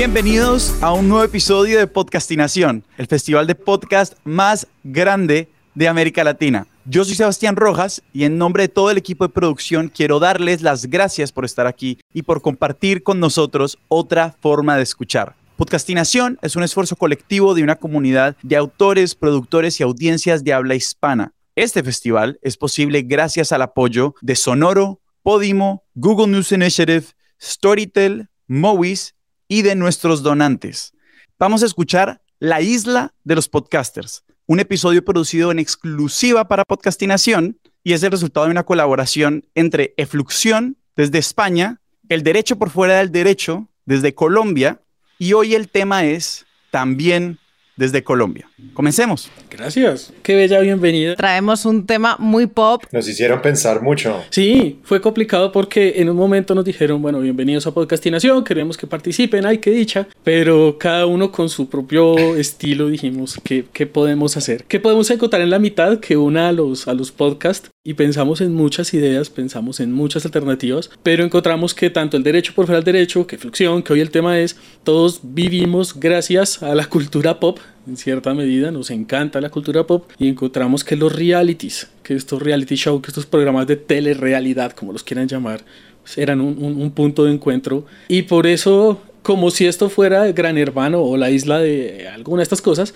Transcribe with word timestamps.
Bienvenidos 0.00 0.82
a 0.82 0.94
un 0.94 1.10
nuevo 1.10 1.24
episodio 1.24 1.78
de 1.78 1.86
Podcastinación, 1.86 2.84
el 2.96 3.06
festival 3.06 3.46
de 3.46 3.54
podcast 3.54 4.14
más 4.24 4.66
grande 4.82 5.50
de 5.74 5.88
América 5.88 6.24
Latina. 6.24 6.66
Yo 6.86 7.04
soy 7.04 7.16
Sebastián 7.16 7.54
Rojas 7.54 8.00
y 8.14 8.24
en 8.24 8.38
nombre 8.38 8.62
de 8.62 8.68
todo 8.70 8.90
el 8.90 8.96
equipo 8.96 9.26
de 9.26 9.34
producción 9.34 9.92
quiero 9.94 10.18
darles 10.18 10.62
las 10.62 10.86
gracias 10.86 11.32
por 11.32 11.44
estar 11.44 11.66
aquí 11.66 11.98
y 12.14 12.22
por 12.22 12.40
compartir 12.40 13.02
con 13.02 13.20
nosotros 13.20 13.76
otra 13.88 14.34
forma 14.40 14.74
de 14.78 14.84
escuchar. 14.84 15.36
Podcastinación 15.58 16.38
es 16.40 16.56
un 16.56 16.62
esfuerzo 16.62 16.96
colectivo 16.96 17.52
de 17.52 17.62
una 17.62 17.76
comunidad 17.76 18.38
de 18.42 18.56
autores, 18.56 19.14
productores 19.14 19.80
y 19.80 19.82
audiencias 19.82 20.44
de 20.44 20.54
habla 20.54 20.76
hispana. 20.76 21.34
Este 21.56 21.82
festival 21.82 22.38
es 22.40 22.56
posible 22.56 23.02
gracias 23.02 23.52
al 23.52 23.60
apoyo 23.60 24.14
de 24.22 24.34
Sonoro, 24.34 25.02
Podimo, 25.22 25.84
Google 25.92 26.28
News 26.28 26.52
Initiative, 26.52 27.04
Storytel, 27.38 28.30
Movies 28.46 29.14
y 29.50 29.62
de 29.62 29.74
nuestros 29.74 30.22
donantes. 30.22 30.94
Vamos 31.36 31.64
a 31.64 31.66
escuchar 31.66 32.22
La 32.38 32.60
Isla 32.60 33.12
de 33.24 33.34
los 33.34 33.48
Podcasters, 33.48 34.22
un 34.46 34.60
episodio 34.60 35.04
producido 35.04 35.50
en 35.50 35.58
exclusiva 35.58 36.46
para 36.46 36.64
Podcastinación 36.64 37.58
y 37.82 37.92
es 37.92 38.02
el 38.04 38.12
resultado 38.12 38.46
de 38.46 38.52
una 38.52 38.62
colaboración 38.62 39.44
entre 39.56 39.92
Efluxión 39.96 40.76
desde 40.94 41.18
España, 41.18 41.80
El 42.08 42.22
Derecho 42.22 42.60
por 42.60 42.70
Fuera 42.70 42.98
del 42.98 43.10
Derecho 43.10 43.68
desde 43.86 44.14
Colombia 44.14 44.82
y 45.18 45.32
hoy 45.32 45.56
el 45.56 45.68
tema 45.68 46.04
es 46.04 46.46
también 46.70 47.40
desde 47.80 48.04
Colombia. 48.04 48.46
Comencemos. 48.74 49.30
Gracias. 49.50 50.12
Qué 50.22 50.36
bella 50.36 50.60
bienvenida. 50.60 51.16
Traemos 51.16 51.64
un 51.64 51.86
tema 51.86 52.16
muy 52.18 52.46
pop. 52.46 52.84
Nos 52.92 53.08
hicieron 53.08 53.40
pensar 53.40 53.80
mucho. 53.80 54.22
Sí, 54.28 54.78
fue 54.84 55.00
complicado 55.00 55.50
porque 55.50 55.94
en 55.96 56.10
un 56.10 56.16
momento 56.16 56.54
nos 56.54 56.66
dijeron, 56.66 57.00
bueno, 57.00 57.20
bienvenidos 57.20 57.66
a 57.66 57.72
Podcastinación, 57.72 58.44
queremos 58.44 58.76
que 58.76 58.86
participen, 58.86 59.46
ay, 59.46 59.58
qué 59.58 59.70
dicha. 59.70 60.06
Pero 60.22 60.76
cada 60.78 61.06
uno 61.06 61.32
con 61.32 61.48
su 61.48 61.70
propio 61.70 62.36
estilo 62.36 62.88
dijimos, 62.88 63.40
¿qué, 63.42 63.64
¿qué 63.72 63.86
podemos 63.86 64.36
hacer? 64.36 64.64
¿Qué 64.64 64.78
podemos 64.78 65.10
encontrar 65.10 65.40
en 65.40 65.48
la 65.48 65.58
mitad 65.58 66.00
que 66.00 66.18
una 66.18 66.48
a 66.48 66.52
los, 66.52 66.86
a 66.86 66.92
los 66.92 67.10
podcasts? 67.10 67.70
Y 67.82 67.94
pensamos 67.94 68.42
en 68.42 68.54
muchas 68.54 68.92
ideas, 68.92 69.30
pensamos 69.30 69.80
en 69.80 69.90
muchas 69.90 70.26
alternativas, 70.26 70.90
pero 71.02 71.24
encontramos 71.24 71.72
que 71.72 71.88
tanto 71.88 72.18
el 72.18 72.22
derecho 72.22 72.52
por 72.54 72.66
fuera 72.66 72.82
del 72.82 72.92
derecho, 72.92 73.26
que 73.26 73.38
fluxión, 73.38 73.82
que 73.82 73.94
hoy 73.94 74.00
el 74.00 74.10
tema 74.10 74.38
es, 74.38 74.58
todos 74.84 75.20
vivimos 75.22 75.98
gracias 75.98 76.62
a 76.62 76.74
la 76.74 76.84
cultura 76.84 77.40
pop, 77.40 77.58
en 77.88 77.96
cierta 77.96 78.34
medida, 78.34 78.70
nos 78.70 78.90
encanta 78.90 79.40
la 79.40 79.48
cultura 79.48 79.86
pop 79.86 80.04
y 80.18 80.28
encontramos 80.28 80.84
que 80.84 80.94
los 80.94 81.10
realities, 81.16 81.88
que 82.02 82.14
estos 82.14 82.42
reality 82.42 82.74
shows, 82.74 83.00
que 83.00 83.08
estos 83.08 83.24
programas 83.24 83.66
de 83.66 83.76
telerrealidad, 83.76 84.72
como 84.72 84.92
los 84.92 85.02
quieran 85.02 85.26
llamar, 85.26 85.64
pues 86.02 86.18
eran 86.18 86.42
un, 86.42 86.62
un, 86.62 86.82
un 86.82 86.90
punto 86.90 87.24
de 87.24 87.32
encuentro. 87.32 87.86
Y 88.08 88.22
por 88.22 88.46
eso 88.46 89.00
como 89.22 89.50
si 89.50 89.66
esto 89.66 89.90
fuera 89.90 90.30
Gran 90.32 90.58
Hermano 90.58 91.02
o 91.02 91.16
la 91.16 91.30
isla 91.30 91.58
de 91.58 92.08
alguna 92.08 92.40
de 92.40 92.44
estas 92.44 92.62
cosas, 92.62 92.94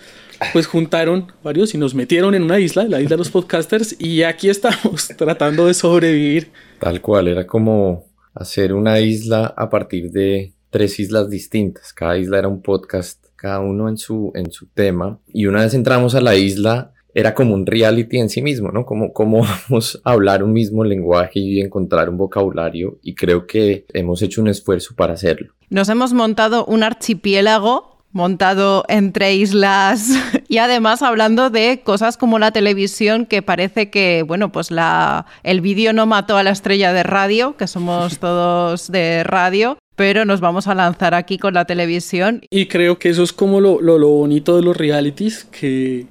pues 0.52 0.66
juntaron 0.66 1.32
varios 1.42 1.74
y 1.74 1.78
nos 1.78 1.94
metieron 1.94 2.34
en 2.34 2.42
una 2.42 2.60
isla, 2.60 2.84
la 2.84 3.00
isla 3.00 3.10
de 3.10 3.18
los 3.18 3.30
podcasters, 3.30 3.96
y 3.98 4.22
aquí 4.22 4.48
estamos 4.48 5.08
tratando 5.16 5.66
de 5.66 5.74
sobrevivir. 5.74 6.50
Tal 6.78 7.00
cual, 7.00 7.28
era 7.28 7.46
como 7.46 8.04
hacer 8.34 8.72
una 8.72 9.00
isla 9.00 9.54
a 9.56 9.70
partir 9.70 10.10
de 10.10 10.52
tres 10.70 10.98
islas 10.98 11.30
distintas. 11.30 11.92
Cada 11.92 12.18
isla 12.18 12.38
era 12.38 12.48
un 12.48 12.60
podcast, 12.60 13.24
cada 13.36 13.60
uno 13.60 13.88
en 13.88 13.96
su, 13.96 14.32
en 14.34 14.50
su 14.50 14.66
tema. 14.66 15.18
Y 15.32 15.46
una 15.46 15.62
vez 15.62 15.74
entramos 15.74 16.14
a 16.14 16.20
la 16.20 16.34
isla, 16.34 16.92
era 17.14 17.32
como 17.32 17.54
un 17.54 17.64
reality 17.64 18.18
en 18.18 18.28
sí 18.28 18.42
mismo, 18.42 18.72
¿no? 18.72 18.84
Como, 18.84 19.12
como 19.12 19.46
vamos 19.68 20.00
a 20.04 20.12
hablar 20.12 20.42
un 20.42 20.52
mismo 20.52 20.84
lenguaje 20.84 21.38
y 21.38 21.60
encontrar 21.60 22.08
un 22.08 22.16
vocabulario. 22.16 22.98
Y 23.02 23.14
creo 23.14 23.46
que 23.46 23.86
hemos 23.92 24.20
hecho 24.22 24.40
un 24.40 24.48
esfuerzo 24.48 24.94
para 24.96 25.14
hacerlo. 25.14 25.54
Nos 25.70 25.88
hemos 25.88 26.12
montado 26.12 26.66
un 26.66 26.82
archipiélago 26.82 27.93
montado 28.14 28.84
entre 28.88 29.34
islas. 29.34 30.08
Y 30.46 30.58
además 30.58 31.02
hablando 31.02 31.50
de 31.50 31.80
cosas 31.82 32.16
como 32.16 32.38
la 32.38 32.52
televisión 32.52 33.26
que 33.26 33.42
parece 33.42 33.90
que 33.90 34.22
bueno 34.24 34.52
pues 34.52 34.70
la 34.70 35.26
el 35.42 35.60
vídeo 35.60 35.92
no 35.92 36.06
mató 36.06 36.36
a 36.36 36.44
la 36.44 36.50
estrella 36.50 36.92
de 36.92 37.02
radio 37.02 37.56
que 37.56 37.66
somos 37.66 38.18
todos 38.20 38.92
de 38.92 39.24
radio 39.24 39.76
pero 39.96 40.24
nos 40.24 40.40
vamos 40.40 40.68
a 40.68 40.74
lanzar 40.74 41.14
aquí 41.14 41.38
con 41.38 41.54
la 41.54 41.64
televisión. 41.64 42.42
Y 42.50 42.66
creo 42.66 42.98
que 42.98 43.08
eso 43.08 43.22
es 43.22 43.32
como 43.32 43.60
lo, 43.60 43.80
lo, 43.80 43.98
lo 43.98 44.08
bonito 44.08 44.56
de 44.56 44.62
los 44.62 44.76
realities 44.76 45.44
que 45.44 46.06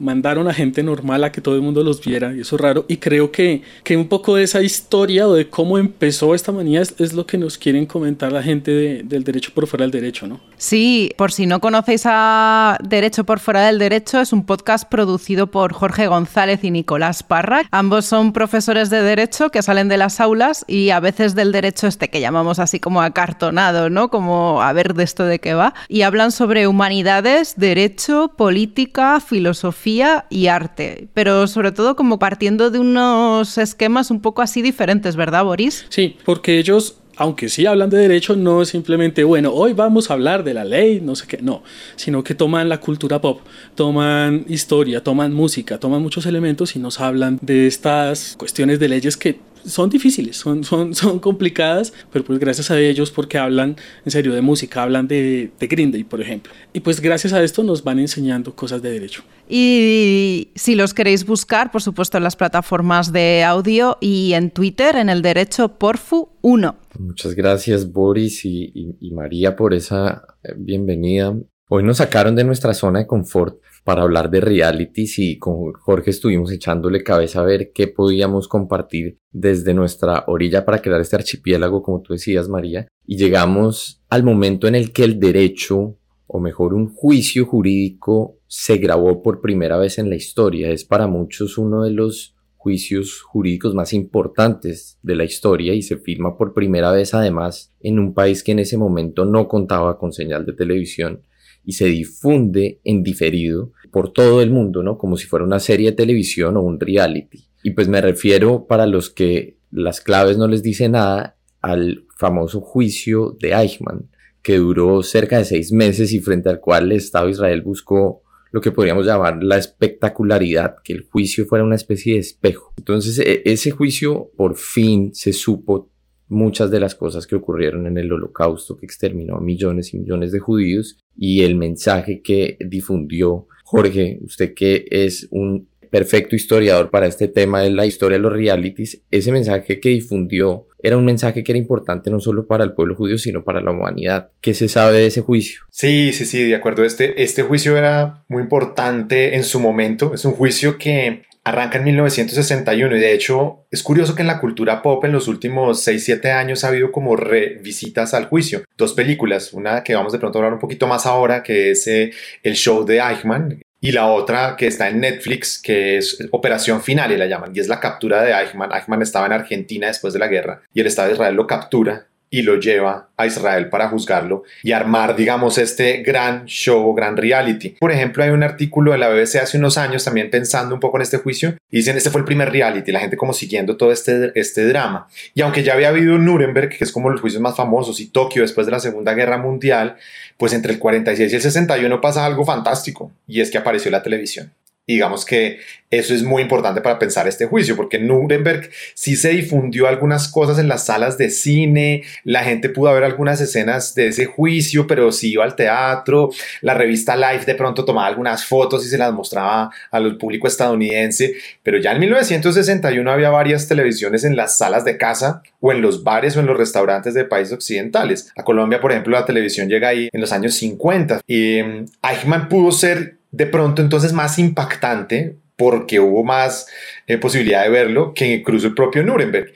mandaron 0.00 0.48
a 0.48 0.54
gente 0.54 0.82
normal 0.82 1.22
a 1.24 1.30
que 1.30 1.40
todo 1.40 1.54
el 1.54 1.60
mundo 1.60 1.84
los 1.84 2.02
viera, 2.02 2.34
y 2.34 2.40
eso 2.40 2.56
es 2.56 2.62
raro. 2.62 2.86
Y 2.88 2.96
creo 2.96 3.30
que, 3.30 3.62
que 3.84 3.96
un 3.96 4.08
poco 4.08 4.34
de 4.34 4.42
esa 4.42 4.62
historia 4.62 5.28
o 5.28 5.34
de 5.34 5.48
cómo 5.48 5.78
empezó 5.78 6.34
esta 6.34 6.50
manía 6.50 6.80
es, 6.80 7.12
lo 7.12 7.26
que 7.26 7.38
nos 7.38 7.58
quieren 7.58 7.86
comentar 7.86 8.32
la 8.32 8.42
gente 8.42 8.70
de, 8.70 9.02
del 9.02 9.24
derecho 9.24 9.52
por 9.54 9.66
fuera 9.66 9.84
del 9.84 9.90
derecho, 9.90 10.26
¿no? 10.26 10.40
Sí, 10.56 11.10
por 11.16 11.32
si 11.32 11.46
no 11.46 11.60
conocéis 11.60 12.02
a 12.06 12.78
Derecho 12.82 13.24
por 13.24 13.40
fuera 13.40 13.66
del 13.66 13.78
derecho, 13.78 14.20
es 14.20 14.32
un 14.32 14.44
podcast 14.44 14.88
producido 14.88 15.48
por 15.48 15.72
Jorge 15.72 16.06
González 16.06 16.64
y 16.64 16.70
Nicolás 16.70 17.22
Parra. 17.22 17.62
Ambos 17.70 18.06
son 18.06 18.32
profesores 18.32 18.90
de 18.90 19.02
derecho 19.02 19.50
que 19.50 19.62
salen 19.62 19.88
de 19.88 19.96
las 19.96 20.20
aulas 20.20 20.64
y 20.66 20.90
a 20.90 21.00
veces 21.00 21.34
del 21.34 21.52
derecho 21.52 21.86
este 21.86 22.08
que 22.08 22.20
llamamos 22.20 22.58
así 22.58 22.80
como 22.80 23.02
acartonado, 23.02 23.90
¿no? 23.90 24.08
Como 24.08 24.62
a 24.62 24.72
ver 24.72 24.94
de 24.94 25.04
esto 25.04 25.24
de 25.24 25.38
qué 25.38 25.54
va. 25.54 25.74
Y 25.88 26.02
hablan 26.02 26.32
sobre 26.32 26.66
humanidades, 26.66 27.54
derecho, 27.56 28.32
política, 28.36 29.20
filosofía 29.20 29.89
y 30.30 30.46
arte, 30.46 31.08
pero 31.14 31.46
sobre 31.46 31.72
todo 31.72 31.96
como 31.96 32.18
partiendo 32.18 32.70
de 32.70 32.78
unos 32.78 33.58
esquemas 33.58 34.10
un 34.10 34.20
poco 34.20 34.42
así 34.42 34.62
diferentes, 34.62 35.16
¿verdad, 35.16 35.44
Boris? 35.44 35.86
Sí, 35.88 36.16
porque 36.24 36.58
ellos 36.58 36.96
aunque 37.20 37.50
sí 37.50 37.66
hablan 37.66 37.90
de 37.90 37.98
derecho, 37.98 38.34
no 38.34 38.62
es 38.62 38.70
simplemente, 38.70 39.24
bueno, 39.24 39.52
hoy 39.52 39.74
vamos 39.74 40.10
a 40.10 40.14
hablar 40.14 40.42
de 40.42 40.54
la 40.54 40.64
ley, 40.64 41.02
no 41.02 41.14
sé 41.14 41.26
qué, 41.26 41.42
no, 41.42 41.62
sino 41.94 42.24
que 42.24 42.34
toman 42.34 42.70
la 42.70 42.80
cultura 42.80 43.20
pop, 43.20 43.40
toman 43.74 44.46
historia, 44.48 45.02
toman 45.04 45.34
música, 45.34 45.78
toman 45.78 46.00
muchos 46.00 46.24
elementos 46.24 46.76
y 46.76 46.78
nos 46.78 46.98
hablan 46.98 47.38
de 47.42 47.66
estas 47.66 48.36
cuestiones 48.38 48.78
de 48.78 48.88
leyes 48.88 49.18
que 49.18 49.38
son 49.64 49.90
difíciles, 49.90 50.36
son, 50.36 50.64
son, 50.64 50.94
son 50.94 51.18
complicadas, 51.18 51.92
pero 52.12 52.24
pues 52.24 52.38
gracias 52.38 52.70
a 52.70 52.78
ellos 52.78 53.10
porque 53.10 53.38
hablan 53.38 53.76
en 54.04 54.10
serio 54.10 54.34
de 54.34 54.40
música, 54.40 54.82
hablan 54.82 55.08
de, 55.08 55.50
de 55.58 55.66
Green 55.66 55.92
Day, 55.92 56.04
por 56.04 56.20
ejemplo. 56.20 56.52
Y 56.72 56.80
pues 56.80 57.00
gracias 57.00 57.32
a 57.32 57.42
esto 57.42 57.62
nos 57.62 57.84
van 57.84 57.98
enseñando 57.98 58.54
cosas 58.54 58.82
de 58.82 58.90
derecho. 58.90 59.22
Y 59.48 60.50
si 60.54 60.74
los 60.74 60.94
queréis 60.94 61.26
buscar, 61.26 61.72
por 61.72 61.82
supuesto, 61.82 62.18
en 62.18 62.24
las 62.24 62.36
plataformas 62.36 63.12
de 63.12 63.42
audio 63.42 63.98
y 64.00 64.32
en 64.34 64.50
Twitter, 64.50 64.96
en 64.96 65.08
el 65.08 65.22
derecho 65.22 65.78
Porfu 65.78 66.28
1. 66.42 66.76
Muchas 66.98 67.34
gracias 67.34 67.90
Boris 67.90 68.44
y, 68.44 68.72
y, 68.74 68.96
y 69.00 69.10
María 69.12 69.56
por 69.56 69.74
esa 69.74 70.22
bienvenida. 70.56 71.34
Hoy 71.68 71.82
nos 71.82 71.98
sacaron 71.98 72.34
de 72.34 72.44
nuestra 72.44 72.74
zona 72.74 73.00
de 73.00 73.06
confort 73.06 73.60
para 73.84 74.02
hablar 74.02 74.30
de 74.30 74.40
realities 74.40 75.18
y 75.18 75.38
con 75.38 75.72
Jorge 75.72 76.10
estuvimos 76.10 76.52
echándole 76.52 77.02
cabeza 77.02 77.40
a 77.40 77.44
ver 77.44 77.72
qué 77.72 77.88
podíamos 77.88 78.48
compartir 78.48 79.18
desde 79.30 79.74
nuestra 79.74 80.24
orilla 80.26 80.64
para 80.64 80.80
crear 80.80 81.00
este 81.00 81.16
archipiélago, 81.16 81.82
como 81.82 82.02
tú 82.02 82.12
decías, 82.12 82.48
María. 82.48 82.86
Y 83.06 83.16
llegamos 83.16 84.02
al 84.08 84.22
momento 84.22 84.68
en 84.68 84.74
el 84.74 84.92
que 84.92 85.04
el 85.04 85.18
derecho, 85.18 85.96
o 86.26 86.40
mejor 86.40 86.74
un 86.74 86.92
juicio 86.94 87.46
jurídico, 87.46 88.38
se 88.46 88.76
grabó 88.76 89.22
por 89.22 89.40
primera 89.40 89.78
vez 89.78 89.98
en 89.98 90.10
la 90.10 90.16
historia. 90.16 90.70
Es 90.70 90.84
para 90.84 91.06
muchos 91.06 91.58
uno 91.58 91.82
de 91.82 91.90
los 91.90 92.36
juicios 92.60 93.22
jurídicos 93.22 93.74
más 93.74 93.94
importantes 93.94 94.98
de 95.02 95.16
la 95.16 95.24
historia 95.24 95.72
y 95.72 95.80
se 95.80 95.96
filma 95.96 96.36
por 96.36 96.52
primera 96.52 96.92
vez 96.92 97.14
además 97.14 97.74
en 97.80 97.98
un 97.98 98.12
país 98.12 98.44
que 98.44 98.52
en 98.52 98.58
ese 98.58 98.76
momento 98.76 99.24
no 99.24 99.48
contaba 99.48 99.98
con 99.98 100.12
señal 100.12 100.44
de 100.44 100.52
televisión 100.52 101.22
y 101.64 101.72
se 101.72 101.86
difunde 101.86 102.80
en 102.84 103.02
diferido 103.02 103.72
por 103.90 104.12
todo 104.12 104.42
el 104.42 104.50
mundo, 104.50 104.82
¿no? 104.82 104.98
Como 104.98 105.16
si 105.16 105.26
fuera 105.26 105.44
una 105.44 105.60
serie 105.60 105.90
de 105.90 105.96
televisión 105.96 106.56
o 106.56 106.62
un 106.62 106.78
reality. 106.80 107.44
Y 107.62 107.72
pues 107.72 107.88
me 107.88 108.00
refiero 108.00 108.66
para 108.66 108.86
los 108.86 109.10
que 109.10 109.58
las 109.70 110.00
claves 110.00 110.38
no 110.38 110.48
les 110.48 110.62
dice 110.62 110.88
nada 110.88 111.36
al 111.60 112.06
famoso 112.16 112.60
juicio 112.60 113.36
de 113.38 113.52
Eichmann, 113.52 114.10
que 114.42 114.56
duró 114.56 115.02
cerca 115.02 115.38
de 115.38 115.44
seis 115.44 115.72
meses 115.72 116.12
y 116.12 116.20
frente 116.20 116.48
al 116.48 116.60
cual 116.60 116.84
el 116.84 116.92
Estado 116.92 117.26
de 117.26 117.32
Israel 117.32 117.62
buscó 117.62 118.22
lo 118.52 118.60
que 118.60 118.72
podríamos 118.72 119.06
llamar 119.06 119.42
la 119.42 119.58
espectacularidad, 119.58 120.76
que 120.82 120.92
el 120.92 121.02
juicio 121.02 121.46
fuera 121.46 121.64
una 121.64 121.76
especie 121.76 122.14
de 122.14 122.20
espejo. 122.20 122.72
Entonces, 122.78 123.18
e 123.18 123.42
ese 123.44 123.70
juicio 123.70 124.30
por 124.36 124.56
fin 124.56 125.14
se 125.14 125.32
supo 125.32 125.90
muchas 126.30 126.70
de 126.70 126.80
las 126.80 126.94
cosas 126.94 127.26
que 127.26 127.36
ocurrieron 127.36 127.86
en 127.86 127.98
el 127.98 128.10
holocausto 128.10 128.76
que 128.76 128.86
exterminó 128.86 129.36
a 129.36 129.40
millones 129.40 129.92
y 129.92 129.98
millones 129.98 130.32
de 130.32 130.38
judíos 130.38 130.98
y 131.16 131.42
el 131.42 131.56
mensaje 131.56 132.22
que 132.22 132.56
difundió 132.60 133.46
Jorge, 133.64 134.18
usted 134.22 134.54
que 134.54 134.86
es 134.90 135.28
un 135.30 135.68
perfecto 135.90 136.36
historiador 136.36 136.90
para 136.90 137.06
este 137.06 137.28
tema 137.28 137.60
de 137.60 137.70
la 137.70 137.84
historia 137.84 138.16
de 138.16 138.22
los 138.22 138.32
realities, 138.32 139.02
ese 139.10 139.32
mensaje 139.32 139.80
que 139.80 139.88
difundió 139.90 140.68
era 140.82 140.96
un 140.96 141.04
mensaje 141.04 141.44
que 141.44 141.52
era 141.52 141.58
importante 141.58 142.10
no 142.10 142.20
solo 142.20 142.46
para 142.46 142.64
el 142.64 142.72
pueblo 142.72 142.94
judío, 142.94 143.18
sino 143.18 143.44
para 143.44 143.60
la 143.60 143.70
humanidad. 143.70 144.30
¿Qué 144.40 144.54
se 144.54 144.68
sabe 144.68 144.98
de 144.98 145.06
ese 145.06 145.20
juicio? 145.20 145.62
Sí, 145.70 146.12
sí, 146.12 146.24
sí, 146.24 146.44
de 146.44 146.54
acuerdo. 146.54 146.84
Este, 146.84 147.22
este 147.22 147.42
juicio 147.42 147.76
era 147.76 148.24
muy 148.28 148.42
importante 148.42 149.36
en 149.36 149.44
su 149.44 149.60
momento. 149.60 150.14
Es 150.14 150.24
un 150.24 150.32
juicio 150.32 150.78
que 150.78 151.22
arranca 151.44 151.78
en 151.78 151.84
1961 151.84 152.96
y 152.96 153.00
de 153.00 153.12
hecho 153.12 153.66
es 153.70 153.82
curioso 153.82 154.14
que 154.14 154.22
en 154.22 154.28
la 154.28 154.40
cultura 154.40 154.82
pop 154.82 155.04
en 155.04 155.12
los 155.12 155.28
últimos 155.28 155.86
6-7 155.86 156.32
años 156.32 156.64
ha 156.64 156.68
habido 156.68 156.92
como 156.92 157.16
revisitas 157.16 158.14
al 158.14 158.26
juicio. 158.26 158.62
Dos 158.76 158.92
películas, 158.94 159.52
una 159.52 159.82
que 159.82 159.94
vamos 159.94 160.12
de 160.12 160.18
pronto 160.18 160.38
a 160.38 160.40
hablar 160.40 160.54
un 160.54 160.60
poquito 160.60 160.86
más 160.86 161.06
ahora, 161.06 161.42
que 161.42 161.70
es 161.70 161.86
eh, 161.86 162.12
el 162.42 162.54
show 162.54 162.84
de 162.84 162.98
Eichmann, 162.98 163.60
y 163.80 163.92
la 163.92 164.08
otra 164.08 164.56
que 164.56 164.66
está 164.66 164.88
en 164.88 165.00
Netflix, 165.00 165.60
que 165.60 165.96
es 165.96 166.18
Operación 166.32 166.82
Final, 166.82 167.12
y 167.12 167.16
la 167.16 167.26
llaman, 167.26 167.52
y 167.54 167.60
es 167.60 167.68
la 167.68 167.80
captura 167.80 168.22
de 168.22 168.32
Eichmann. 168.32 168.72
Eichmann 168.72 169.02
estaba 169.02 169.26
en 169.26 169.32
Argentina 169.32 169.86
después 169.86 170.12
de 170.12 170.18
la 170.18 170.28
guerra 170.28 170.62
y 170.74 170.80
el 170.80 170.86
Estado 170.86 171.08
de 171.08 171.14
Israel 171.14 171.34
lo 171.34 171.46
captura 171.46 172.06
y 172.30 172.42
lo 172.42 172.60
lleva 172.60 173.08
a 173.16 173.26
Israel 173.26 173.68
para 173.68 173.88
juzgarlo 173.88 174.44
y 174.62 174.72
armar, 174.72 175.16
digamos, 175.16 175.58
este 175.58 176.02
gran 176.02 176.46
show, 176.46 176.94
gran 176.94 177.16
reality. 177.16 177.70
Por 177.80 177.90
ejemplo, 177.90 178.22
hay 178.22 178.30
un 178.30 178.44
artículo 178.44 178.92
de 178.92 178.98
la 178.98 179.08
BBC 179.08 179.36
hace 179.36 179.58
unos 179.58 179.76
años 179.76 180.04
también 180.04 180.30
pensando 180.30 180.74
un 180.74 180.80
poco 180.80 180.96
en 180.98 181.02
este 181.02 181.18
juicio 181.18 181.56
y 181.70 181.78
dicen, 181.78 181.96
este 181.96 182.10
fue 182.10 182.20
el 182.20 182.24
primer 182.24 182.50
reality, 182.50 182.92
la 182.92 183.00
gente 183.00 183.16
como 183.16 183.32
siguiendo 183.32 183.76
todo 183.76 183.90
este, 183.90 184.32
este 184.36 184.64
drama. 184.66 185.08
Y 185.34 185.42
aunque 185.42 185.64
ya 185.64 185.74
había 185.74 185.88
habido 185.88 186.16
Nuremberg, 186.18 186.70
que 186.70 186.84
es 186.84 186.92
como 186.92 187.10
los 187.10 187.20
juicios 187.20 187.42
más 187.42 187.56
famosos, 187.56 188.00
y 188.00 188.06
Tokio 188.06 188.42
después 188.42 188.66
de 188.66 188.72
la 188.72 188.80
Segunda 188.80 189.12
Guerra 189.14 189.36
Mundial, 189.36 189.96
pues 190.36 190.52
entre 190.52 190.72
el 190.72 190.78
46 190.78 191.32
y 191.32 191.36
el 191.36 191.42
61 191.42 192.00
pasa 192.00 192.24
algo 192.24 192.44
fantástico 192.44 193.12
y 193.26 193.40
es 193.40 193.50
que 193.50 193.58
apareció 193.58 193.90
la 193.90 194.02
televisión 194.02 194.52
digamos 194.94 195.24
que 195.24 195.58
eso 195.90 196.14
es 196.14 196.22
muy 196.22 196.42
importante 196.42 196.80
para 196.80 197.00
pensar 197.00 197.26
este 197.26 197.46
juicio, 197.46 197.74
porque 197.74 197.96
en 197.96 198.06
Nuremberg 198.06 198.70
sí 198.94 199.16
se 199.16 199.30
difundió 199.30 199.88
algunas 199.88 200.28
cosas 200.28 200.60
en 200.60 200.68
las 200.68 200.86
salas 200.86 201.18
de 201.18 201.30
cine, 201.30 202.04
la 202.22 202.44
gente 202.44 202.68
pudo 202.68 202.94
ver 202.94 203.02
algunas 203.02 203.40
escenas 203.40 203.94
de 203.96 204.08
ese 204.08 204.26
juicio, 204.26 204.86
pero 204.86 205.10
sí 205.10 205.32
iba 205.32 205.42
al 205.42 205.56
teatro, 205.56 206.30
la 206.60 206.74
revista 206.74 207.16
Life 207.16 207.44
de 207.44 207.56
pronto 207.56 207.84
tomaba 207.84 208.06
algunas 208.06 208.44
fotos 208.44 208.86
y 208.86 208.88
se 208.88 208.98
las 208.98 209.12
mostraba 209.12 209.70
al 209.90 210.16
público 210.16 210.46
estadounidense, 210.46 211.34
pero 211.64 211.78
ya 211.78 211.90
en 211.90 212.00
1961 212.00 213.10
había 213.10 213.30
varias 213.30 213.66
televisiones 213.66 214.22
en 214.22 214.36
las 214.36 214.56
salas 214.56 214.84
de 214.84 214.96
casa 214.96 215.42
o 215.58 215.72
en 215.72 215.82
los 215.82 216.04
bares 216.04 216.36
o 216.36 216.40
en 216.40 216.46
los 216.46 216.56
restaurantes 216.56 217.14
de 217.14 217.24
países 217.24 217.52
occidentales. 217.52 218.30
A 218.36 218.44
Colombia, 218.44 218.80
por 218.80 218.92
ejemplo, 218.92 219.18
la 219.18 219.26
televisión 219.26 219.68
llega 219.68 219.88
ahí 219.88 220.08
en 220.12 220.20
los 220.20 220.30
años 220.30 220.54
50 220.54 221.20
y 221.26 221.62
mm, 221.62 221.86
Eichmann 222.02 222.48
pudo 222.48 222.70
ser 222.70 223.19
de 223.32 223.46
pronto 223.46 223.82
entonces 223.82 224.12
más 224.12 224.38
impactante 224.38 225.36
porque 225.56 226.00
hubo 226.00 226.24
más 226.24 226.66
eh, 227.06 227.18
posibilidad 227.18 227.62
de 227.62 227.68
verlo 227.70 228.14
que 228.14 228.26
incluso 228.26 228.66
el 228.68 228.74
propio 228.74 229.02
Nuremberg. 229.02 229.52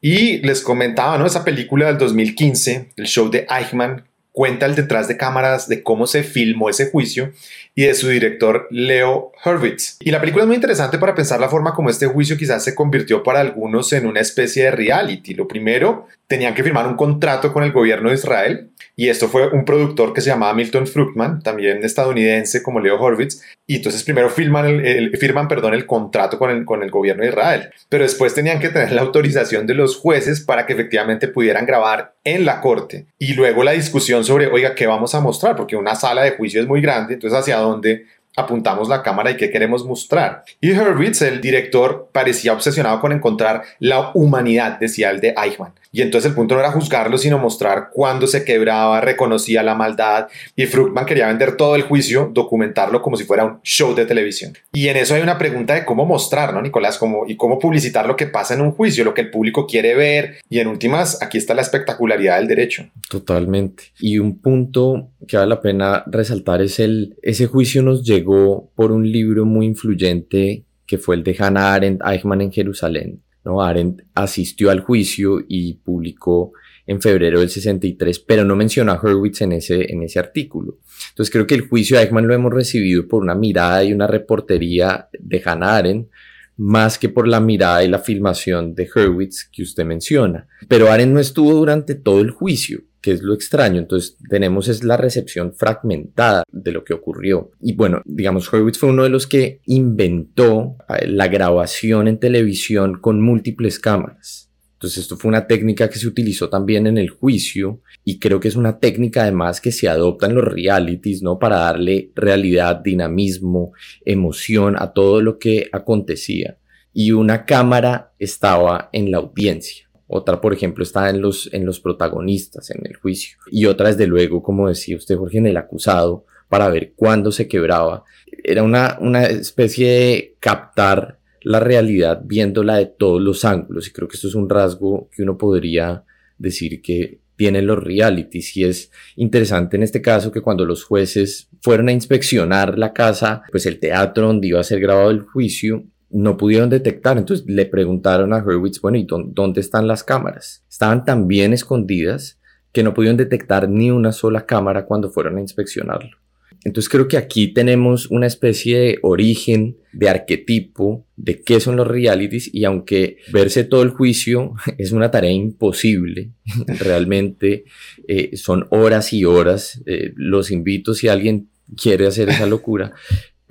Y 0.00 0.38
les 0.38 0.62
comentaba, 0.62 1.18
¿no? 1.18 1.26
Esa 1.26 1.44
película 1.44 1.86
del 1.86 1.98
2015, 1.98 2.92
el 2.96 3.06
show 3.06 3.30
de 3.30 3.46
Eichmann, 3.50 4.04
cuenta 4.32 4.66
el 4.66 4.74
detrás 4.74 5.08
de 5.08 5.16
cámaras 5.16 5.68
de 5.68 5.82
cómo 5.82 6.06
se 6.06 6.22
filmó 6.22 6.70
ese 6.70 6.90
juicio 6.90 7.32
y 7.74 7.84
de 7.84 7.94
su 7.94 8.08
director 8.08 8.66
Leo 8.70 9.32
Hurwitz. 9.44 9.96
Y 10.00 10.10
la 10.10 10.20
película 10.20 10.44
es 10.44 10.48
muy 10.48 10.56
interesante 10.56 10.98
para 10.98 11.14
pensar 11.14 11.40
la 11.40 11.48
forma 11.48 11.74
como 11.74 11.90
este 11.90 12.06
juicio 12.06 12.36
quizás 12.36 12.62
se 12.64 12.74
convirtió 12.74 13.22
para 13.22 13.40
algunos 13.40 13.92
en 13.92 14.06
una 14.06 14.20
especie 14.20 14.64
de 14.64 14.70
reality. 14.72 15.34
Lo 15.34 15.48
primero, 15.48 16.06
tenían 16.32 16.54
que 16.54 16.62
firmar 16.62 16.86
un 16.86 16.96
contrato 16.96 17.52
con 17.52 17.62
el 17.62 17.72
gobierno 17.72 18.08
de 18.08 18.14
Israel 18.14 18.70
y 18.96 19.08
esto 19.08 19.28
fue 19.28 19.48
un 19.48 19.64
productor 19.64 20.12
que 20.12 20.20
se 20.20 20.30
llamaba 20.30 20.54
Milton 20.54 20.86
Fruchtman, 20.86 21.42
también 21.42 21.82
estadounidense 21.82 22.62
como 22.62 22.80
Leo 22.80 23.00
Horvitz, 23.00 23.42
y 23.66 23.76
entonces 23.76 24.02
primero 24.02 24.28
firman 24.28 24.66
el, 24.66 25.16
firman, 25.16 25.48
perdón, 25.48 25.74
el 25.74 25.86
contrato 25.86 26.38
con 26.38 26.50
el, 26.50 26.64
con 26.64 26.82
el 26.82 26.90
gobierno 26.90 27.22
de 27.22 27.30
Israel, 27.30 27.70
pero 27.88 28.04
después 28.04 28.34
tenían 28.34 28.60
que 28.60 28.68
tener 28.68 28.92
la 28.92 29.02
autorización 29.02 29.66
de 29.66 29.74
los 29.74 29.96
jueces 29.96 30.40
para 30.40 30.66
que 30.66 30.74
efectivamente 30.74 31.28
pudieran 31.28 31.66
grabar 31.66 32.14
en 32.24 32.44
la 32.44 32.60
corte. 32.60 33.06
Y 33.18 33.34
luego 33.34 33.62
la 33.62 33.72
discusión 33.72 34.24
sobre, 34.24 34.46
oiga, 34.46 34.74
¿qué 34.74 34.86
vamos 34.86 35.14
a 35.14 35.20
mostrar? 35.20 35.56
Porque 35.56 35.76
una 35.76 35.94
sala 35.94 36.22
de 36.22 36.32
juicio 36.32 36.60
es 36.60 36.66
muy 36.66 36.80
grande, 36.80 37.14
entonces 37.14 37.38
hacia 37.38 37.56
dónde 37.62 38.06
apuntamos 38.36 38.88
la 38.88 39.02
cámara 39.02 39.30
y 39.30 39.36
qué 39.36 39.50
queremos 39.50 39.84
mostrar. 39.84 40.44
Y 40.60 40.72
Hurwitz, 40.72 41.22
el 41.22 41.40
director, 41.40 42.08
parecía 42.12 42.52
obsesionado 42.52 43.00
con 43.00 43.12
encontrar 43.12 43.62
la 43.78 44.10
humanidad, 44.14 44.78
decía 44.78 45.10
el 45.10 45.20
de 45.20 45.34
Eichmann. 45.36 45.72
Y 45.94 46.00
entonces 46.00 46.30
el 46.30 46.34
punto 46.34 46.54
no 46.54 46.60
era 46.60 46.72
juzgarlo, 46.72 47.18
sino 47.18 47.38
mostrar 47.38 47.90
cuándo 47.92 48.26
se 48.26 48.44
quebraba, 48.44 49.02
reconocía 49.02 49.62
la 49.62 49.74
maldad. 49.74 50.28
Y 50.56 50.64
Fruchtman 50.64 51.04
quería 51.04 51.26
vender 51.26 51.56
todo 51.56 51.76
el 51.76 51.82
juicio, 51.82 52.30
documentarlo 52.32 53.02
como 53.02 53.18
si 53.18 53.24
fuera 53.24 53.44
un 53.44 53.60
show 53.62 53.94
de 53.94 54.06
televisión. 54.06 54.56
Y 54.72 54.88
en 54.88 54.96
eso 54.96 55.14
hay 55.14 55.20
una 55.20 55.36
pregunta 55.36 55.74
de 55.74 55.84
cómo 55.84 56.06
mostrar, 56.06 56.54
¿no, 56.54 56.62
Nicolás? 56.62 56.96
Cómo, 56.96 57.24
y 57.28 57.36
cómo 57.36 57.58
publicitar 57.58 58.06
lo 58.06 58.16
que 58.16 58.26
pasa 58.26 58.54
en 58.54 58.62
un 58.62 58.72
juicio, 58.72 59.04
lo 59.04 59.12
que 59.12 59.20
el 59.20 59.30
público 59.30 59.66
quiere 59.66 59.94
ver. 59.94 60.36
Y 60.48 60.60
en 60.60 60.68
últimas, 60.68 61.22
aquí 61.22 61.36
está 61.36 61.52
la 61.52 61.60
espectacularidad 61.60 62.38
del 62.38 62.48
derecho. 62.48 62.88
Totalmente. 63.10 63.84
Y 64.00 64.18
un 64.18 64.38
punto 64.38 65.10
que 65.28 65.36
vale 65.36 65.50
la 65.50 65.60
pena 65.60 66.04
resaltar 66.06 66.62
es 66.62 66.80
el, 66.80 67.16
ese 67.22 67.46
juicio 67.46 67.82
nos 67.82 68.02
por 68.24 68.92
un 68.92 69.10
libro 69.10 69.44
muy 69.44 69.66
influyente 69.66 70.64
que 70.86 70.98
fue 70.98 71.16
el 71.16 71.22
de 71.22 71.36
Hannah 71.38 71.74
Arendt, 71.74 72.02
Eichmann 72.04 72.40
en 72.42 72.52
Jerusalén 72.52 73.22
¿no? 73.44 73.62
Arendt 73.62 74.02
asistió 74.14 74.70
al 74.70 74.80
juicio 74.80 75.44
y 75.46 75.74
publicó 75.74 76.52
en 76.86 77.00
febrero 77.00 77.40
del 77.40 77.48
63, 77.48 78.18
pero 78.20 78.44
no 78.44 78.56
menciona 78.56 78.92
a 78.92 79.00
Hurwitz 79.00 79.42
en 79.42 79.52
ese, 79.52 79.92
en 79.92 80.02
ese 80.02 80.18
artículo. 80.18 80.78
Entonces 81.10 81.32
creo 81.32 81.46
que 81.46 81.54
el 81.54 81.68
juicio 81.68 81.96
de 81.96 82.04
Eichmann 82.04 82.26
lo 82.26 82.34
hemos 82.34 82.52
recibido 82.52 83.06
por 83.06 83.22
una 83.22 83.34
mirada 83.34 83.84
y 83.84 83.92
una 83.92 84.06
reportería 84.06 85.08
de 85.18 85.42
Hannah 85.44 85.76
Arendt, 85.76 86.08
más 86.56 86.98
que 86.98 87.08
por 87.08 87.28
la 87.28 87.40
mirada 87.40 87.82
y 87.82 87.88
la 87.88 87.98
filmación 87.98 88.74
de 88.74 88.88
Hurwitz 88.94 89.48
que 89.50 89.62
usted 89.62 89.84
menciona. 89.84 90.46
Pero 90.68 90.90
Arendt 90.90 91.14
no 91.14 91.20
estuvo 91.20 91.52
durante 91.52 91.94
todo 91.94 92.20
el 92.20 92.30
juicio 92.30 92.82
que 93.02 93.12
es 93.12 93.22
lo 93.22 93.34
extraño. 93.34 93.80
Entonces 93.80 94.16
tenemos 94.30 94.68
es 94.68 94.84
la 94.84 94.96
recepción 94.96 95.52
fragmentada 95.54 96.44
de 96.50 96.72
lo 96.72 96.84
que 96.84 96.94
ocurrió. 96.94 97.50
Y 97.60 97.74
bueno, 97.74 98.00
digamos, 98.04 98.50
Horowitz 98.50 98.78
fue 98.78 98.90
uno 98.90 99.02
de 99.02 99.10
los 99.10 99.26
que 99.26 99.60
inventó 99.66 100.76
eh, 100.88 101.08
la 101.08 101.28
grabación 101.28 102.08
en 102.08 102.18
televisión 102.18 102.98
con 103.00 103.20
múltiples 103.20 103.78
cámaras. 103.78 104.48
Entonces 104.74 105.02
esto 105.02 105.16
fue 105.16 105.28
una 105.28 105.46
técnica 105.46 105.88
que 105.88 105.98
se 105.98 106.08
utilizó 106.08 106.48
también 106.48 106.88
en 106.88 106.98
el 106.98 107.08
juicio 107.08 107.82
y 108.04 108.18
creo 108.18 108.40
que 108.40 108.48
es 108.48 108.56
una 108.56 108.80
técnica 108.80 109.22
además 109.22 109.60
que 109.60 109.70
se 109.70 109.88
adopta 109.88 110.26
en 110.26 110.34
los 110.34 110.44
realities, 110.44 111.22
¿no? 111.22 111.38
Para 111.38 111.58
darle 111.58 112.10
realidad, 112.16 112.80
dinamismo, 112.82 113.74
emoción 114.04 114.74
a 114.76 114.92
todo 114.92 115.20
lo 115.20 115.38
que 115.38 115.68
acontecía. 115.70 116.58
Y 116.92 117.12
una 117.12 117.44
cámara 117.44 118.12
estaba 118.18 118.90
en 118.92 119.12
la 119.12 119.18
audiencia. 119.18 119.88
Otra, 120.14 120.42
por 120.42 120.52
ejemplo, 120.52 120.84
está 120.84 121.08
en 121.08 121.22
los, 121.22 121.48
en 121.54 121.64
los 121.64 121.80
protagonistas, 121.80 122.70
en 122.70 122.84
el 122.84 122.96
juicio. 122.96 123.38
Y 123.50 123.64
otra, 123.64 123.88
desde 123.88 124.06
luego, 124.06 124.42
como 124.42 124.68
decía 124.68 124.96
usted, 124.96 125.16
Jorge, 125.16 125.38
en 125.38 125.46
el 125.46 125.56
acusado, 125.56 126.26
para 126.50 126.68
ver 126.68 126.92
cuándo 126.94 127.32
se 127.32 127.48
quebraba. 127.48 128.04
Era 128.44 128.62
una, 128.62 128.98
una 129.00 129.24
especie 129.24 129.88
de 129.88 130.36
captar 130.38 131.18
la 131.40 131.60
realidad 131.60 132.20
viéndola 132.22 132.76
de 132.76 132.86
todos 132.86 133.22
los 133.22 133.46
ángulos. 133.46 133.88
Y 133.88 133.92
creo 133.92 134.06
que 134.06 134.16
esto 134.16 134.28
es 134.28 134.34
un 134.34 134.50
rasgo 134.50 135.08
que 135.10 135.22
uno 135.22 135.38
podría 135.38 136.04
decir 136.36 136.82
que 136.82 137.20
tienen 137.36 137.66
los 137.66 137.82
realities. 137.82 138.54
Y 138.58 138.64
es 138.64 138.90
interesante 139.16 139.78
en 139.78 139.82
este 139.82 140.02
caso 140.02 140.30
que 140.30 140.42
cuando 140.42 140.66
los 140.66 140.84
jueces 140.84 141.48
fueron 141.62 141.88
a 141.88 141.92
inspeccionar 141.92 142.78
la 142.78 142.92
casa, 142.92 143.44
pues 143.50 143.64
el 143.64 143.78
teatro 143.78 144.26
donde 144.26 144.48
iba 144.48 144.60
a 144.60 144.64
ser 144.64 144.78
grabado 144.78 145.10
el 145.10 145.20
juicio, 145.20 145.84
no 146.12 146.36
pudieron 146.36 146.70
detectar. 146.70 147.18
Entonces 147.18 147.46
le 147.46 147.66
preguntaron 147.66 148.32
a 148.32 148.38
Hurwitz, 148.38 148.80
bueno, 148.80 148.98
¿y 148.98 149.06
dónde 149.08 149.60
están 149.60 149.86
las 149.86 150.04
cámaras? 150.04 150.64
Estaban 150.70 151.04
tan 151.04 151.26
bien 151.26 151.52
escondidas 151.52 152.38
que 152.72 152.82
no 152.82 152.94
pudieron 152.94 153.16
detectar 153.16 153.68
ni 153.68 153.90
una 153.90 154.12
sola 154.12 154.46
cámara 154.46 154.86
cuando 154.86 155.10
fueron 155.10 155.36
a 155.36 155.40
inspeccionarlo. 155.40 156.22
Entonces 156.64 156.88
creo 156.88 157.08
que 157.08 157.16
aquí 157.16 157.48
tenemos 157.48 158.06
una 158.10 158.26
especie 158.26 158.78
de 158.78 158.98
origen, 159.02 159.78
de 159.92 160.08
arquetipo, 160.08 161.06
de 161.16 161.42
qué 161.42 161.58
son 161.58 161.76
los 161.76 161.88
realities 161.88 162.52
y 162.52 162.64
aunque 162.64 163.18
verse 163.32 163.64
todo 163.64 163.82
el 163.82 163.90
juicio 163.90 164.54
es 164.78 164.92
una 164.92 165.10
tarea 165.10 165.32
imposible, 165.32 166.30
realmente 166.78 167.64
eh, 168.06 168.36
son 168.36 168.66
horas 168.70 169.12
y 169.12 169.24
horas, 169.24 169.82
eh, 169.86 170.12
los 170.14 170.50
invito 170.50 170.94
si 170.94 171.08
alguien 171.08 171.48
quiere 171.76 172.06
hacer 172.06 172.28
esa 172.28 172.46
locura, 172.46 172.92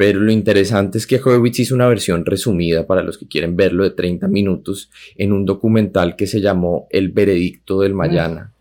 pero 0.01 0.19
lo 0.19 0.31
interesante 0.31 0.97
es 0.97 1.05
que 1.05 1.21
Horowitz 1.23 1.59
hizo 1.59 1.75
una 1.75 1.87
versión 1.87 2.25
resumida 2.25 2.87
para 2.87 3.03
los 3.03 3.19
que 3.19 3.27
quieren 3.27 3.55
verlo 3.55 3.83
de 3.83 3.91
30 3.91 4.27
minutos 4.29 4.89
en 5.15 5.31
un 5.31 5.45
documental 5.45 6.15
que 6.15 6.25
se 6.25 6.41
llamó 6.41 6.87
El 6.89 7.09
veredicto 7.09 7.81
del 7.81 7.93
mañana. 7.93 8.51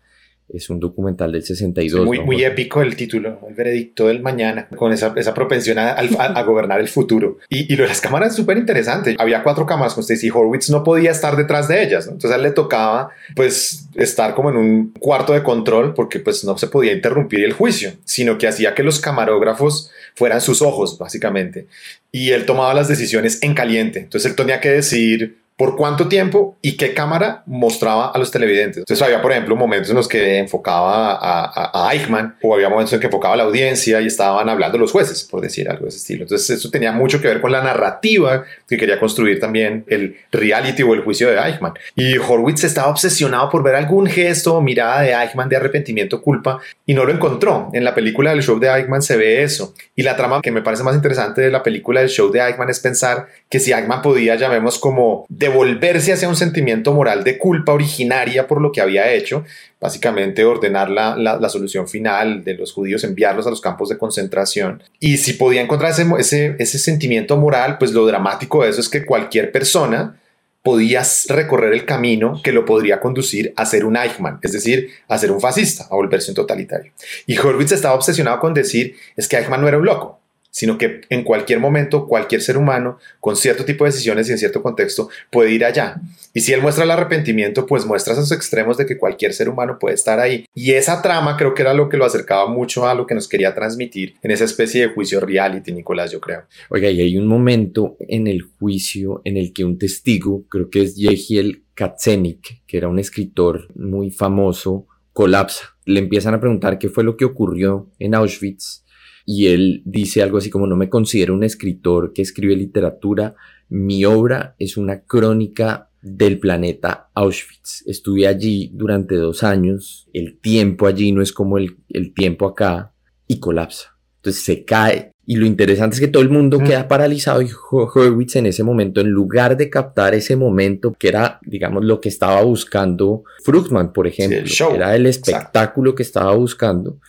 Es 0.53 0.69
un 0.69 0.79
documental 0.79 1.31
del 1.31 1.43
62. 1.43 2.05
muy, 2.05 2.19
muy 2.19 2.43
épico 2.43 2.81
el 2.81 2.95
título, 2.95 3.39
El 3.47 3.53
veredicto 3.53 4.07
del 4.07 4.21
mañana, 4.21 4.67
con 4.75 4.91
esa, 4.91 5.13
esa 5.15 5.33
propensión 5.33 5.79
a, 5.79 5.91
a, 5.91 6.43
gobernar 6.43 6.79
el 6.79 6.87
futuro. 6.87 7.37
Y, 7.49 7.71
y, 7.71 7.75
lo 7.77 7.83
de 7.83 7.89
las 7.89 8.01
cámaras 8.01 8.31
es 8.31 8.35
súper 8.35 8.57
interesante. 8.57 9.15
Había 9.17 9.43
cuatro 9.43 9.65
cámaras 9.65 9.93
con 9.93 10.01
usted 10.01 10.17
y 10.21 10.29
Horowitz 10.29 10.69
no 10.69 10.83
podía 10.83 11.11
estar 11.11 11.35
detrás 11.35 11.67
de 11.67 11.83
ellas. 11.83 12.05
Entonces 12.07 12.31
a 12.31 12.35
él 12.35 12.43
le 12.43 12.51
tocaba 12.51 13.11
pues 13.35 13.87
estar 13.95 14.35
como 14.35 14.49
en 14.49 14.57
un 14.57 14.93
cuarto 14.99 15.33
de 15.33 15.43
control 15.43 15.93
porque 15.93 16.19
pues 16.19 16.43
no 16.43 16.57
se 16.57 16.67
podía 16.67 16.93
interrumpir 16.93 17.43
el 17.43 17.53
juicio, 17.53 17.93
sino 18.03 18.37
que 18.37 18.47
hacía 18.47 18.75
que 18.75 18.83
los 18.83 18.99
camarógrafos 18.99 19.91
fueran 20.15 20.41
sus 20.41 20.61
ojos, 20.61 20.97
básicamente. 20.97 21.67
Y 22.11 22.31
él 22.31 22.45
tomaba 22.45 22.73
las 22.73 22.87
decisiones 22.87 23.41
en 23.41 23.53
caliente. 23.53 23.99
Entonces 23.99 24.31
él 24.31 24.35
tenía 24.35 24.59
que 24.59 24.69
decir 24.69 25.40
por 25.61 25.75
cuánto 25.75 26.07
tiempo 26.07 26.57
y 26.63 26.75
qué 26.75 26.95
cámara 26.95 27.43
mostraba 27.45 28.09
a 28.09 28.17
los 28.17 28.31
televidentes. 28.31 28.77
Entonces 28.77 29.05
había, 29.05 29.21
por 29.21 29.31
ejemplo, 29.31 29.55
momentos 29.55 29.91
en 29.91 29.95
los 29.95 30.07
que 30.07 30.39
enfocaba 30.39 31.11
a, 31.13 31.87
a, 31.87 31.93
Eichmann 31.93 32.35
o 32.41 32.55
había 32.55 32.67
momentos 32.67 32.93
en 32.93 32.99
que 32.99 33.05
enfocaba 33.05 33.35
a 33.35 33.37
la 33.37 33.43
audiencia 33.43 34.01
y 34.01 34.07
estaban 34.07 34.49
hablando 34.49 34.79
los 34.79 34.91
jueces, 34.91 35.23
por 35.23 35.39
decir 35.39 35.69
algo 35.69 35.83
de 35.83 35.89
ese 35.89 35.99
estilo. 35.99 36.23
Entonces 36.23 36.49
eso 36.49 36.71
tenía 36.71 36.91
mucho 36.93 37.21
que 37.21 37.27
ver 37.27 37.41
con 37.41 37.51
la 37.51 37.61
narrativa 37.61 38.43
que 38.67 38.75
quería 38.75 38.99
construir 38.99 39.39
también 39.39 39.85
el 39.87 40.17
reality 40.31 40.81
o 40.81 40.95
el 40.95 41.01
juicio 41.01 41.29
de 41.29 41.37
Eichmann. 41.37 41.73
Y 41.95 42.17
Horwitz 42.17 42.63
estaba 42.63 42.89
obsesionado 42.89 43.47
por 43.51 43.61
ver 43.61 43.75
algún 43.75 44.07
gesto 44.07 44.55
o 44.55 44.61
mirada 44.61 45.03
de 45.03 45.11
Eichmann 45.11 45.47
de 45.47 45.57
arrepentimiento, 45.57 46.23
culpa 46.23 46.59
y 46.87 46.95
no 46.95 47.05
lo 47.05 47.13
encontró. 47.13 47.69
En 47.73 47.83
la 47.83 47.93
película 47.93 48.31
del 48.31 48.41
show 48.41 48.57
de 48.59 48.67
Eichmann 48.67 49.03
se 49.03 49.15
ve 49.15 49.43
eso. 49.43 49.75
Y 49.95 50.01
la 50.01 50.17
trama 50.17 50.41
que 50.41 50.49
me 50.49 50.63
parece 50.63 50.81
más 50.81 50.95
interesante 50.95 51.41
de 51.41 51.51
la 51.51 51.61
película 51.61 51.99
del 51.99 52.09
show 52.09 52.31
de 52.31 52.39
Eichmann 52.39 52.71
es 52.71 52.79
pensar 52.79 53.27
que 53.47 53.59
si 53.59 53.71
Eichmann 53.71 54.01
podía, 54.01 54.33
llamemos 54.37 54.79
como 54.79 55.27
devolverse 55.51 56.13
hacia 56.13 56.29
un 56.29 56.35
sentimiento 56.35 56.93
moral 56.93 57.23
de 57.23 57.37
culpa 57.37 57.73
originaria 57.73 58.47
por 58.47 58.61
lo 58.61 58.71
que 58.71 58.81
había 58.81 59.11
hecho, 59.11 59.43
básicamente 59.79 60.45
ordenar 60.45 60.89
la, 60.89 61.15
la, 61.15 61.49
solución 61.49 61.87
final 61.87 62.43
de 62.43 62.55
los 62.55 62.71
judíos, 62.73 63.03
enviarlos 63.03 63.47
a 63.47 63.49
los 63.49 63.61
campos 63.61 63.89
de 63.89 63.97
concentración. 63.97 64.83
Y 64.99 65.17
si 65.17 65.33
podía 65.33 65.61
encontrar 65.61 65.91
ese, 65.91 66.05
ese, 66.19 66.55
ese 66.59 66.79
sentimiento 66.79 67.37
moral, 67.37 67.77
pues 67.77 67.91
lo 67.91 68.05
dramático 68.05 68.63
de 68.63 68.69
eso 68.69 68.81
es 68.81 68.89
que 68.89 69.05
cualquier 69.05 69.51
persona 69.51 70.17
podía 70.63 71.01
recorrer 71.27 71.73
el 71.73 71.85
camino 71.85 72.39
que 72.43 72.51
lo 72.51 72.65
podría 72.65 72.99
conducir 72.99 73.53
a 73.55 73.65
ser 73.65 73.83
un 73.83 73.97
Eichmann, 73.97 74.39
es 74.43 74.51
decir, 74.51 74.91
a 75.07 75.17
ser 75.17 75.31
un 75.31 75.41
fascista, 75.41 75.85
a 75.89 75.95
volverse 75.95 76.31
un 76.31 76.35
totalitario. 76.35 76.91
Y 77.25 77.37
Horwitz 77.37 77.71
estaba 77.71 77.95
obsesionado 77.95 78.39
con 78.39 78.53
decir 78.53 78.95
es 79.17 79.27
que 79.27 79.37
Eichmann 79.37 79.61
no 79.61 79.67
era 79.67 79.77
un 79.77 79.85
loco, 79.85 80.20
sino 80.51 80.77
que 80.77 81.01
en 81.09 81.23
cualquier 81.23 81.59
momento 81.59 82.05
cualquier 82.05 82.41
ser 82.41 82.57
humano 82.57 82.99
con 83.19 83.35
cierto 83.35 83.65
tipo 83.65 83.85
de 83.85 83.91
decisiones 83.91 84.29
y 84.29 84.33
en 84.33 84.37
cierto 84.37 84.61
contexto 84.61 85.09
puede 85.31 85.51
ir 85.51 85.65
allá. 85.65 86.01
Y 86.33 86.41
si 86.41 86.53
él 86.53 86.61
muestra 86.61 86.83
el 86.83 86.91
arrepentimiento, 86.91 87.65
pues 87.65 87.85
muestra 87.85 88.13
esos 88.13 88.31
extremos 88.31 88.77
de 88.77 88.85
que 88.85 88.97
cualquier 88.97 89.33
ser 89.33 89.49
humano 89.49 89.77
puede 89.79 89.95
estar 89.95 90.19
ahí. 90.19 90.45
Y 90.53 90.71
esa 90.71 91.01
trama 91.01 91.37
creo 91.37 91.53
que 91.53 91.61
era 91.61 91.73
lo 91.73 91.89
que 91.89 91.97
lo 91.97 92.05
acercaba 92.05 92.47
mucho 92.47 92.87
a 92.87 92.93
lo 92.93 93.07
que 93.07 93.15
nos 93.15 93.27
quería 93.27 93.55
transmitir 93.55 94.15
en 94.21 94.31
esa 94.31 94.45
especie 94.45 94.81
de 94.81 94.93
juicio 94.93 95.19
reality, 95.19 95.71
Nicolás, 95.71 96.11
yo 96.11 96.19
creo. 96.19 96.43
Oiga, 96.69 96.89
y 96.89 97.01
hay 97.01 97.17
un 97.17 97.27
momento 97.27 97.95
en 97.99 98.27
el 98.27 98.41
juicio 98.41 99.21
en 99.23 99.37
el 99.37 99.53
que 99.53 99.63
un 99.63 99.77
testigo, 99.77 100.43
creo 100.49 100.69
que 100.69 100.83
es 100.83 100.95
Yehiel 100.95 101.63
Katzenik, 101.73 102.65
que 102.67 102.77
era 102.77 102.89
un 102.89 102.99
escritor 102.99 103.67
muy 103.75 104.11
famoso, 104.11 104.87
colapsa. 105.13 105.75
Le 105.85 105.99
empiezan 105.99 106.33
a 106.33 106.39
preguntar 106.39 106.77
qué 106.77 106.89
fue 106.89 107.03
lo 107.03 107.15
que 107.17 107.25
ocurrió 107.25 107.89
en 107.99 108.15
Auschwitz 108.15 108.83
y 109.25 109.47
él 109.47 109.81
dice 109.85 110.21
algo 110.21 110.37
así 110.37 110.49
como 110.49 110.67
no 110.67 110.75
me 110.75 110.89
considero 110.89 111.33
un 111.33 111.43
escritor 111.43 112.13
que 112.13 112.21
escribe 112.21 112.55
literatura, 112.55 113.35
mi 113.69 114.03
obra 114.05 114.55
es 114.59 114.77
una 114.77 115.01
crónica 115.01 115.89
del 116.01 116.39
planeta 116.39 117.09
Auschwitz. 117.13 117.83
Estuve 117.85 118.27
allí 118.27 118.71
durante 118.73 119.15
dos 119.15 119.43
años, 119.43 120.09
el 120.13 120.39
tiempo 120.39 120.87
allí 120.87 121.11
no 121.11 121.21
es 121.21 121.31
como 121.31 121.57
el, 121.57 121.77
tiempo 122.13 122.47
acá 122.47 122.93
y 123.27 123.39
colapsa. 123.39 123.97
Entonces 124.17 124.43
se 124.43 124.65
cae. 124.65 125.11
Y 125.23 125.35
lo 125.35 125.45
interesante 125.45 125.95
es 125.95 125.99
que 126.01 126.07
todo 126.07 126.23
el 126.23 126.29
mundo 126.29 126.59
queda 126.59 126.87
paralizado 126.87 127.41
y 127.41 127.49
Hurwitz 127.71 128.35
en 128.35 128.47
ese 128.47 128.63
momento, 128.63 128.99
en 128.99 129.09
lugar 129.09 129.55
de 129.55 129.69
captar 129.69 130.13
ese 130.15 130.35
momento 130.35 130.93
que 130.97 131.07
era, 131.07 131.39
digamos, 131.43 131.85
lo 131.85 132.01
que 132.01 132.09
estaba 132.09 132.41
buscando 132.41 133.23
Fruchtman, 133.43 133.93
por 133.93 134.07
ejemplo, 134.07 134.43
era 134.75 134.95
el 134.95 135.05
espectáculo 135.05 135.95
que 135.95 136.03
estaba 136.03 136.35
buscando, 136.35 136.99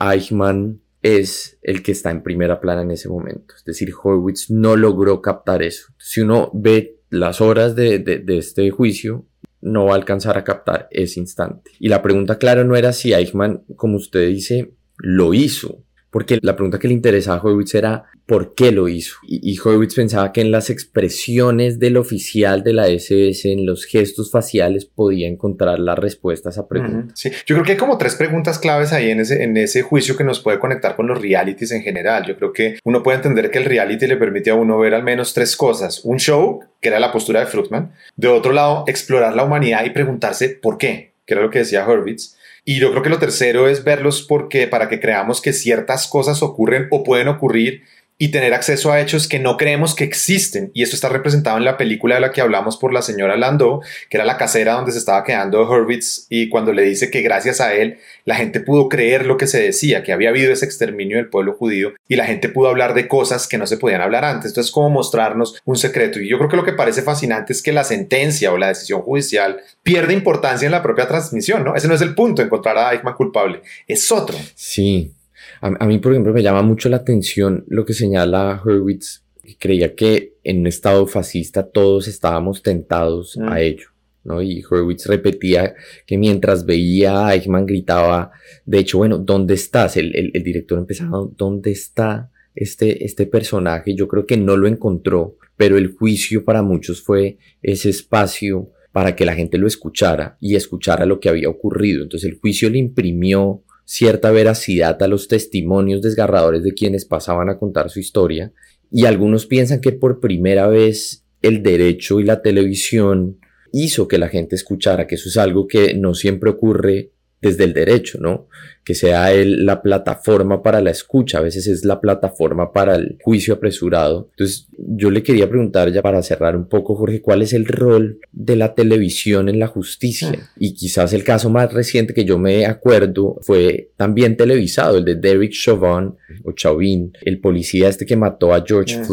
Eichmann 0.00 0.80
es 1.02 1.58
el 1.62 1.82
que 1.82 1.92
está 1.92 2.10
en 2.10 2.22
primera 2.22 2.60
plana 2.60 2.82
en 2.82 2.90
ese 2.90 3.08
momento. 3.08 3.54
Es 3.56 3.64
decir, 3.64 3.90
Horwitz 4.00 4.50
no 4.50 4.76
logró 4.76 5.22
captar 5.22 5.62
eso. 5.62 5.92
Si 5.98 6.20
uno 6.20 6.50
ve 6.52 6.98
las 7.08 7.40
horas 7.40 7.74
de, 7.74 8.24
este 8.28 8.70
juicio, 8.70 9.26
no 9.60 9.86
va 9.86 9.92
a 9.92 9.96
alcanzar 9.96 10.38
a 10.38 10.44
captar 10.44 10.88
ese 10.90 11.20
instante. 11.20 11.70
Y 11.78 11.88
la 11.88 12.02
pregunta, 12.02 12.38
claro, 12.38 12.64
no 12.64 12.76
era 12.76 12.92
si 12.92 13.12
Eichmann, 13.12 13.64
como 13.76 13.96
usted 13.96 14.28
dice, 14.28 14.72
lo 14.96 15.34
hizo, 15.34 15.82
porque 16.10 16.38
la 16.42 16.56
pregunta 16.56 16.78
que 16.78 16.88
le 16.88 16.94
interesaba 16.94 17.38
a 17.38 17.42
Horwitz 17.42 17.74
era 17.74 18.04
por 18.26 18.54
qué 18.54 18.72
lo 18.72 18.88
hizo. 18.88 19.16
Y, 19.26 19.58
Horwitz 19.58 19.94
pensaba 19.94 20.32
que 20.32 20.40
en 20.40 20.50
las 20.50 20.70
expresiones 20.70 21.78
del 21.78 21.96
oficial 21.96 22.62
de 22.62 22.72
la 22.72 22.88
SS, 22.88 23.50
en 23.50 23.66
los 23.66 23.84
gestos 23.84 24.30
faciales, 24.30 24.84
podía 24.84 25.28
encontrar 25.28 25.78
la 25.78 25.94
respuesta 25.94 26.48
a 26.48 26.52
esa 26.52 26.68
pregunta. 26.68 27.12
Sí, 27.16 27.30
yo 27.46 27.56
creo 27.56 27.64
que 27.64 27.72
hay 27.72 27.78
como 27.78 27.98
tres 27.98 28.14
preguntas 28.14 28.58
claves 28.58 28.92
ahí 28.92 29.10
en 29.10 29.20
ese, 29.20 29.42
en 29.42 29.56
ese 29.56 29.82
juicio 29.82 30.16
que 30.16 30.24
nos 30.24 30.40
puede 30.40 30.58
conectar 30.58 30.96
con 30.96 31.06
los 31.06 31.20
realities 31.20 31.72
en 31.72 31.82
general. 31.82 32.24
Yo 32.26 32.36
creo 32.36 32.52
que 32.52 32.78
uno 32.84 33.02
puede 33.02 33.16
entender 33.16 33.50
que 33.50 33.58
el 33.58 33.64
reality 33.64 34.06
le 34.06 34.16
permite 34.16 34.50
a 34.50 34.54
uno 34.54 34.78
ver 34.78 34.94
al 34.94 35.02
menos 35.02 35.34
tres 35.34 35.56
cosas. 35.56 36.04
Un 36.04 36.18
show, 36.18 36.60
que 36.80 36.88
era 36.88 37.00
la 37.00 37.12
postura 37.12 37.40
de 37.40 37.46
Fruitman. 37.46 37.92
De 38.16 38.28
otro 38.28 38.52
lado, 38.52 38.84
explorar 38.86 39.34
la 39.34 39.44
humanidad 39.44 39.84
y 39.84 39.90
preguntarse 39.90 40.50
por 40.50 40.78
qué, 40.78 41.12
que 41.26 41.34
era 41.34 41.42
lo 41.42 41.50
que 41.50 41.60
decía 41.60 41.86
Horwitz. 41.86 42.36
Y 42.64 42.78
yo 42.78 42.90
creo 42.90 43.02
que 43.02 43.10
lo 43.10 43.18
tercero 43.18 43.68
es 43.68 43.84
verlos 43.84 44.22
porque 44.22 44.66
para 44.66 44.88
que 44.88 45.00
creamos 45.00 45.40
que 45.40 45.52
ciertas 45.52 46.06
cosas 46.06 46.42
ocurren 46.42 46.88
o 46.90 47.02
pueden 47.02 47.28
ocurrir 47.28 47.84
y 48.22 48.28
tener 48.28 48.52
acceso 48.52 48.92
a 48.92 49.00
hechos 49.00 49.26
que 49.26 49.38
no 49.38 49.56
creemos 49.56 49.94
que 49.94 50.04
existen. 50.04 50.70
Y 50.74 50.82
eso 50.82 50.94
está 50.94 51.08
representado 51.08 51.56
en 51.56 51.64
la 51.64 51.78
película 51.78 52.16
de 52.16 52.20
la 52.20 52.32
que 52.32 52.42
hablamos 52.42 52.76
por 52.76 52.92
la 52.92 53.00
señora 53.00 53.38
Landau, 53.38 53.80
que 54.10 54.18
era 54.18 54.26
la 54.26 54.36
casera 54.36 54.74
donde 54.74 54.92
se 54.92 54.98
estaba 54.98 55.24
quedando 55.24 55.66
Hurwitz 55.66 56.26
y 56.28 56.50
cuando 56.50 56.74
le 56.74 56.82
dice 56.82 57.10
que 57.10 57.22
gracias 57.22 57.62
a 57.62 57.72
él 57.72 57.98
la 58.26 58.34
gente 58.34 58.60
pudo 58.60 58.90
creer 58.90 59.24
lo 59.24 59.38
que 59.38 59.46
se 59.46 59.62
decía, 59.62 60.02
que 60.02 60.12
había 60.12 60.28
habido 60.28 60.52
ese 60.52 60.66
exterminio 60.66 61.16
del 61.16 61.30
pueblo 61.30 61.54
judío 61.54 61.94
y 62.08 62.16
la 62.16 62.26
gente 62.26 62.50
pudo 62.50 62.68
hablar 62.68 62.92
de 62.92 63.08
cosas 63.08 63.48
que 63.48 63.56
no 63.56 63.66
se 63.66 63.78
podían 63.78 64.02
hablar 64.02 64.26
antes. 64.26 64.50
Entonces, 64.50 64.70
como 64.70 64.90
mostrarnos 64.90 65.58
un 65.64 65.78
secreto. 65.78 66.20
Y 66.20 66.28
yo 66.28 66.36
creo 66.36 66.50
que 66.50 66.56
lo 66.58 66.64
que 66.64 66.74
parece 66.74 67.00
fascinante 67.00 67.54
es 67.54 67.62
que 67.62 67.72
la 67.72 67.84
sentencia 67.84 68.52
o 68.52 68.58
la 68.58 68.68
decisión 68.68 69.00
judicial 69.00 69.60
pierde 69.82 70.12
importancia 70.12 70.66
en 70.66 70.72
la 70.72 70.82
propia 70.82 71.08
transmisión, 71.08 71.64
¿no? 71.64 71.74
Ese 71.74 71.88
no 71.88 71.94
es 71.94 72.02
el 72.02 72.14
punto, 72.14 72.42
encontrar 72.42 72.76
a 72.76 72.92
Eichmann 72.92 73.14
culpable, 73.14 73.62
es 73.86 74.12
otro. 74.12 74.36
Sí, 74.54 75.14
a, 75.60 75.86
mí, 75.86 75.98
por 75.98 76.12
ejemplo, 76.12 76.32
me 76.32 76.42
llama 76.42 76.62
mucho 76.62 76.88
la 76.88 76.98
atención 76.98 77.64
lo 77.68 77.84
que 77.84 77.92
señala 77.92 78.62
Hurwitz, 78.64 79.22
que 79.42 79.56
creía 79.58 79.94
que 79.94 80.34
en 80.42 80.60
un 80.60 80.66
estado 80.66 81.06
fascista 81.06 81.68
todos 81.68 82.08
estábamos 82.08 82.62
tentados 82.62 83.36
a 83.38 83.54
mm. 83.54 83.58
ello. 83.58 83.88
¿no? 84.24 84.42
Y 84.42 84.64
Hurwitz 84.64 85.06
repetía 85.06 85.74
que 86.06 86.18
mientras 86.18 86.64
veía 86.64 87.26
a 87.26 87.34
Eichmann 87.34 87.66
gritaba, 87.66 88.30
de 88.64 88.78
hecho, 88.78 88.98
bueno, 88.98 89.18
¿dónde 89.18 89.54
estás? 89.54 89.96
El, 89.96 90.14
el, 90.34 90.42
director 90.42 90.78
empezaba, 90.78 91.26
¿dónde 91.36 91.70
está 91.70 92.30
este, 92.54 93.04
este 93.04 93.26
personaje? 93.26 93.94
Yo 93.94 94.08
creo 94.08 94.26
que 94.26 94.36
no 94.36 94.56
lo 94.56 94.66
encontró, 94.66 95.36
pero 95.56 95.76
el 95.76 95.94
juicio 95.94 96.44
para 96.44 96.62
muchos 96.62 97.02
fue 97.02 97.38
ese 97.62 97.90
espacio 97.90 98.70
para 98.92 99.14
que 99.14 99.24
la 99.24 99.34
gente 99.34 99.58
lo 99.58 99.66
escuchara 99.66 100.36
y 100.40 100.56
escuchara 100.56 101.06
lo 101.06 101.20
que 101.20 101.28
había 101.28 101.48
ocurrido. 101.48 102.02
Entonces 102.02 102.30
el 102.30 102.38
juicio 102.38 102.68
le 102.70 102.78
imprimió 102.78 103.62
cierta 103.90 104.30
veracidad 104.30 105.02
a 105.02 105.08
los 105.08 105.26
testimonios 105.26 106.00
desgarradores 106.00 106.62
de 106.62 106.74
quienes 106.74 107.04
pasaban 107.04 107.50
a 107.50 107.58
contar 107.58 107.90
su 107.90 107.98
historia, 107.98 108.52
y 108.88 109.06
algunos 109.06 109.46
piensan 109.46 109.80
que 109.80 109.90
por 109.90 110.20
primera 110.20 110.68
vez 110.68 111.24
el 111.42 111.64
derecho 111.64 112.20
y 112.20 112.24
la 112.24 112.40
televisión 112.40 113.40
hizo 113.72 114.06
que 114.06 114.18
la 114.18 114.28
gente 114.28 114.54
escuchara, 114.54 115.08
que 115.08 115.16
eso 115.16 115.28
es 115.28 115.36
algo 115.36 115.66
que 115.66 115.94
no 115.94 116.14
siempre 116.14 116.50
ocurre 116.50 117.10
desde 117.40 117.64
el 117.64 117.72
derecho, 117.72 118.18
¿no? 118.20 118.48
Que 118.84 118.94
sea 118.94 119.32
el, 119.32 119.64
la 119.64 119.82
plataforma 119.82 120.62
para 120.62 120.80
la 120.80 120.90
escucha, 120.90 121.38
a 121.38 121.42
veces 121.42 121.66
es 121.66 121.84
la 121.84 122.00
plataforma 122.00 122.72
para 122.72 122.96
el 122.96 123.18
juicio 123.22 123.54
apresurado. 123.54 124.28
Entonces, 124.30 124.68
yo 124.76 125.10
le 125.10 125.22
quería 125.22 125.48
preguntar 125.48 125.90
ya 125.92 126.02
para 126.02 126.22
cerrar 126.22 126.56
un 126.56 126.68
poco, 126.68 126.94
Jorge, 126.94 127.22
¿cuál 127.22 127.42
es 127.42 127.52
el 127.52 127.66
rol 127.66 128.20
de 128.32 128.56
la 128.56 128.74
televisión 128.74 129.48
en 129.48 129.58
la 129.58 129.68
justicia? 129.68 130.32
Ah. 130.36 130.50
Y 130.58 130.74
quizás 130.74 131.12
el 131.12 131.24
caso 131.24 131.50
más 131.50 131.72
reciente 131.72 132.14
que 132.14 132.24
yo 132.24 132.38
me 132.38 132.66
acuerdo 132.66 133.38
fue 133.42 133.90
también 133.96 134.36
televisado, 134.36 134.98
el 134.98 135.04
de 135.04 135.16
Derek 135.16 135.52
Chauvin, 135.52 136.14
o 136.44 136.52
Chauvin, 136.52 137.12
el 137.22 137.40
policía 137.40 137.88
este 137.88 138.06
que 138.06 138.16
mató 138.16 138.52
a 138.52 138.64
George 138.66 138.96
ah. 138.96 139.04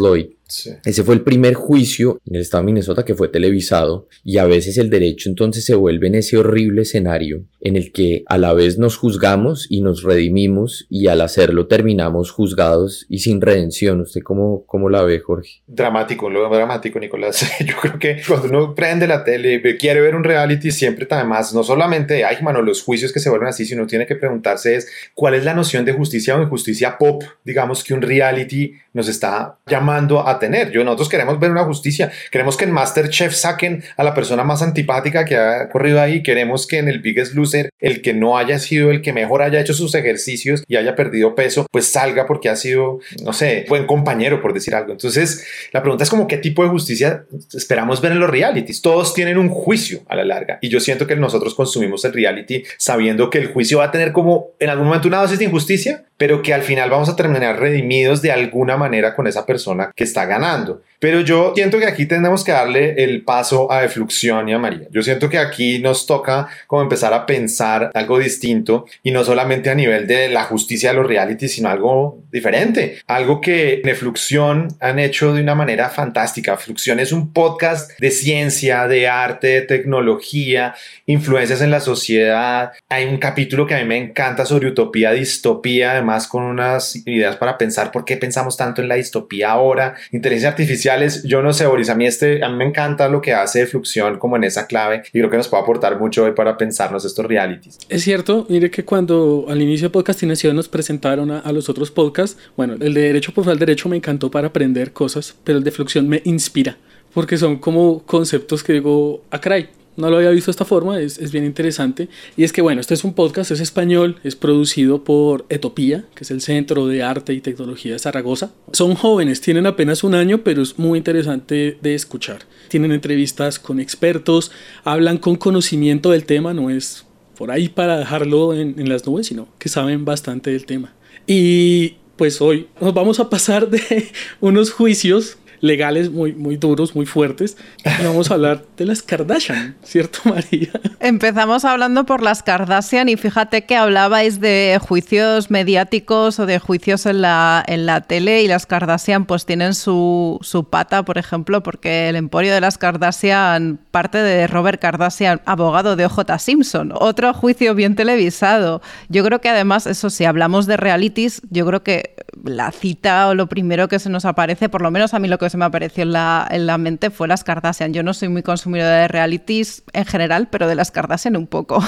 Ese 0.84 1.04
fue 1.04 1.14
el 1.14 1.22
primer 1.22 1.54
juicio 1.54 2.20
en 2.26 2.36
el 2.36 2.42
estado 2.42 2.62
de 2.62 2.66
Minnesota 2.66 3.04
que 3.04 3.14
fue 3.14 3.28
televisado 3.28 4.08
y 4.24 4.38
a 4.38 4.46
veces 4.46 4.78
el 4.78 4.90
derecho 4.90 5.28
entonces 5.28 5.64
se 5.64 5.74
vuelve 5.74 6.06
en 6.06 6.14
ese 6.16 6.38
horrible 6.38 6.82
escenario 6.82 7.44
en 7.60 7.76
el 7.76 7.92
que 7.92 8.22
a 8.26 8.38
la 8.38 8.54
vez 8.54 8.78
nos 8.78 8.96
juzgamos 8.96 9.66
y 9.68 9.80
nos 9.80 10.02
redimimos 10.02 10.86
y 10.88 11.08
al 11.08 11.20
hacerlo 11.20 11.66
terminamos 11.66 12.30
juzgados 12.30 13.06
y 13.08 13.18
sin 13.18 13.40
redención. 13.40 14.00
¿Usted 14.00 14.22
cómo, 14.22 14.64
cómo 14.66 14.88
la 14.88 15.02
ve, 15.02 15.20
Jorge? 15.20 15.62
Dramático, 15.66 16.30
lo 16.30 16.48
dramático, 16.48 16.98
Nicolás. 16.98 17.46
Yo 17.60 17.76
creo 17.76 17.98
que 17.98 18.22
cuando 18.26 18.48
uno 18.48 18.74
prende 18.74 19.06
la 19.06 19.24
tele 19.24 19.60
y 19.62 19.76
quiere 19.76 20.00
ver 20.00 20.14
un 20.14 20.24
reality, 20.24 20.70
siempre 20.70 21.06
además, 21.10 21.52
no 21.52 21.62
solamente 21.62 22.24
hay 22.24 22.38
o 22.56 22.62
los 22.62 22.82
juicios 22.82 23.12
que 23.12 23.20
se 23.20 23.28
vuelven 23.28 23.48
así, 23.48 23.66
sino 23.66 23.86
tiene 23.86 24.06
que 24.06 24.16
preguntarse 24.16 24.76
es 24.76 24.88
cuál 25.14 25.34
es 25.34 25.44
la 25.44 25.54
noción 25.54 25.84
de 25.84 25.92
justicia 25.92 26.36
o 26.36 26.42
injusticia 26.42 26.96
pop, 26.96 27.22
digamos 27.44 27.84
que 27.84 27.94
un 27.94 28.02
reality 28.02 28.74
nos 28.98 29.08
está 29.08 29.56
llamando 29.66 30.28
a 30.28 30.38
tener. 30.38 30.70
Yo, 30.72 30.84
nosotros 30.84 31.08
queremos 31.08 31.38
ver 31.38 31.52
una 31.52 31.64
justicia, 31.64 32.10
queremos 32.30 32.56
que 32.56 32.64
en 32.64 32.72
Masterchef 32.72 33.32
saquen 33.32 33.84
a 33.96 34.02
la 34.02 34.12
persona 34.12 34.42
más 34.42 34.60
antipática 34.60 35.24
que 35.24 35.36
ha 35.36 35.68
corrido 35.70 36.00
ahí, 36.00 36.22
queremos 36.22 36.66
que 36.66 36.78
en 36.78 36.88
el 36.88 36.98
Biggest 36.98 37.34
Loser 37.34 37.70
el 37.78 38.02
que 38.02 38.12
no 38.12 38.36
haya 38.36 38.58
sido 38.58 38.90
el 38.90 39.00
que 39.00 39.12
mejor 39.12 39.42
haya 39.42 39.60
hecho 39.60 39.72
sus 39.72 39.94
ejercicios 39.94 40.64
y 40.66 40.76
haya 40.76 40.96
perdido 40.96 41.36
peso, 41.36 41.66
pues 41.70 41.86
salga 41.86 42.26
porque 42.26 42.48
ha 42.48 42.56
sido, 42.56 42.98
no 43.22 43.32
sé, 43.32 43.66
buen 43.68 43.86
compañero, 43.86 44.42
por 44.42 44.52
decir 44.52 44.74
algo. 44.74 44.92
Entonces, 44.92 45.46
la 45.72 45.80
pregunta 45.80 46.02
es 46.02 46.10
como 46.10 46.26
qué 46.26 46.38
tipo 46.38 46.64
de 46.64 46.70
justicia 46.70 47.24
esperamos 47.54 48.00
ver 48.00 48.12
en 48.12 48.20
los 48.20 48.28
realities. 48.28 48.82
Todos 48.82 49.14
tienen 49.14 49.38
un 49.38 49.48
juicio 49.48 50.00
a 50.08 50.16
la 50.16 50.24
larga 50.24 50.58
y 50.60 50.68
yo 50.68 50.80
siento 50.80 51.06
que 51.06 51.14
nosotros 51.14 51.54
consumimos 51.54 52.04
el 52.04 52.12
reality 52.12 52.64
sabiendo 52.78 53.30
que 53.30 53.38
el 53.38 53.46
juicio 53.46 53.78
va 53.78 53.84
a 53.84 53.90
tener 53.92 54.12
como 54.12 54.48
en 54.58 54.70
algún 54.70 54.86
momento 54.88 55.06
una 55.06 55.20
dosis 55.20 55.38
de 55.38 55.44
injusticia, 55.44 56.04
pero 56.16 56.42
que 56.42 56.52
al 56.52 56.62
final 56.62 56.90
vamos 56.90 57.08
a 57.08 57.14
terminar 57.14 57.60
redimidos 57.60 58.22
de 58.22 58.32
alguna 58.32 58.76
manera 58.76 58.87
con 59.14 59.26
esa 59.26 59.44
persona 59.46 59.92
que 59.94 60.04
está 60.04 60.24
ganando. 60.24 60.82
Pero 61.00 61.20
yo 61.20 61.52
siento 61.54 61.78
que 61.78 61.86
aquí 61.86 62.06
tenemos 62.06 62.42
que 62.42 62.52
darle 62.52 63.04
el 63.04 63.22
paso 63.22 63.70
a 63.70 63.84
Efluxión 63.84 64.48
y 64.48 64.52
a 64.52 64.58
María. 64.58 64.88
Yo 64.90 65.02
siento 65.02 65.28
que 65.28 65.38
aquí 65.38 65.78
nos 65.78 66.06
toca 66.06 66.48
como 66.66 66.82
empezar 66.82 67.12
a 67.12 67.24
pensar 67.24 67.90
algo 67.94 68.18
distinto 68.18 68.86
y 69.04 69.12
no 69.12 69.22
solamente 69.22 69.70
a 69.70 69.76
nivel 69.76 70.08
de 70.08 70.28
la 70.28 70.44
justicia 70.44 70.90
de 70.90 70.96
los 70.96 71.06
realities, 71.06 71.52
sino 71.52 71.68
algo 71.68 72.18
diferente. 72.32 72.98
Algo 73.06 73.40
que 73.40 73.74
en 73.74 73.88
Efluxión 73.88 74.68
han 74.80 74.98
hecho 74.98 75.32
de 75.34 75.42
una 75.42 75.54
manera 75.54 75.88
fantástica. 75.88 76.54
Efluxión 76.54 76.98
es 76.98 77.12
un 77.12 77.32
podcast 77.32 77.92
de 78.00 78.10
ciencia, 78.10 78.88
de 78.88 79.06
arte, 79.06 79.46
de 79.48 79.62
tecnología, 79.62 80.74
influencias 81.06 81.60
en 81.60 81.70
la 81.70 81.80
sociedad. 81.80 82.72
Hay 82.88 83.04
un 83.04 83.18
capítulo 83.18 83.66
que 83.66 83.74
a 83.74 83.78
mí 83.78 83.84
me 83.84 83.98
encanta 83.98 84.44
sobre 84.44 84.66
utopía, 84.66 85.12
distopía, 85.12 85.92
además 85.92 86.26
con 86.26 86.42
unas 86.42 86.96
ideas 87.06 87.36
para 87.36 87.56
pensar 87.56 87.92
por 87.92 88.04
qué 88.04 88.16
pensamos 88.16 88.56
tanto 88.56 88.82
en 88.82 88.88
la 88.88 88.96
distopía 88.96 89.50
ahora. 89.50 89.94
Inteligencia 90.10 90.48
artificial 90.48 90.87
yo 91.24 91.42
no 91.42 91.52
sé, 91.52 91.66
Boris, 91.66 91.88
a 91.90 91.94
mí, 91.94 92.06
este, 92.06 92.44
a 92.44 92.48
mí 92.48 92.56
me 92.56 92.64
encanta 92.64 93.08
lo 93.08 93.20
que 93.20 93.32
hace 93.32 93.66
Fluxión 93.66 94.18
como 94.18 94.36
en 94.36 94.44
esa 94.44 94.66
clave 94.66 95.02
y 95.12 95.18
creo 95.18 95.30
que 95.30 95.36
nos 95.36 95.48
puede 95.48 95.62
aportar 95.62 95.98
mucho 95.98 96.24
hoy 96.24 96.32
para 96.32 96.56
pensarnos 96.56 97.04
estos 97.04 97.24
realities. 97.26 97.78
Es 97.88 98.02
cierto, 98.02 98.46
mire 98.48 98.70
que 98.70 98.84
cuando 98.84 99.46
al 99.48 99.60
inicio 99.60 99.88
de 99.88 99.92
Podcastinación 99.92 100.56
nos 100.56 100.68
presentaron 100.68 101.30
a, 101.30 101.52
los 101.52 101.68
otros 101.68 101.90
podcasts, 101.90 102.38
bueno, 102.56 102.74
el 102.74 102.94
de 102.94 103.00
Derecho 103.00 103.32
por 103.32 103.48
el 103.48 103.58
Derecho 103.58 103.88
me 103.88 103.96
encantó 103.96 104.30
para 104.30 104.48
aprender 104.48 104.92
cosas, 104.92 105.34
pero 105.44 105.58
el 105.58 105.64
de 105.64 105.70
Fluxión 105.70 106.08
me 106.08 106.20
inspira 106.24 106.76
porque 107.14 107.36
son 107.36 107.56
como 107.56 108.04
conceptos 108.04 108.62
que 108.62 108.74
digo, 108.74 109.22
ah, 109.30 109.40
caray, 109.40 109.70
no 109.98 110.10
lo 110.10 110.16
había 110.16 110.30
visto 110.30 110.46
de 110.46 110.52
esta 110.52 110.64
forma, 110.64 111.00
es, 111.00 111.18
es, 111.18 111.32
bien 111.32 111.44
interesante. 111.44 112.08
Y 112.36 112.44
es 112.44 112.52
que, 112.52 112.62
bueno, 112.62 112.80
este 112.80 112.94
es 112.94 113.02
un 113.02 113.14
podcast, 113.14 113.50
es 113.50 113.60
español, 113.60 114.16
es 114.22 114.36
producido 114.36 115.02
por 115.02 115.44
Etopía, 115.48 116.04
que 116.14 116.22
es 116.22 116.30
el 116.30 116.40
Centro 116.40 116.86
de 116.86 117.02
Arte 117.02 117.34
y 117.34 117.40
Tecnología 117.40 117.94
de 117.94 117.98
Zaragoza. 117.98 118.52
Son 118.72 118.94
jóvenes, 118.94 119.40
tienen 119.40 119.66
apenas 119.66 120.04
un 120.04 120.14
año, 120.14 120.44
pero 120.44 120.62
es 120.62 120.78
muy 120.78 120.98
interesante 120.98 121.78
de 121.82 121.94
escuchar. 121.96 122.42
Tienen 122.68 122.92
entrevistas 122.92 123.58
con 123.58 123.80
expertos, 123.80 124.52
hablan 124.84 125.18
con 125.18 125.34
conocimiento 125.34 126.12
del 126.12 126.24
tema, 126.24 126.54
no 126.54 126.70
es 126.70 127.04
por 127.36 127.50
ahí 127.50 127.68
para 127.68 127.98
dejarlo 127.98 128.54
en, 128.54 128.78
en 128.78 128.88
las 128.88 129.04
nubes, 129.04 129.26
sino 129.26 129.48
que 129.58 129.68
saben 129.68 130.04
bastante 130.04 130.50
del 130.50 130.64
tema. 130.64 130.94
Y 131.26 131.96
pues 132.14 132.40
hoy 132.40 132.68
nos 132.80 132.94
vamos 132.94 133.18
a 133.18 133.28
pasar 133.28 133.68
de 133.68 134.12
unos 134.40 134.70
juicios 134.70 135.38
legales 135.60 136.10
muy, 136.10 136.34
muy 136.34 136.56
duros, 136.56 136.94
muy 136.94 137.06
fuertes. 137.06 137.56
Vamos 138.02 138.30
a 138.30 138.34
hablar 138.34 138.64
de 138.76 138.86
las 138.86 139.02
Kardashian, 139.02 139.76
¿cierto, 139.82 140.20
María? 140.24 140.70
Empezamos 141.00 141.64
hablando 141.64 142.04
por 142.04 142.22
las 142.22 142.42
Kardashian 142.42 143.08
y 143.08 143.16
fíjate 143.16 143.64
que 143.64 143.76
hablabais 143.76 144.40
de 144.40 144.78
juicios 144.80 145.50
mediáticos 145.50 146.38
o 146.38 146.46
de 146.46 146.58
juicios 146.58 147.06
en 147.06 147.22
la, 147.22 147.64
en 147.66 147.86
la 147.86 148.02
tele 148.02 148.42
y 148.42 148.48
las 148.48 148.66
Kardashian 148.66 149.24
pues 149.24 149.46
tienen 149.46 149.74
su, 149.74 150.38
su 150.42 150.64
pata, 150.64 151.04
por 151.04 151.18
ejemplo, 151.18 151.62
porque 151.62 152.08
el 152.08 152.16
emporio 152.16 152.54
de 152.54 152.60
las 152.60 152.78
Kardashian 152.78 153.78
parte 153.90 154.18
de 154.18 154.46
Robert 154.46 154.80
Kardashian, 154.80 155.40
abogado 155.44 155.96
de 155.96 156.06
OJ 156.06 156.38
Simpson. 156.38 156.92
Otro 156.94 157.32
juicio 157.34 157.74
bien 157.74 157.94
televisado. 157.94 158.80
Yo 159.08 159.24
creo 159.24 159.40
que 159.40 159.48
además, 159.48 159.86
eso 159.86 160.10
si 160.10 160.24
hablamos 160.24 160.66
de 160.66 160.76
realities, 160.76 161.42
yo 161.50 161.66
creo 161.66 161.82
que 161.82 162.14
la 162.44 162.70
cita 162.70 163.28
o 163.28 163.34
lo 163.34 163.48
primero 163.48 163.88
que 163.88 163.98
se 163.98 164.10
nos 164.10 164.24
aparece, 164.24 164.68
por 164.68 164.82
lo 164.82 164.90
menos 164.90 165.14
a 165.14 165.18
mí 165.18 165.28
lo 165.28 165.38
que 165.38 165.47
se 165.48 165.56
me 165.56 165.64
apareció 165.64 166.02
en 166.02 166.12
la, 166.12 166.46
en 166.50 166.66
la 166.66 166.78
mente 166.78 167.10
fue 167.10 167.28
las 167.28 167.44
Kardashian. 167.44 167.92
Yo 167.92 168.02
no 168.02 168.14
soy 168.14 168.28
muy 168.28 168.42
consumidora 168.42 168.96
de 168.96 169.08
realities 169.08 169.82
en 169.92 170.04
general, 170.04 170.48
pero 170.50 170.68
de 170.68 170.74
las 170.74 170.90
Kardashian 170.90 171.36
un 171.36 171.46
poco. 171.46 171.82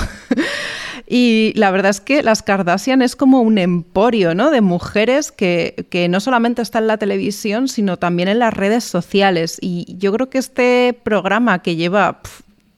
y 1.06 1.52
la 1.56 1.70
verdad 1.70 1.90
es 1.90 2.00
que 2.00 2.22
las 2.22 2.42
Kardashian 2.42 3.02
es 3.02 3.16
como 3.16 3.40
un 3.40 3.58
emporio 3.58 4.34
¿no? 4.34 4.50
de 4.50 4.60
mujeres 4.60 5.32
que, 5.32 5.86
que 5.90 6.08
no 6.08 6.20
solamente 6.20 6.62
está 6.62 6.78
en 6.78 6.86
la 6.86 6.98
televisión, 6.98 7.68
sino 7.68 7.96
también 7.96 8.28
en 8.28 8.38
las 8.38 8.54
redes 8.54 8.84
sociales. 8.84 9.58
Y 9.60 9.96
yo 9.98 10.12
creo 10.12 10.30
que 10.30 10.38
este 10.38 10.98
programa 11.02 11.60
que 11.60 11.76
lleva 11.76 12.20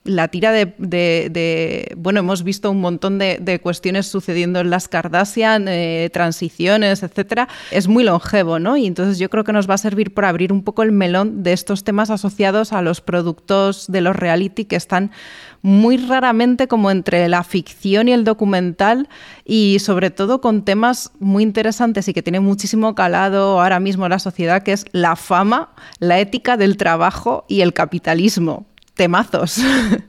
la 0.04 0.28
tira 0.28 0.50
de, 0.52 1.94
bueno, 1.96 2.20
hemos 2.20 2.42
visto 2.42 2.70
un 2.70 2.80
montón 2.80 3.18
de, 3.18 3.60
cuestiones 3.62 4.06
sucediendo 4.06 4.60
en 4.60 4.70
las 4.70 4.88
Kardashian, 4.88 5.68
eh, 5.68 6.10
transiciones, 6.12 7.02
etcétera, 7.02 7.48
es 7.70 7.86
muy 7.86 8.02
longevo, 8.02 8.58
¿no? 8.58 8.76
Y 8.76 8.86
entonces 8.86 9.18
yo 9.18 9.30
creo 9.30 9.44
que 9.44 9.52
nos 9.52 9.70
va 9.70 9.74
a 9.74 9.78
servir 9.78 10.12
para 10.12 10.28
abrir 10.28 10.52
un 10.52 10.64
poco 10.64 10.82
el 10.82 10.90
melón 10.90 11.42
de 11.42 11.52
estos 11.52 11.84
temas 11.84 12.10
asociados 12.10 12.72
a 12.72 12.82
los 12.82 13.00
productos 13.00 13.86
de 13.86 14.00
los 14.00 14.16
reality 14.16 14.64
que 14.64 14.76
están 14.76 15.12
muy 15.60 15.96
raramente 15.96 16.66
como 16.66 16.90
entre 16.90 17.28
la 17.28 17.44
ficción 17.44 18.08
y 18.08 18.12
el 18.12 18.24
documental 18.24 19.08
y 19.44 19.78
sobre 19.78 20.10
todo 20.10 20.40
con 20.40 20.64
temas 20.64 21.12
muy 21.20 21.44
interesantes 21.44 22.08
y 22.08 22.12
que 22.12 22.22
tienen 22.22 22.42
muchísimo 22.42 22.96
calado 22.96 23.60
ahora 23.60 23.78
mismo 23.78 24.06
en 24.06 24.10
la 24.10 24.18
sociedad, 24.18 24.64
que 24.64 24.72
es 24.72 24.84
la 24.90 25.14
fama, 25.14 25.70
la 26.00 26.18
ética 26.18 26.56
del 26.56 26.76
trabajo 26.76 27.44
y 27.48 27.60
el 27.60 27.72
capitalismo 27.72 28.66
temazos. 28.94 29.58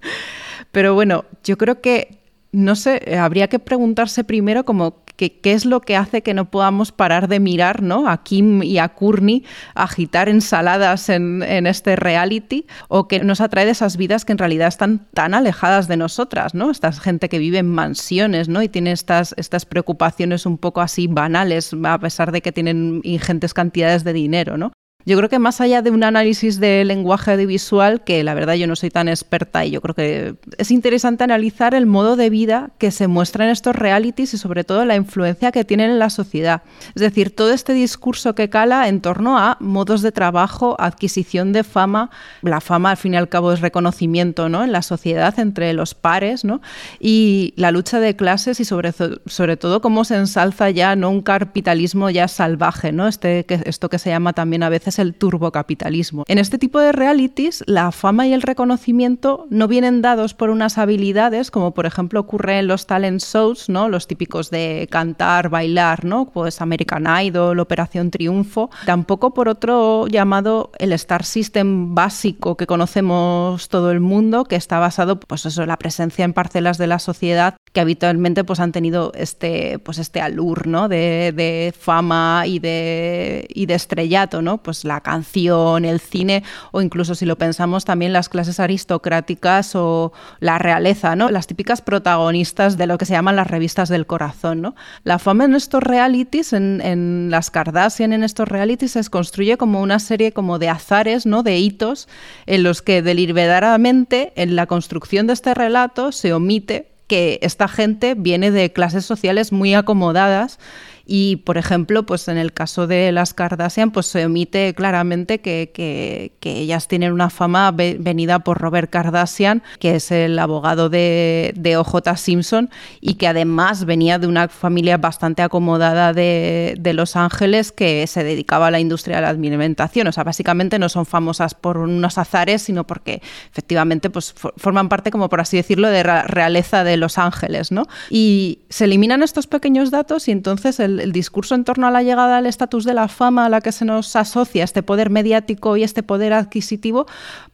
Pero 0.72 0.94
bueno, 0.94 1.26
yo 1.44 1.58
creo 1.58 1.82
que, 1.82 2.20
no 2.52 2.76
sé, 2.76 3.18
habría 3.18 3.48
que 3.48 3.60
preguntarse 3.60 4.24
primero 4.24 4.66
como 4.66 5.04
qué 5.16 5.40
es 5.54 5.66
lo 5.66 5.82
que 5.82 5.96
hace 5.96 6.22
que 6.22 6.34
no 6.34 6.50
podamos 6.50 6.92
parar 6.92 7.28
de 7.28 7.40
mirar 7.40 7.82
¿no? 7.82 8.10
a 8.10 8.24
Kim 8.24 8.64
y 8.64 8.78
a 8.80 8.90
Courtney 8.90 9.44
agitar 9.76 10.30
ensaladas 10.30 11.10
en, 11.10 11.44
en, 11.44 11.68
este 11.68 11.96
reality 11.96 12.66
o 12.88 13.08
que 13.08 13.20
nos 13.20 13.42
atrae 13.42 13.66
de 13.66 13.72
esas 13.72 13.98
vidas 13.98 14.26
que 14.26 14.32
en 14.32 14.38
realidad 14.38 14.68
están 14.68 15.08
tan 15.14 15.34
alejadas 15.34 15.88
de 15.88 15.98
nosotras, 15.98 16.54
¿no? 16.54 16.72
Esta 16.72 16.92
gente 16.92 17.30
que 17.30 17.40
vive 17.40 17.60
en 17.60 17.70
mansiones 17.70 18.50
¿no? 18.50 18.62
y 18.62 18.70
tiene 18.70 18.92
estas, 18.92 19.34
estas 19.38 19.66
preocupaciones 19.66 20.46
un 20.46 20.58
poco 20.58 20.82
así 20.82 21.08
banales 21.08 21.72
a 21.84 22.00
pesar 22.00 22.32
de 22.32 22.42
que 22.42 22.52
tienen 22.52 23.02
ingentes 23.04 23.54
cantidades 23.54 24.04
de 24.04 24.14
dinero, 24.14 24.58
¿no? 24.58 24.74
Yo 25.06 25.18
creo 25.18 25.30
que 25.30 25.40
más 25.40 25.60
allá 25.60 25.82
de 25.82 25.92
un 25.92 26.04
análisis 26.04 26.60
de 26.60 26.86
lenguaje 26.86 27.32
audiovisual, 27.32 28.04
que 28.04 28.24
la 28.24 28.34
verdad 28.34 28.54
yo 28.54 28.68
no 28.68 28.76
soy 28.76 28.90
tan 28.90 29.10
experta 29.10 29.66
y 29.66 29.72
yo 29.72 29.82
creo 29.82 29.96
que 29.96 30.36
es 30.58 30.72
interesante 30.72 31.24
analizar 31.24 31.74
el 31.74 31.86
modo 31.86 32.16
de 32.16 32.30
vida 32.30 32.72
que 32.78 32.92
se 32.92 33.08
muestra 33.08 33.46
en 33.46 33.52
estos 33.52 33.76
realities 33.76 34.34
y 34.34 34.38
sobre 34.38 34.64
todo 34.64 34.86
la 34.86 34.96
influencia 34.96 35.52
que 35.52 35.66
tienen 35.66 35.92
en 35.92 36.00
la 36.00 36.10
sociedad. 36.10 36.64
Es 36.96 37.02
decir, 37.02 37.36
todo 37.36 37.52
este 37.52 37.74
discurso 37.74 38.34
que 38.34 38.50
cala 38.50 38.88
en 38.88 39.02
torno 39.02 39.38
a 39.38 39.58
modos 39.60 40.02
de 40.02 40.12
trabajo, 40.12 40.78
adquisición 40.80 41.52
de 41.52 41.64
fama. 41.64 42.10
La 42.42 42.62
fama 42.62 42.92
al 42.92 42.98
fin 42.98 43.14
y 43.14 43.18
al 43.18 43.30
cabo 43.30 43.52
es 43.52 43.62
reconocimiento 43.62 44.48
¿no? 44.48 44.64
en 44.64 44.72
la 44.72 44.82
sociedad 44.82 45.38
entre 45.40 45.74
los 45.74 45.96
pares 45.96 46.46
¿no? 46.46 46.62
y 47.00 47.54
la 47.58 47.72
lucha 47.72 48.00
de 48.00 48.16
clases 48.16 48.60
y 48.60 48.66
sobre, 48.66 48.94
sobre 49.26 49.58
todo 49.58 49.82
cómo 49.82 50.06
se 50.06 50.16
ensalza 50.16 50.70
ya 50.70 50.96
no 50.96 51.10
un 51.10 51.22
capitalismo 51.22 52.10
ya 52.10 52.28
salvaje, 52.28 52.92
¿no? 52.92 53.08
este, 53.08 53.46
que, 53.46 53.60
esto 53.66 53.90
que 53.90 54.00
se 54.00 54.10
llama 54.10 54.34
también 54.34 54.64
a 54.64 54.70
veces 54.70 54.93
el 55.00 55.14
turbocapitalismo. 55.14 56.24
En 56.28 56.38
este 56.38 56.58
tipo 56.58 56.80
de 56.80 56.92
realities, 56.92 57.64
la 57.68 57.92
fama 57.92 58.28
y 58.28 58.34
el 58.34 58.42
reconocimiento 58.42 59.48
no 59.50 59.68
vienen 59.68 60.02
dados 60.02 60.34
por 60.34 60.50
unas 60.50 60.78
habilidades, 60.78 61.52
como 61.52 61.74
por 61.74 61.86
ejemplo 61.86 62.20
ocurre 62.20 62.60
en 62.60 62.68
los 62.68 62.88
talent 62.88 63.22
shows, 63.22 63.70
¿no? 63.70 63.90
Los 63.90 64.08
típicos 64.08 64.50
de 64.50 64.88
cantar, 64.90 65.50
bailar, 65.50 66.06
¿no? 66.06 66.26
Pues 66.26 66.62
American 66.62 67.08
Idol, 67.24 67.60
Operación 67.60 68.12
Triunfo. 68.12 68.70
Tampoco 68.86 69.34
por 69.34 69.50
otro 69.50 70.08
llamado 70.08 70.72
el 70.80 70.94
Star 70.94 71.24
System 71.24 71.96
básico 71.96 72.58
que 72.58 72.68
conocemos 72.68 73.70
todo 73.70 73.92
el 73.92 74.00
mundo, 74.00 74.46
que 74.46 74.56
está 74.56 74.80
basado, 74.80 75.20
pues 75.20 75.46
eso, 75.46 75.64
en 75.64 75.70
la 75.70 75.78
presencia 75.78 76.26
en 76.26 76.34
parcelas 76.34 76.78
de 76.78 76.88
la 76.88 77.00
sociedad 77.00 77.56
que 77.74 77.82
habitualmente 77.82 78.44
pues 78.44 78.60
han 78.60 78.72
tenido 78.72 79.12
este, 79.16 79.80
pues 79.80 79.98
este 79.98 80.22
alur, 80.22 80.68
¿no? 80.68 80.88
De, 80.88 81.34
de 81.36 81.74
fama 81.78 82.44
y 82.46 82.60
de, 82.60 83.48
y 83.50 83.66
de 83.66 83.74
estrellato, 83.74 84.42
¿no? 84.42 84.62
Pues 84.62 84.83
la 84.84 85.02
canción, 85.02 85.86
el 85.86 86.00
cine 86.00 86.44
o 86.72 86.82
incluso 86.82 87.16
si 87.16 87.26
lo 87.26 87.38
pensamos 87.38 87.86
también 87.86 88.14
las 88.14 88.30
clases 88.30 88.60
aristocráticas 88.60 89.76
o 89.76 90.14
la 90.40 90.58
realeza, 90.60 91.16
¿no? 91.16 91.30
Las 91.30 91.48
típicas 91.48 91.82
protagonistas 91.82 92.78
de 92.78 92.88
lo 92.88 92.98
que 92.98 93.06
se 93.06 93.14
llaman 93.14 93.36
las 93.36 93.48
revistas 93.48 93.90
del 93.90 94.06
corazón, 94.06 94.62
¿no? 94.62 94.76
La 95.04 95.20
fama 95.20 95.46
en 95.46 95.56
estos 95.56 95.84
realities, 95.84 96.54
en, 96.54 96.82
en 96.82 97.28
las 97.30 97.52
Kardashian, 97.52 98.14
en 98.14 98.24
estos 98.24 98.48
realities, 98.48 98.92
se 98.92 99.04
construye 99.10 99.58
como 99.58 99.82
una 99.82 100.00
serie 100.00 100.32
como 100.32 100.60
de 100.60 100.70
azares, 100.70 101.26
¿no? 101.26 101.44
De 101.44 101.58
hitos 101.58 102.08
en 102.46 102.64
los 102.64 102.82
que 102.82 103.02
deliberadamente 103.02 104.34
en 104.36 104.56
la 104.56 104.66
construcción 104.66 105.28
de 105.28 105.34
este 105.34 105.54
relato 105.54 106.12
se 106.12 106.34
omite 106.34 106.94
que 107.08 107.40
esta 107.42 107.68
gente 107.68 108.16
viene 108.16 108.52
de 108.52 108.72
clases 108.72 109.06
sociales 109.06 109.52
muy 109.52 109.74
acomodadas 109.74 110.60
Y, 111.06 111.38
por 111.38 111.58
ejemplo, 111.58 112.06
pues 112.06 112.28
en 112.28 112.38
el 112.38 112.54
caso 112.54 112.88
de 112.88 113.12
las 113.12 113.34
Kardashian, 113.34 113.92
pues 113.92 114.06
se 114.06 114.26
omite 114.26 114.74
claramente 114.74 115.40
que, 115.40 115.72
que, 115.74 116.32
ellas 116.44 116.88
tienen 116.88 117.12
una 117.12 117.30
fama 117.30 117.72
venida 117.72 118.40
por 118.40 118.60
Robert 118.60 118.90
Kardashian, 118.90 119.64
que 119.80 119.96
es 119.96 120.12
el 120.12 120.38
abogado 120.40 120.90
de, 120.90 121.54
de 121.58 121.78
OJ 121.78 122.16
Simpson, 122.16 122.70
y 123.02 123.16
que 123.16 123.28
además 123.28 123.86
venía 123.86 124.20
de 124.20 124.28
una 124.28 124.48
familia 124.48 124.98
bastante 124.98 125.42
acomodada 125.42 126.14
de, 126.14 126.76
de 126.80 126.94
Los 126.94 127.16
Ángeles 127.16 127.72
que 127.72 128.08
se 128.08 128.24
dedicaba 128.24 128.68
a 128.68 128.72
la 128.72 128.80
industria 128.80 129.18
de 129.18 129.24
la 129.24 129.30
alimentación. 129.30 130.08
O 130.08 130.12
sea, 130.12 130.24
básicamente 130.24 130.80
no 130.80 130.90
son 130.90 131.06
famosas 131.06 131.54
por 131.54 131.78
unos 131.78 132.18
azares, 132.18 132.62
sino 132.62 132.86
porque 132.86 133.22
efectivamente 133.52 134.10
pues, 134.10 134.34
forman 134.58 134.90
parte, 134.90 135.12
como 135.12 135.28
por 135.28 135.42
así 135.42 135.58
decirlo, 135.58 135.90
de 135.90 136.04
realeza 136.04 136.84
de 136.84 136.98
Los 136.98 137.18
Ángeles. 137.18 137.72
¿no? 137.72 137.88
Y 138.10 138.60
se 138.70 138.86
eliminan 138.86 139.24
estos 139.24 139.48
pequeños 139.48 139.92
datos 139.92 140.28
y 140.28 140.32
entonces 140.32 140.80
el, 140.80 140.93
el 141.00 141.12
discurso 141.12 141.56
en 141.56 141.64
torno 141.64 141.88
a 141.88 141.92
la 141.92 142.04
llegada 142.04 142.38
al 142.38 142.46
estatus 142.46 142.86
de 142.86 142.94
la 142.94 143.08
fama 143.08 143.46
a 143.46 143.50
la 143.50 143.62
que 143.62 143.72
se 143.72 143.86
nos 143.86 144.16
asocia 144.16 144.64
este 144.64 144.84
poder 144.84 145.10
mediático 145.10 145.78
y 145.78 145.84
este 145.84 146.04
poder 146.04 146.34
adquisitivo, 146.34 147.06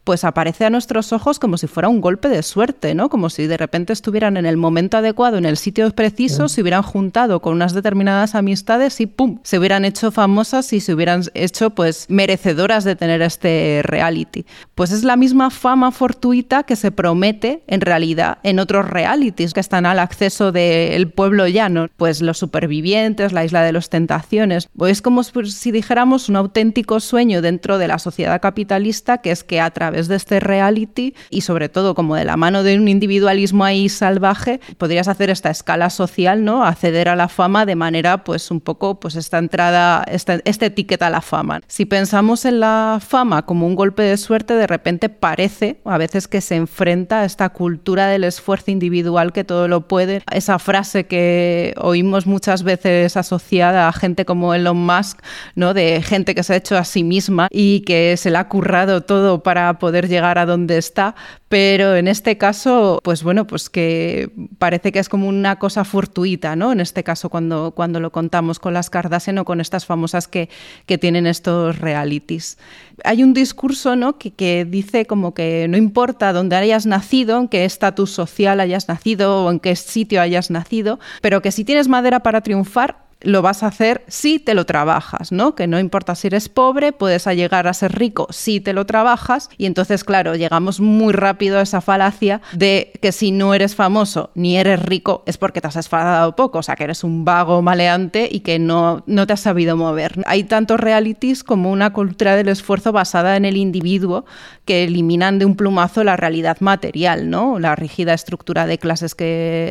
pues 0.04 0.24
aparece 0.24 0.64
a 0.64 0.70
nuestros 0.70 1.12
ojos 1.12 1.38
como 1.38 1.58
si 1.58 1.66
fuera 1.66 1.88
un 1.88 2.00
golpe 2.00 2.28
de 2.28 2.42
suerte, 2.42 2.94
¿no? 2.94 3.08
Como 3.08 3.30
si 3.30 3.46
de 3.46 3.56
repente 3.56 3.92
estuvieran 3.92 4.36
en 4.36 4.46
el 4.46 4.56
momento 4.56 4.96
adecuado, 4.96 5.38
en 5.38 5.44
el 5.44 5.56
sitio 5.56 5.90
preciso, 5.90 6.48
se 6.48 6.62
hubieran 6.62 6.82
juntado 6.82 7.40
con 7.40 7.54
unas 7.54 7.74
determinadas 7.74 8.34
amistades 8.34 9.00
y 9.00 9.06
¡pum! 9.06 9.38
se 9.42 9.58
hubieran 9.58 9.84
hecho 9.84 10.10
famosas 10.10 10.72
y 10.72 10.80
se 10.80 10.94
hubieran 10.94 11.22
hecho 11.34 11.70
pues 11.70 12.06
merecedoras 12.08 12.84
de 12.84 12.96
tener 12.96 13.22
este 13.22 13.82
reality. 13.84 14.46
Pues 14.74 14.90
es 14.90 15.04
la 15.04 15.16
misma 15.16 15.50
fama 15.50 15.92
fortuita 15.92 16.62
que 16.62 16.76
se 16.76 16.90
promete 16.90 17.62
en 17.66 17.80
realidad 17.80 18.38
en 18.42 18.58
otros 18.58 18.88
realities 18.88 19.52
que 19.52 19.60
están 19.60 19.86
al 19.86 19.98
acceso 19.98 20.52
del 20.52 21.10
pueblo 21.10 21.46
llano, 21.46 21.88
pues 21.96 22.22
los 22.22 22.38
supervivientes, 22.38 23.29
la 23.32 23.44
isla 23.44 23.62
de 23.62 23.72
los 23.72 23.90
tentaciones. 23.90 24.68
Es 24.86 25.02
como 25.02 25.22
si 25.22 25.70
dijéramos 25.70 26.28
un 26.28 26.36
auténtico 26.36 27.00
sueño 27.00 27.42
dentro 27.42 27.78
de 27.78 27.88
la 27.88 27.98
sociedad 27.98 28.40
capitalista 28.40 29.18
que 29.18 29.30
es 29.30 29.44
que 29.44 29.60
a 29.60 29.70
través 29.70 30.08
de 30.08 30.16
este 30.16 30.40
reality 30.40 31.14
y 31.30 31.42
sobre 31.42 31.68
todo 31.68 31.94
como 31.94 32.16
de 32.16 32.24
la 32.24 32.36
mano 32.36 32.62
de 32.62 32.76
un 32.76 32.88
individualismo 32.88 33.64
ahí 33.64 33.88
salvaje, 33.88 34.60
podrías 34.78 35.08
hacer 35.08 35.30
esta 35.30 35.50
escala 35.50 35.90
social, 35.90 36.44
¿no? 36.44 36.64
Acceder 36.64 37.08
a 37.08 37.16
la 37.16 37.28
fama 37.28 37.66
de 37.66 37.76
manera 37.76 38.24
pues 38.24 38.50
un 38.50 38.60
poco 38.60 39.00
pues 39.00 39.16
esta 39.16 39.38
entrada, 39.38 40.04
esta, 40.04 40.40
esta 40.44 40.66
etiqueta 40.66 41.08
a 41.08 41.10
la 41.10 41.20
fama. 41.20 41.60
Si 41.66 41.84
pensamos 41.84 42.44
en 42.44 42.60
la 42.60 43.00
fama 43.00 43.46
como 43.46 43.66
un 43.66 43.74
golpe 43.74 44.02
de 44.02 44.16
suerte, 44.16 44.54
de 44.54 44.66
repente 44.66 45.08
parece 45.08 45.80
a 45.84 45.98
veces 45.98 46.28
que 46.28 46.40
se 46.40 46.56
enfrenta 46.56 47.20
a 47.20 47.24
esta 47.24 47.48
cultura 47.50 48.06
del 48.08 48.24
esfuerzo 48.24 48.70
individual 48.70 49.32
que 49.32 49.44
todo 49.44 49.68
lo 49.68 49.88
puede. 49.88 50.22
Esa 50.32 50.58
frase 50.58 51.06
que 51.06 51.74
oímos 51.78 52.26
muchas 52.26 52.62
veces 52.62 53.16
asociada 53.20 53.88
a 53.88 53.92
gente 53.92 54.24
como 54.24 54.54
Elon 54.54 54.76
Musk, 54.76 55.20
¿no? 55.54 55.74
De 55.74 56.02
gente 56.02 56.34
que 56.34 56.42
se 56.42 56.54
ha 56.54 56.56
hecho 56.56 56.76
a 56.76 56.84
sí 56.84 57.04
misma 57.04 57.48
y 57.50 57.80
que 57.80 58.16
se 58.16 58.30
le 58.30 58.38
ha 58.38 58.48
currado 58.48 59.02
todo 59.02 59.42
para 59.42 59.78
poder 59.78 60.08
llegar 60.08 60.38
a 60.38 60.46
donde 60.46 60.78
está, 60.78 61.14
pero 61.50 61.96
en 61.96 62.06
este 62.06 62.38
caso, 62.38 63.00
pues 63.02 63.24
bueno, 63.24 63.44
pues 63.44 63.68
que 63.70 64.30
parece 64.58 64.92
que 64.92 65.00
es 65.00 65.08
como 65.08 65.26
una 65.26 65.58
cosa 65.58 65.84
fortuita, 65.84 66.54
¿no? 66.54 66.70
En 66.70 66.78
este 66.78 67.02
caso, 67.02 67.28
cuando, 67.28 67.72
cuando 67.72 67.98
lo 67.98 68.12
contamos 68.12 68.60
con 68.60 68.72
las 68.72 68.88
Kardashian 68.88 69.38
o 69.38 69.44
con 69.44 69.60
estas 69.60 69.84
famosas 69.84 70.28
que, 70.28 70.48
que 70.86 70.96
tienen 70.96 71.26
estos 71.26 71.78
realities. 71.78 72.56
Hay 73.02 73.24
un 73.24 73.34
discurso, 73.34 73.96
¿no? 73.96 74.16
Que, 74.16 74.30
que 74.30 74.64
dice 74.64 75.06
como 75.06 75.34
que 75.34 75.66
no 75.68 75.76
importa 75.76 76.32
dónde 76.32 76.54
hayas 76.54 76.86
nacido, 76.86 77.40
en 77.40 77.48
qué 77.48 77.64
estatus 77.64 78.12
social 78.12 78.60
hayas 78.60 78.86
nacido 78.86 79.44
o 79.44 79.50
en 79.50 79.58
qué 79.58 79.74
sitio 79.74 80.20
hayas 80.20 80.50
nacido, 80.50 81.00
pero 81.20 81.42
que 81.42 81.50
si 81.50 81.64
tienes 81.64 81.88
madera 81.88 82.20
para 82.20 82.42
triunfar, 82.42 83.09
lo 83.22 83.42
vas 83.42 83.62
a 83.62 83.68
hacer 83.68 84.02
si 84.08 84.38
te 84.38 84.54
lo 84.54 84.66
trabajas, 84.66 85.32
¿no? 85.32 85.54
Que 85.54 85.66
no 85.66 85.78
importa 85.78 86.14
si 86.14 86.28
eres 86.28 86.48
pobre, 86.48 86.92
puedes 86.92 87.26
llegar 87.26 87.66
a 87.66 87.74
ser 87.74 87.92
rico 87.98 88.26
si 88.30 88.60
te 88.60 88.72
lo 88.72 88.86
trabajas. 88.86 89.50
Y 89.58 89.66
entonces, 89.66 90.04
claro, 90.04 90.34
llegamos 90.34 90.80
muy 90.80 91.12
rápido 91.12 91.58
a 91.58 91.62
esa 91.62 91.80
falacia 91.80 92.40
de 92.52 92.92
que 93.00 93.12
si 93.12 93.30
no 93.30 93.54
eres 93.54 93.74
famoso 93.74 94.30
ni 94.34 94.56
eres 94.56 94.82
rico 94.82 95.22
es 95.26 95.38
porque 95.38 95.60
te 95.60 95.68
has 95.68 95.76
esfadado 95.76 96.34
poco, 96.36 96.58
o 96.58 96.62
sea, 96.62 96.76
que 96.76 96.84
eres 96.84 97.04
un 97.04 97.24
vago 97.24 97.62
maleante 97.62 98.28
y 98.30 98.40
que 98.40 98.58
no, 98.58 99.02
no 99.06 99.26
te 99.26 99.32
has 99.32 99.40
sabido 99.40 99.76
mover. 99.76 100.22
Hay 100.26 100.44
tantos 100.44 100.80
realities 100.80 101.44
como 101.44 101.70
una 101.70 101.92
cultura 101.92 102.36
del 102.36 102.48
esfuerzo 102.48 102.92
basada 102.92 103.36
en 103.36 103.44
el 103.44 103.56
individuo 103.56 104.24
que 104.64 104.84
eliminan 104.84 105.38
de 105.38 105.44
un 105.44 105.56
plumazo 105.56 106.04
la 106.04 106.16
realidad 106.16 106.58
material, 106.60 107.28
¿no? 107.28 107.58
La 107.58 107.76
rígida 107.76 108.14
estructura 108.14 108.66
de 108.66 108.78
clases 108.78 109.16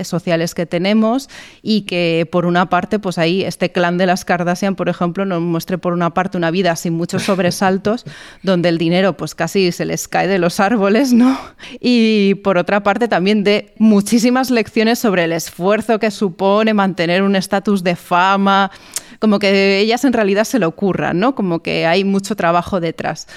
sociales 0.08 0.54
que 0.54 0.66
tenemos 0.66 1.30
y 1.62 1.82
que 1.82 2.28
por 2.32 2.46
una 2.46 2.70
parte, 2.70 3.00
pues 3.00 3.18
ahí 3.40 3.48
este 3.48 3.72
clan 3.72 3.98
de 3.98 4.06
las 4.06 4.26
Kardashian, 4.26 4.76
por 4.76 4.90
ejemplo, 4.90 5.26
nos 5.26 5.42
muestre 5.42 5.78
por 5.78 5.94
una 5.94 6.14
parte 6.14 6.38
una 6.38 6.52
vida 6.52 6.76
sin 6.76 6.94
muchos 6.94 7.24
sobresaltos, 7.24 8.06
donde 8.44 8.70
el 8.70 8.78
dinero 8.78 9.16
pues 9.18 9.36
casi 9.36 9.72
se 9.72 9.86
les 9.86 10.08
cae 10.08 10.28
de 10.28 10.40
los 10.40 10.60
árboles, 10.60 11.14
¿no? 11.14 11.38
Y 11.80 12.36
por 12.36 12.58
otra 12.58 12.84
parte 12.84 13.08
también 13.08 13.44
de 13.44 13.74
muchísimas 13.78 14.52
lecciones 14.52 15.00
sobre 15.00 15.24
el 15.24 15.32
esfuerzo 15.32 16.00
que 16.00 16.12
supone 16.12 16.74
mantener 16.74 17.24
un 17.24 17.36
estatus 17.36 17.84
de 17.84 17.96
fama, 17.96 18.72
como 19.20 19.40
que 19.40 19.80
ellas 19.80 20.06
en 20.06 20.14
realidad 20.14 20.46
se 20.46 20.60
lo 20.60 20.68
ocurran, 20.68 21.20
¿no? 21.20 21.36
Como 21.36 21.62
que 21.62 21.86
hay 21.86 22.04
mucho 22.04 22.36
trabajo 22.36 22.80
detrás 22.80 23.28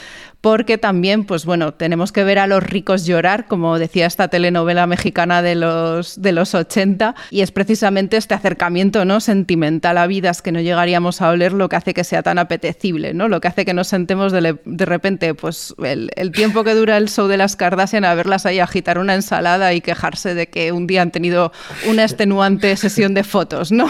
porque 0.43 0.77
también, 0.77 1.25
pues 1.25 1.47
bueno, 1.47 1.73
tenemos 1.73 2.11
que 2.11 2.25
ver 2.25 2.41
a 2.41 2.49
los 2.49 2.63
ricos 2.63 3.07
llorar, 3.07 3.47
como 3.47 3.79
decía 3.79 4.07
esta 4.07 4.27
telenovela 4.27 4.89
mexicana 4.89 5.41
de 5.41 5.55
los, 5.55 6.21
de 6.21 6.33
los 6.33 6.55
80, 6.55 7.15
y 7.31 7.43
es 7.43 7.53
precisamente 7.53 8.17
este 8.17 8.35
acercamiento 8.35 9.05
¿no? 9.05 9.21
sentimental 9.21 9.99
a 9.99 10.09
vidas 10.09 10.43
que 10.43 10.51
no 10.51 10.61
llegaríamos 10.61 11.23
a 11.23 11.31
oler 11.31 11.53
lo 11.53 11.69
que 11.69 11.77
hace 11.77 11.95
que 11.95 12.03
sea 12.03 12.25
tan 12.25 12.39
apetecible, 12.39 13.15
¿no? 13.15 13.29
lo 13.29 13.41
que 13.41 13.49
hace 13.49 13.65
que 13.65 13.73
nos 13.73 13.87
sentemos 13.87 14.33
de, 14.33 14.59
de 14.65 14.85
repente, 14.85 15.33
pues 15.35 15.77
el, 15.83 16.11
el, 16.17 16.33
tiempo 16.33 16.65
que 16.65 16.75
dura 16.75 16.97
el 16.97 17.09
show 17.09 17.29
de 17.29 17.37
las 17.37 17.55
Kardashian 17.55 18.05
a 18.05 18.15
verlas 18.15 18.45
ahí 18.45 18.59
agitar 18.59 18.99
una 18.99 19.15
ensalada 19.15 19.73
y 19.75 19.81
quejarse 19.81 20.35
de 20.35 20.49
que 20.49 20.73
un 20.73 20.89
día 20.89 21.03
han 21.03 21.13
tenido 21.13 21.53
una 21.89 22.03
extenuante 22.03 22.77
sesión 22.77 23.15
de 23.15 23.23
fotos, 23.23 23.71
¿no? 23.71 23.87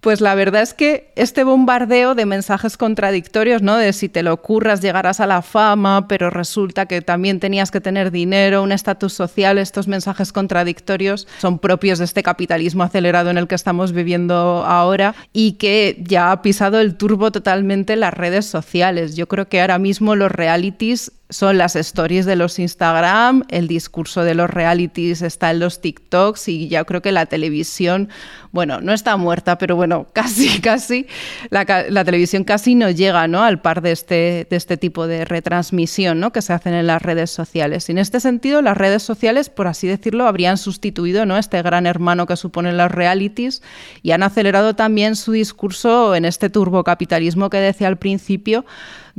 Pues 0.00 0.22
la 0.22 0.34
verdad 0.34 0.62
es 0.62 0.72
que 0.72 1.12
este 1.14 1.44
bombardeo 1.44 2.14
de 2.14 2.24
mensajes 2.24 2.78
contradictorios, 2.78 3.60
¿no? 3.60 3.76
De 3.76 3.92
si 3.92 4.08
te 4.08 4.22
lo 4.22 4.32
ocurras 4.32 4.80
llegarás 4.80 5.20
a 5.20 5.26
la 5.26 5.42
fama, 5.42 6.08
pero 6.08 6.30
resulta 6.30 6.86
que 6.86 7.02
también 7.02 7.38
tenías 7.38 7.70
que 7.70 7.82
tener 7.82 8.10
dinero, 8.10 8.62
un 8.62 8.72
estatus 8.72 9.12
social, 9.12 9.58
estos 9.58 9.88
mensajes 9.88 10.32
contradictorios 10.32 11.28
son 11.38 11.58
propios 11.58 11.98
de 11.98 12.06
este 12.06 12.22
capitalismo 12.22 12.82
acelerado 12.82 13.28
en 13.28 13.36
el 13.36 13.46
que 13.46 13.54
estamos 13.54 13.92
viviendo 13.92 14.64
ahora 14.66 15.14
y 15.34 15.52
que 15.52 15.98
ya 16.00 16.32
ha 16.32 16.40
pisado 16.40 16.80
el 16.80 16.96
turbo 16.96 17.30
totalmente 17.30 17.94
las 17.96 18.14
redes 18.14 18.46
sociales. 18.46 19.16
Yo 19.16 19.28
creo 19.28 19.48
que 19.50 19.60
ahora 19.60 19.78
mismo 19.78 20.16
los 20.16 20.32
realities 20.32 21.12
son 21.30 21.58
las 21.58 21.76
stories 21.76 22.26
de 22.26 22.36
los 22.36 22.58
Instagram, 22.58 23.44
el 23.48 23.68
discurso 23.68 24.24
de 24.24 24.34
los 24.34 24.50
realities 24.50 25.22
está 25.22 25.50
en 25.50 25.60
los 25.60 25.80
TikToks 25.80 26.48
y 26.48 26.68
ya 26.68 26.84
creo 26.84 27.00
que 27.00 27.12
la 27.12 27.26
televisión, 27.26 28.08
bueno, 28.52 28.80
no 28.80 28.92
está 28.92 29.16
muerta, 29.16 29.56
pero 29.56 29.76
bueno, 29.76 30.08
casi, 30.12 30.60
casi, 30.60 31.06
la, 31.50 31.64
televisión 32.04 32.44
casi 32.44 32.74
no 32.74 32.90
llega 32.90 33.28
¿no? 33.28 33.42
al 33.42 33.60
par 33.60 33.80
de 33.80 33.92
este, 33.92 34.46
de 34.50 34.56
este 34.56 34.76
tipo 34.76 35.06
de 35.06 35.24
retransmisión 35.24 36.20
¿no? 36.20 36.32
que 36.32 36.42
se 36.42 36.52
hacen 36.52 36.74
en 36.74 36.86
las 36.86 37.00
redes 37.00 37.30
sociales. 37.30 37.88
Y 37.88 37.92
en 37.92 37.98
este 37.98 38.20
sentido, 38.20 38.60
las 38.60 38.76
redes 38.76 39.02
sociales, 39.02 39.50
por 39.50 39.68
así 39.68 39.86
decirlo, 39.86 40.26
habrían 40.26 40.58
sustituido 40.58 41.26
¿no? 41.26 41.38
este 41.38 41.62
gran 41.62 41.86
hermano 41.86 42.26
que 42.26 42.36
suponen 42.36 42.76
los 42.76 42.90
realities 42.90 43.62
y 44.02 44.10
han 44.10 44.22
acelerado 44.22 44.74
también 44.74 45.16
su 45.16 45.32
discurso 45.32 46.14
en 46.14 46.24
este 46.24 46.50
turbocapitalismo 46.50 47.50
que 47.50 47.58
decía 47.58 47.88
al 47.88 47.98
principio, 47.98 48.64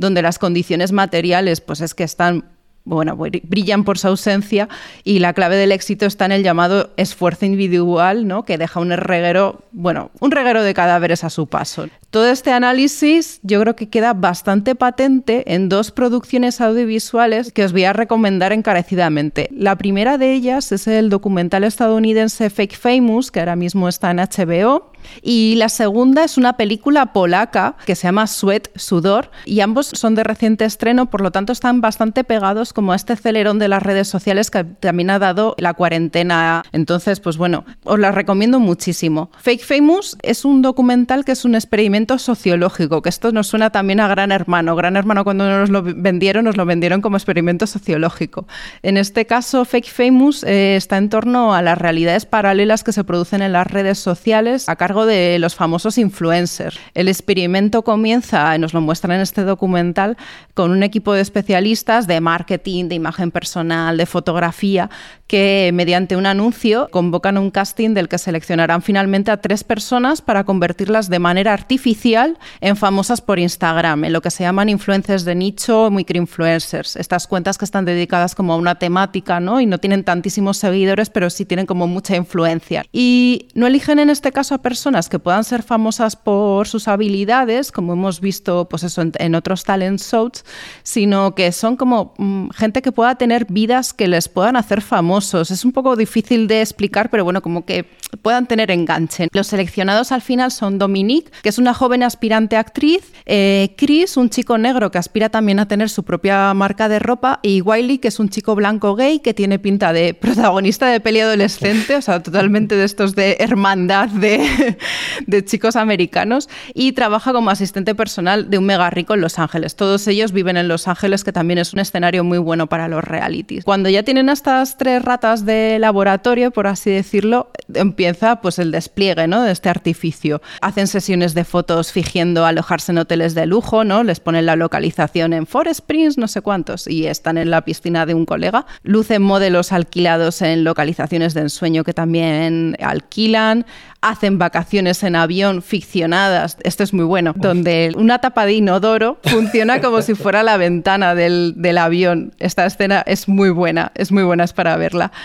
donde 0.02 0.20
las 0.20 0.38
condiciones 0.38 0.92
materiales 0.92 1.62
pues 1.62 1.80
es 1.80 1.94
que 1.94 2.04
están 2.04 2.44
bueno, 2.84 3.16
brillan 3.16 3.84
por 3.84 3.98
su 3.98 4.08
ausencia 4.08 4.68
y 5.04 5.20
la 5.20 5.32
clave 5.34 5.56
del 5.56 5.72
éxito 5.72 6.06
está 6.06 6.24
en 6.24 6.32
el 6.32 6.42
llamado 6.42 6.90
esfuerzo 6.96 7.46
individual, 7.46 8.26
¿no? 8.26 8.44
que 8.44 8.58
deja 8.58 8.80
un 8.80 8.90
reguero, 8.90 9.62
bueno, 9.70 10.10
un 10.20 10.30
reguero 10.30 10.62
de 10.62 10.74
cadáveres 10.74 11.22
a 11.24 11.30
su 11.30 11.46
paso. 11.46 11.86
Todo 12.10 12.28
este 12.28 12.50
análisis 12.50 13.40
yo 13.42 13.60
creo 13.60 13.76
que 13.76 13.88
queda 13.88 14.14
bastante 14.14 14.74
patente 14.74 15.54
en 15.54 15.68
dos 15.68 15.92
producciones 15.92 16.60
audiovisuales 16.60 17.52
que 17.52 17.64
os 17.64 17.72
voy 17.72 17.84
a 17.84 17.92
recomendar 17.92 18.52
encarecidamente. 18.52 19.48
La 19.52 19.76
primera 19.76 20.18
de 20.18 20.32
ellas 20.32 20.72
es 20.72 20.86
el 20.88 21.08
documental 21.08 21.64
estadounidense 21.64 22.50
Fake 22.50 22.76
Famous, 22.76 23.30
que 23.30 23.40
ahora 23.40 23.56
mismo 23.56 23.88
está 23.88 24.10
en 24.10 24.18
HBO, 24.18 24.91
y 25.22 25.54
la 25.56 25.68
segunda 25.68 26.24
es 26.24 26.36
una 26.36 26.56
película 26.56 27.12
polaca 27.12 27.76
que 27.84 27.94
se 27.94 28.08
llama 28.08 28.26
Sweat, 28.26 28.68
Sudor, 28.76 29.30
y 29.44 29.60
ambos 29.60 29.86
son 29.86 30.14
de 30.14 30.24
reciente 30.24 30.64
estreno, 30.64 31.10
por 31.10 31.20
lo 31.20 31.30
tanto 31.30 31.52
están 31.52 31.80
bastante 31.80 32.24
pegados 32.24 32.72
como 32.72 32.92
a 32.92 32.96
este 32.96 33.16
celerón 33.16 33.58
de 33.58 33.68
las 33.68 33.82
redes 33.82 34.08
sociales 34.08 34.50
que 34.50 34.64
también 34.64 35.10
ha 35.10 35.18
dado 35.18 35.54
la 35.58 35.74
cuarentena. 35.74 36.62
Entonces, 36.72 37.20
pues 37.20 37.36
bueno, 37.36 37.64
os 37.84 37.98
la 37.98 38.12
recomiendo 38.12 38.60
muchísimo. 38.60 39.30
Fake 39.38 39.64
Famous 39.64 40.16
es 40.22 40.44
un 40.44 40.62
documental 40.62 41.24
que 41.24 41.32
es 41.32 41.44
un 41.44 41.54
experimento 41.54 42.18
sociológico, 42.18 43.02
que 43.02 43.08
esto 43.08 43.32
nos 43.32 43.46
suena 43.46 43.70
también 43.70 44.00
a 44.00 44.08
Gran 44.08 44.32
Hermano. 44.32 44.76
Gran 44.76 44.96
Hermano 44.96 45.24
cuando 45.24 45.48
nos 45.48 45.70
lo 45.70 45.82
vendieron, 45.82 46.44
nos 46.44 46.56
lo 46.56 46.66
vendieron 46.66 47.00
como 47.00 47.16
experimento 47.16 47.66
sociológico. 47.66 48.46
En 48.82 48.96
este 48.96 49.26
caso, 49.26 49.64
Fake 49.64 49.88
Famous 49.90 50.44
eh, 50.44 50.76
está 50.76 50.98
en 50.98 51.08
torno 51.08 51.54
a 51.54 51.62
las 51.62 51.78
realidades 51.78 52.26
paralelas 52.26 52.84
que 52.84 52.92
se 52.92 53.04
producen 53.04 53.42
en 53.42 53.52
las 53.52 53.66
redes 53.66 53.98
sociales 53.98 54.68
a 54.68 54.76
cargo 54.76 54.91
de 54.92 55.38
los 55.38 55.54
famosos 55.54 55.98
influencers. 55.98 56.78
El 56.94 57.08
experimento 57.08 57.82
comienza, 57.82 58.56
nos 58.58 58.74
lo 58.74 58.80
muestran 58.80 59.16
en 59.16 59.22
este 59.22 59.42
documental, 59.42 60.16
con 60.54 60.70
un 60.70 60.82
equipo 60.82 61.14
de 61.14 61.22
especialistas 61.22 62.06
de 62.06 62.20
marketing, 62.20 62.88
de 62.88 62.94
imagen 62.94 63.30
personal, 63.30 63.96
de 63.96 64.06
fotografía, 64.06 64.90
que 65.32 65.70
mediante 65.72 66.14
un 66.14 66.26
anuncio 66.26 66.88
convocan 66.90 67.38
un 67.38 67.50
casting 67.50 67.94
del 67.94 68.10
que 68.10 68.18
seleccionarán 68.18 68.82
finalmente 68.82 69.30
a 69.30 69.38
tres 69.38 69.64
personas 69.64 70.20
para 70.20 70.44
convertirlas 70.44 71.08
de 71.08 71.18
manera 71.20 71.54
artificial 71.54 72.36
en 72.60 72.76
famosas 72.76 73.22
por 73.22 73.38
Instagram, 73.38 74.04
en 74.04 74.12
lo 74.12 74.20
que 74.20 74.30
se 74.30 74.44
llaman 74.44 74.68
influencers 74.68 75.24
de 75.24 75.34
nicho, 75.34 75.90
microinfluencers. 75.90 76.96
Estas 76.96 77.26
cuentas 77.26 77.56
que 77.56 77.64
están 77.64 77.86
dedicadas 77.86 78.34
como 78.34 78.52
a 78.52 78.56
una 78.56 78.74
temática, 78.74 79.40
¿no? 79.40 79.58
Y 79.62 79.64
no 79.64 79.78
tienen 79.78 80.04
tantísimos 80.04 80.58
seguidores, 80.58 81.08
pero 81.08 81.30
sí 81.30 81.46
tienen 81.46 81.64
como 81.64 81.86
mucha 81.86 82.14
influencia. 82.14 82.84
Y 82.92 83.48
no 83.54 83.66
eligen 83.66 84.00
en 84.00 84.10
este 84.10 84.32
caso 84.32 84.54
a 84.54 84.58
personas 84.58 85.08
que 85.08 85.18
puedan 85.18 85.44
ser 85.44 85.62
famosas 85.62 86.14
por 86.14 86.68
sus 86.68 86.88
habilidades, 86.88 87.72
como 87.72 87.94
hemos 87.94 88.20
visto 88.20 88.68
pues 88.68 88.82
eso, 88.82 89.00
en, 89.00 89.34
otros 89.34 89.64
talent 89.64 89.98
shows, 89.98 90.44
sino 90.82 91.34
que 91.34 91.52
son 91.52 91.78
como 91.78 92.12
mm, 92.18 92.50
gente 92.50 92.82
que 92.82 92.92
pueda 92.92 93.14
tener 93.14 93.46
vidas 93.48 93.94
que 93.94 94.08
les 94.08 94.28
puedan 94.28 94.56
hacer 94.56 94.82
famosos. 94.82 95.21
Es 95.22 95.64
un 95.64 95.72
poco 95.72 95.96
difícil 95.96 96.48
de 96.48 96.60
explicar, 96.60 97.10
pero 97.10 97.24
bueno, 97.24 97.42
como 97.42 97.64
que 97.64 97.84
puedan 98.20 98.46
tener 98.46 98.70
enganche. 98.70 99.28
Los 99.32 99.46
seleccionados 99.46 100.12
al 100.12 100.20
final 100.20 100.50
son 100.50 100.78
Dominique, 100.78 101.30
que 101.42 101.48
es 101.48 101.58
una 101.58 101.74
joven 101.74 102.02
aspirante 102.02 102.56
actriz, 102.56 103.12
eh, 103.26 103.74
Chris, 103.76 104.16
un 104.16 104.30
chico 104.30 104.58
negro 104.58 104.90
que 104.90 104.98
aspira 104.98 105.28
también 105.28 105.58
a 105.60 105.68
tener 105.68 105.88
su 105.88 106.02
propia 106.02 106.52
marca 106.54 106.88
de 106.88 106.98
ropa, 106.98 107.40
y 107.42 107.60
Wiley, 107.60 107.98
que 107.98 108.08
es 108.08 108.18
un 108.18 108.28
chico 108.28 108.54
blanco 108.54 108.94
gay 108.94 109.20
que 109.20 109.34
tiene 109.34 109.58
pinta 109.58 109.92
de 109.92 110.14
protagonista 110.14 110.88
de 110.88 111.00
peli 111.00 111.20
adolescente, 111.20 111.96
o 111.96 112.02
sea, 112.02 112.22
totalmente 112.22 112.76
de 112.76 112.84
estos 112.84 113.14
de 113.14 113.36
hermandad 113.40 114.08
de, 114.08 114.76
de 115.26 115.44
chicos 115.44 115.76
americanos, 115.76 116.48
y 116.74 116.92
trabaja 116.92 117.32
como 117.32 117.50
asistente 117.50 117.94
personal 117.94 118.50
de 118.50 118.58
un 118.58 118.64
mega 118.64 118.90
rico 118.90 119.14
en 119.14 119.20
Los 119.20 119.38
Ángeles. 119.38 119.76
Todos 119.76 120.06
ellos 120.08 120.32
viven 120.32 120.56
en 120.56 120.68
Los 120.68 120.88
Ángeles, 120.88 121.24
que 121.24 121.32
también 121.32 121.58
es 121.58 121.72
un 121.72 121.80
escenario 121.80 122.24
muy 122.24 122.38
bueno 122.38 122.66
para 122.66 122.88
los 122.88 123.04
realities. 123.04 123.64
Cuando 123.64 123.88
ya 123.88 124.02
tienen 124.02 124.28
estas 124.28 124.76
tres 124.76 125.02
ratas 125.12 125.44
de 125.44 125.78
laboratorio, 125.78 126.52
por 126.52 126.66
así 126.66 126.90
decirlo, 126.90 127.50
empieza 127.74 128.40
pues 128.40 128.58
el 128.58 128.70
despliegue 128.70 129.28
¿no? 129.28 129.42
de 129.42 129.52
este 129.52 129.68
artificio. 129.68 130.40
Hacen 130.62 130.86
sesiones 130.86 131.34
de 131.34 131.44
fotos 131.44 131.92
fingiendo 131.92 132.46
alojarse 132.46 132.92
en 132.92 132.98
hoteles 132.98 133.34
de 133.34 133.44
lujo, 133.44 133.84
¿no? 133.84 134.04
Les 134.04 134.20
ponen 134.20 134.46
la 134.46 134.56
localización 134.56 135.34
en 135.34 135.46
Forest 135.46 135.80
Springs, 135.80 136.16
no 136.16 136.28
sé 136.28 136.40
cuántos, 136.40 136.88
y 136.88 137.08
están 137.08 137.36
en 137.36 137.50
la 137.50 137.60
piscina 137.62 138.06
de 138.06 138.14
un 138.14 138.24
colega. 138.24 138.64
Lucen 138.84 139.20
modelos 139.20 139.72
alquilados 139.72 140.40
en 140.40 140.64
localizaciones 140.64 141.34
de 141.34 141.42
ensueño 141.42 141.84
que 141.84 141.92
también 141.92 142.74
alquilan 142.80 143.66
hacen 144.02 144.36
vacaciones 144.36 145.02
en 145.04 145.14
avión 145.14 145.62
ficcionadas, 145.62 146.58
esto 146.64 146.82
es 146.82 146.92
muy 146.92 147.04
bueno, 147.04 147.32
donde 147.36 147.92
una 147.96 148.18
tapa 148.18 148.44
de 148.44 148.54
inodoro 148.54 149.18
funciona 149.24 149.80
como 149.80 150.02
si 150.02 150.14
fuera 150.14 150.42
la 150.42 150.56
ventana 150.56 151.14
del, 151.14 151.54
del, 151.56 151.78
avión. 151.78 152.34
Esta 152.40 152.66
escena 152.66 153.02
es 153.06 153.28
muy 153.28 153.50
buena, 153.50 153.92
es 153.94 154.10
muy 154.10 154.24
buena, 154.24 154.42
es 154.42 154.52
para 154.52 154.76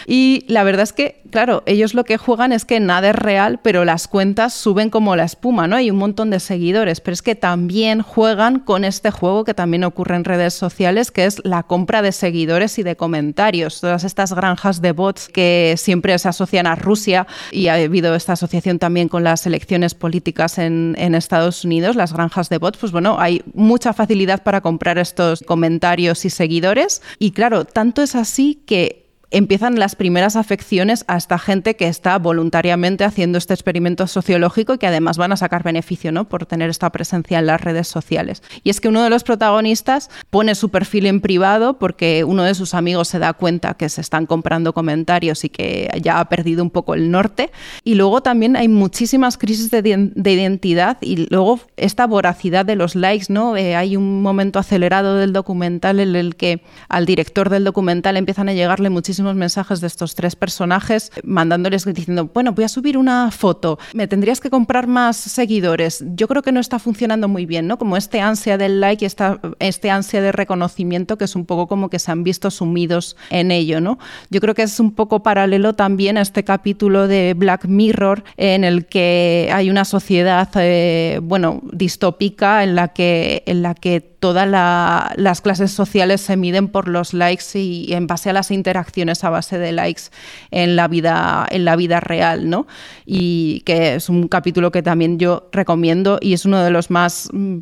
Y 0.06 0.46
la 0.48 0.64
verdad 0.64 0.84
es 0.84 0.94
que, 0.94 1.22
claro, 1.32 1.64
ellos 1.66 1.94
lo 1.94 2.04
que 2.04 2.18
juegan 2.18 2.52
es 2.52 2.66
que 2.66 2.80
nada 2.80 3.10
es 3.10 3.16
real, 3.16 3.60
pero 3.62 3.86
las 3.86 4.08
cuentas 4.08 4.54
suben 4.54 4.90
como 4.90 5.16
la 5.16 5.24
espuma, 5.24 5.68
¿no? 5.68 5.76
Hay 5.76 5.92
un 5.92 5.98
montón 5.98 6.30
de 6.30 6.40
seguidores, 6.40 7.02
pero 7.02 7.14
es 7.14 7.22
que 7.22 7.36
también 7.36 8.02
juegan 8.02 8.60
con 8.60 8.84
este 8.84 9.12
juego 9.12 9.44
que 9.44 9.54
también 9.54 9.84
ocurre 9.84 10.16
en 10.16 10.24
redes 10.24 10.54
sociales, 10.54 11.12
que 11.12 11.26
es 11.26 11.42
la 11.44 11.64
compra 11.64 12.02
de 12.02 12.12
seguidores 12.12 12.80
y 12.80 12.84
de 12.84 12.96
comentarios. 12.96 13.82
Todas 13.82 14.04
estas 14.04 14.34
granjas 14.34 14.82
de 14.82 14.92
bots 14.92 15.30
que 15.30 15.76
siempre 15.78 16.18
se 16.20 16.30
asocian 16.30 16.68
a 16.68 16.76
Rusia 16.76 17.28
y 17.52 17.68
ha 17.68 17.76
habido 17.76 18.16
esta 18.16 18.34
asociación 18.34 18.80
también 18.80 19.08
con 19.08 19.24
las 19.24 19.46
elecciones 19.46 19.94
políticas 19.94 20.58
en, 20.58 20.96
en, 20.98 21.16
Estados 21.16 21.66
Unidos, 21.66 21.96
las 21.96 22.14
granjas 22.14 22.50
de 22.50 22.58
bots, 22.60 22.78
pues 22.78 22.92
bueno, 22.92 23.18
hay 23.20 23.42
mucha 23.54 23.94
facilidad 23.94 24.44
para 24.44 24.62
comprar 24.62 24.98
estos 24.98 25.44
comentarios 25.46 26.26
y 26.26 26.30
seguidores. 26.30 27.02
Y 27.20 27.32
claro, 27.32 27.66
tanto 27.66 28.02
es 28.02 28.16
así 28.16 28.62
que 28.66 29.07
empiezan 29.30 29.78
las 29.78 29.96
primeras 29.96 30.36
afecciones 30.36 31.04
a 31.08 31.18
esta 31.18 31.38
gente 31.38 31.76
que 31.76 31.88
está 31.88 32.18
voluntariamente 32.18 33.04
haciendo 33.04 33.38
este 33.38 33.54
experimento 33.54 34.08
sociológico 34.08 34.74
y 34.74 34.78
que 34.78 34.88
además 34.88 35.18
van 35.18 35.34
a 35.34 35.38
sacar 35.38 35.64
beneficio 35.64 36.12
¿no? 36.12 36.30
por 36.30 36.46
tener 36.46 36.70
esta 36.70 36.90
presencia 36.92 37.40
en 37.40 37.48
las 37.48 37.60
redes 37.60 37.88
sociales. 37.88 38.42
Y 38.64 38.70
es 38.70 38.80
que 38.80 38.88
uno 38.88 39.04
de 39.04 39.10
los 39.10 39.24
protagonistas 39.24 40.10
pone 40.30 40.56
su 40.56 40.70
perfil 40.70 41.08
en 41.08 41.20
privado 41.20 41.78
porque 41.78 42.24
uno 42.24 42.44
de 42.44 42.56
sus 42.56 42.74
amigos 42.74 43.10
se 43.10 43.20
da 43.20 43.34
cuenta 43.34 43.74
que 43.74 43.90
se 43.90 44.02
están 44.02 44.26
comprando 44.26 44.74
comentarios 44.74 45.44
y 45.44 45.50
que 45.50 45.90
ya 46.02 46.20
ha 46.20 46.30
perdido 46.30 46.64
un 46.64 46.70
poco 46.70 46.94
el 46.94 47.12
norte. 47.12 47.52
Y 47.84 47.96
luego 47.96 48.22
también 48.22 48.56
hay 48.56 48.70
muchísimas 48.70 49.38
crisis 49.38 49.70
de, 49.72 49.82
de 49.82 50.32
identidad 50.32 50.98
y 51.02 51.28
luego 51.30 51.60
esta 51.76 52.08
voracidad 52.08 52.66
de 52.66 52.76
los 52.76 52.96
likes. 52.96 53.26
¿no? 53.28 53.58
Eh, 53.58 53.76
hay 53.76 53.98
un 53.98 54.22
momento 54.22 54.58
acelerado 54.60 55.16
del 55.16 55.34
documental 55.34 56.00
en 56.00 56.16
el 56.16 56.36
que 56.38 56.62
al 56.88 57.06
director 57.06 57.50
del 57.50 57.66
documental 57.66 58.16
empiezan 58.16 58.48
a 58.48 58.54
llegarle 58.54 58.90
muchísimas 58.90 59.17
mensajes 59.20 59.82
de 59.82 59.88
estos 59.88 60.16
tres 60.16 60.36
personajes 60.36 61.12
mandándoles 61.24 61.86
diciendo, 61.86 62.30
bueno, 62.34 62.54
voy 62.54 62.66
a 62.66 62.70
subir 62.70 62.98
una 62.98 63.32
foto, 63.32 63.80
me 63.94 64.08
tendrías 64.08 64.40
que 64.40 64.50
comprar 64.50 64.88
más 64.88 65.18
seguidores. 65.18 66.04
Yo 66.16 66.28
creo 66.28 66.42
que 66.42 66.52
no 66.52 66.60
está 66.60 66.80
funcionando 66.80 67.28
muy 67.28 67.46
bien, 67.46 67.68
¿no? 67.68 67.78
Como 67.78 67.98
este 67.98 68.22
ansia 68.22 68.58
del 68.58 68.80
like 68.82 69.04
y 69.04 69.08
esta, 69.08 69.40
este 69.60 69.90
ansia 69.90 70.22
de 70.22 70.32
reconocimiento 70.32 71.18
que 71.18 71.26
es 71.26 71.36
un 71.36 71.46
poco 71.46 71.68
como 71.68 71.90
que 71.90 72.00
se 72.00 72.12
han 72.12 72.24
visto 72.24 72.52
sumidos 72.52 73.16
en 73.30 73.52
ello, 73.52 73.82
¿no? 73.82 74.00
Yo 74.30 74.42
creo 74.42 74.54
que 74.54 74.64
es 74.64 74.80
un 74.80 74.92
poco 74.92 75.24
paralelo 75.24 75.74
también 75.74 76.18
a 76.18 76.22
este 76.22 76.44
capítulo 76.44 77.08
de 77.08 77.34
Black 77.36 77.66
Mirror 77.66 78.24
en 78.38 78.64
el 78.64 78.86
que 78.86 79.50
hay 79.54 79.70
una 79.70 79.86
sociedad, 79.86 80.50
eh, 80.56 81.20
bueno, 81.24 81.62
distópica 81.72 82.64
en 82.64 82.76
la 82.76 82.90
que, 82.90 83.44
en 83.46 83.62
la 83.62 83.76
que 83.76 84.17
todas 84.20 84.48
las 84.48 85.42
clases 85.42 85.72
sociales 85.72 86.22
se 86.22 86.38
miden 86.38 86.68
por 86.68 86.88
los 86.88 87.14
likes 87.14 87.60
y, 87.60 87.94
en 87.94 88.08
base 88.08 88.30
a 88.30 88.34
las 88.34 88.52
interacciones 88.52 89.24
a 89.24 89.30
base 89.30 89.60
de 89.60 89.72
likes 89.72 90.04
en 90.52 90.76
la 90.76 90.88
vida, 90.88 91.46
en 91.50 91.66
la 91.66 91.76
vida 91.76 92.00
real, 92.00 92.50
¿no? 92.50 92.68
Y 93.06 93.62
que 93.62 93.96
es 93.96 94.10
un 94.10 94.28
capítulo 94.28 94.72
que 94.72 94.82
también 94.82 95.20
yo 95.20 95.50
recomiendo 95.52 96.18
y 96.22 96.34
es 96.34 96.46
uno 96.46 96.64
de 96.64 96.72
los 96.72 96.90
más 96.90 97.30
mm, 97.32 97.60